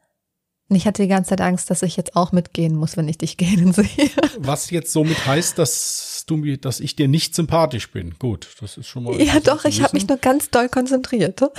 Und 0.67 0.75
ich 0.77 0.87
hatte 0.87 1.03
die 1.03 1.07
ganze 1.07 1.29
Zeit 1.29 1.41
Angst, 1.41 1.69
dass 1.69 1.83
ich 1.83 1.95
jetzt 1.95 2.15
auch 2.15 2.31
mitgehen 2.31 2.75
muss, 2.75 2.97
wenn 2.97 3.07
ich 3.07 3.19
dich 3.19 3.37
gehen 3.37 3.71
sehe. 3.73 4.09
Was 4.39 4.71
jetzt 4.71 4.91
somit 4.91 5.25
heißt, 5.25 5.59
dass 5.59 6.23
du 6.25 6.37
mir, 6.37 6.57
dass 6.57 6.79
ich 6.79 6.95
dir 6.95 7.07
nicht 7.07 7.35
sympathisch 7.35 7.91
bin. 7.91 8.15
Gut, 8.17 8.55
das 8.61 8.77
ist 8.77 8.87
schon 8.87 9.03
mal. 9.03 9.21
Ja, 9.21 9.39
doch, 9.39 9.65
ich 9.65 9.83
habe 9.83 9.95
mich 9.95 10.07
nur 10.07 10.17
ganz 10.17 10.49
doll 10.49 10.69
konzentriert. 10.69 11.39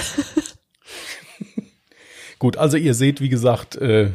Gut, 2.38 2.56
also 2.56 2.76
ihr 2.76 2.94
seht, 2.94 3.20
wie 3.20 3.28
gesagt, 3.28 3.76
äh, 3.76 4.10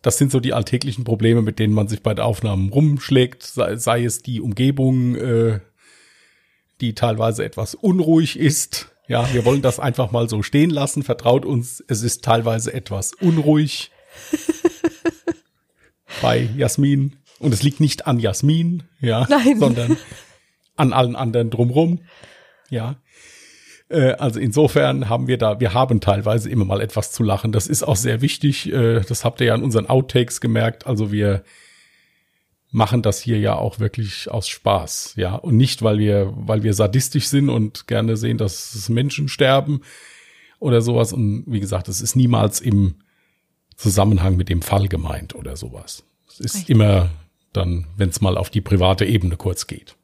das 0.00 0.18
sind 0.18 0.30
so 0.30 0.38
die 0.38 0.52
alltäglichen 0.52 1.02
Probleme, 1.02 1.42
mit 1.42 1.58
denen 1.58 1.74
man 1.74 1.88
sich 1.88 2.02
bei 2.02 2.14
den 2.14 2.24
Aufnahmen 2.24 2.68
rumschlägt, 2.70 3.42
sei, 3.42 3.76
sei 3.76 4.04
es 4.04 4.22
die 4.22 4.40
Umgebung, 4.40 5.16
äh, 5.16 5.60
die 6.80 6.94
teilweise 6.94 7.44
etwas 7.44 7.74
unruhig 7.74 8.38
ist. 8.38 8.88
Ja, 9.08 9.32
wir 9.32 9.44
wollen 9.44 9.62
das 9.62 9.78
einfach 9.78 10.10
mal 10.10 10.28
so 10.28 10.42
stehen 10.42 10.70
lassen. 10.70 11.02
Vertraut 11.02 11.44
uns, 11.44 11.82
es 11.86 12.02
ist 12.02 12.24
teilweise 12.24 12.72
etwas 12.72 13.12
unruhig 13.14 13.90
bei 16.22 16.48
Jasmin. 16.56 17.16
Und 17.38 17.52
es 17.52 17.62
liegt 17.62 17.80
nicht 17.80 18.06
an 18.06 18.18
Jasmin, 18.18 18.84
ja, 19.00 19.26
Nein. 19.28 19.58
sondern 19.58 19.96
an 20.76 20.92
allen 20.92 21.16
anderen 21.16 21.50
drumrum. 21.50 22.00
Ja. 22.70 22.96
Äh, 23.88 24.12
also 24.12 24.40
insofern 24.40 25.08
haben 25.08 25.28
wir 25.28 25.38
da, 25.38 25.60
wir 25.60 25.74
haben 25.74 26.00
teilweise 26.00 26.50
immer 26.50 26.64
mal 26.64 26.80
etwas 26.80 27.12
zu 27.12 27.22
lachen. 27.22 27.52
Das 27.52 27.66
ist 27.66 27.82
auch 27.82 27.96
sehr 27.96 28.22
wichtig. 28.22 28.72
Äh, 28.72 29.00
das 29.00 29.24
habt 29.24 29.40
ihr 29.40 29.48
ja 29.48 29.54
in 29.54 29.62
unseren 29.62 29.86
Outtakes 29.86 30.40
gemerkt. 30.40 30.86
Also 30.86 31.12
wir 31.12 31.44
machen 32.70 33.02
das 33.02 33.20
hier 33.20 33.38
ja 33.38 33.56
auch 33.56 33.78
wirklich 33.78 34.30
aus 34.30 34.48
Spaß, 34.48 35.14
ja. 35.16 35.34
Und 35.34 35.56
nicht, 35.56 35.82
weil 35.82 35.98
wir, 35.98 36.32
weil 36.36 36.62
wir 36.62 36.74
sadistisch 36.74 37.28
sind 37.28 37.48
und 37.48 37.86
gerne 37.86 38.16
sehen, 38.16 38.38
dass 38.38 38.88
Menschen 38.88 39.28
sterben 39.28 39.80
oder 40.58 40.82
sowas. 40.82 41.12
Und 41.12 41.44
wie 41.46 41.60
gesagt, 41.60 41.88
es 41.88 42.00
ist 42.00 42.16
niemals 42.16 42.60
im 42.60 42.96
Zusammenhang 43.76 44.36
mit 44.36 44.48
dem 44.48 44.62
Fall 44.62 44.88
gemeint 44.88 45.34
oder 45.34 45.56
sowas. 45.56 46.04
Es 46.28 46.40
ist 46.40 46.54
Richtig. 46.54 46.70
immer 46.70 47.10
dann, 47.52 47.86
wenn 47.96 48.08
es 48.08 48.20
mal 48.20 48.36
auf 48.36 48.50
die 48.50 48.60
private 48.60 49.04
Ebene 49.04 49.36
kurz 49.36 49.66
geht. 49.66 49.96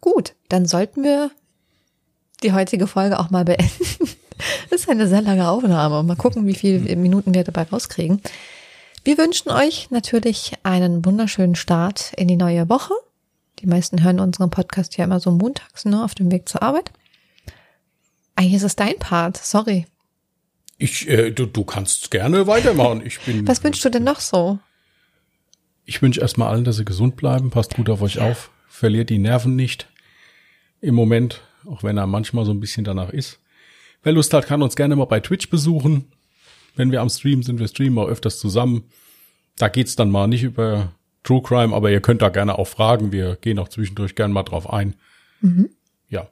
Gut, 0.00 0.34
dann 0.48 0.66
sollten 0.66 1.02
wir 1.02 1.30
die 2.42 2.52
heutige 2.52 2.86
Folge 2.86 3.18
auch 3.18 3.30
mal 3.30 3.44
beenden. 3.44 3.68
das 4.70 4.80
ist 4.80 4.88
eine 4.88 5.08
sehr 5.08 5.22
lange 5.22 5.48
Aufnahme. 5.48 6.02
Mal 6.02 6.16
gucken, 6.16 6.46
wie 6.46 6.54
viele 6.54 6.96
Minuten 6.96 7.34
wir 7.34 7.44
dabei 7.44 7.62
rauskriegen. 7.62 8.20
Wir 9.06 9.18
wünschen 9.18 9.52
euch 9.52 9.88
natürlich 9.92 10.54
einen 10.64 11.04
wunderschönen 11.04 11.54
Start 11.54 12.12
in 12.16 12.26
die 12.26 12.34
neue 12.34 12.68
Woche. 12.68 12.92
Die 13.60 13.68
meisten 13.68 14.02
hören 14.02 14.18
unseren 14.18 14.50
Podcast 14.50 14.96
ja 14.96 15.04
immer 15.04 15.20
so 15.20 15.30
montags, 15.30 15.84
ne, 15.84 16.02
auf 16.02 16.16
dem 16.16 16.32
Weg 16.32 16.48
zur 16.48 16.60
Arbeit. 16.60 16.90
Eigentlich 18.34 18.54
ist 18.54 18.64
es 18.64 18.74
dein 18.74 18.98
Part, 18.98 19.36
sorry. 19.36 19.86
Ich, 20.76 21.08
äh, 21.08 21.30
du, 21.30 21.46
du 21.46 21.62
kannst 21.62 22.10
gerne 22.10 22.48
weitermachen. 22.48 23.06
Ich 23.06 23.20
bin. 23.20 23.46
Was 23.46 23.62
wünschst 23.62 23.84
du 23.84 23.90
denn 23.90 24.02
noch 24.02 24.18
so? 24.18 24.58
Ich 25.84 26.02
wünsche 26.02 26.20
erstmal 26.20 26.48
allen, 26.48 26.64
dass 26.64 26.74
sie 26.74 26.84
gesund 26.84 27.14
bleiben. 27.14 27.50
Passt 27.50 27.76
gut 27.76 27.88
auf 27.88 28.02
euch 28.02 28.18
auf. 28.18 28.50
Verliert 28.66 29.08
die 29.08 29.18
Nerven 29.18 29.54
nicht. 29.54 29.86
Im 30.80 30.96
Moment 30.96 31.42
auch 31.64 31.84
wenn 31.84 31.96
er 31.96 32.08
manchmal 32.08 32.44
so 32.44 32.50
ein 32.50 32.58
bisschen 32.58 32.82
danach 32.82 33.10
ist. 33.10 33.38
Wer 34.02 34.14
Lust 34.14 34.32
hat, 34.34 34.46
kann 34.46 34.62
uns 34.62 34.74
gerne 34.74 34.96
mal 34.96 35.04
bei 35.04 35.20
Twitch 35.20 35.48
besuchen. 35.48 36.12
Wenn 36.76 36.92
wir 36.92 37.00
am 37.00 37.08
Stream 37.08 37.42
sind, 37.42 37.58
wir 37.58 37.68
streamen 37.68 37.98
auch 37.98 38.08
öfters 38.08 38.38
zusammen. 38.38 38.84
Da 39.56 39.68
geht's 39.68 39.96
dann 39.96 40.10
mal 40.10 40.28
nicht 40.28 40.42
über 40.42 40.92
True 41.24 41.42
Crime, 41.42 41.74
aber 41.74 41.90
ihr 41.90 42.00
könnt 42.00 42.22
da 42.22 42.28
gerne 42.28 42.58
auch 42.58 42.68
fragen. 42.68 43.10
Wir 43.10 43.36
gehen 43.36 43.58
auch 43.58 43.68
zwischendurch 43.68 44.14
gerne 44.14 44.32
mal 44.32 44.44
drauf 44.44 44.70
ein. 44.70 44.94
Mhm. 45.40 45.70
Ja. 46.08 46.28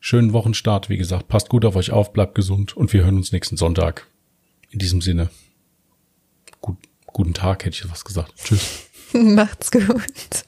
Schönen 0.00 0.32
Wochenstart, 0.32 0.88
wie 0.88 0.96
gesagt. 0.96 1.28
Passt 1.28 1.50
gut 1.50 1.64
auf 1.64 1.76
euch 1.76 1.92
auf, 1.92 2.12
bleibt 2.12 2.34
gesund 2.34 2.76
und 2.76 2.92
wir 2.92 3.04
hören 3.04 3.16
uns 3.16 3.30
nächsten 3.30 3.56
Sonntag. 3.56 4.08
In 4.70 4.78
diesem 4.78 5.02
Sinne. 5.02 5.30
Gut, 6.60 6.78
guten 7.06 7.34
Tag, 7.34 7.64
hätte 7.64 7.76
ich 7.76 7.90
was 7.90 8.04
gesagt. 8.04 8.32
Tschüss. 8.42 8.88
Macht's 9.12 9.70
gut. 9.70 10.44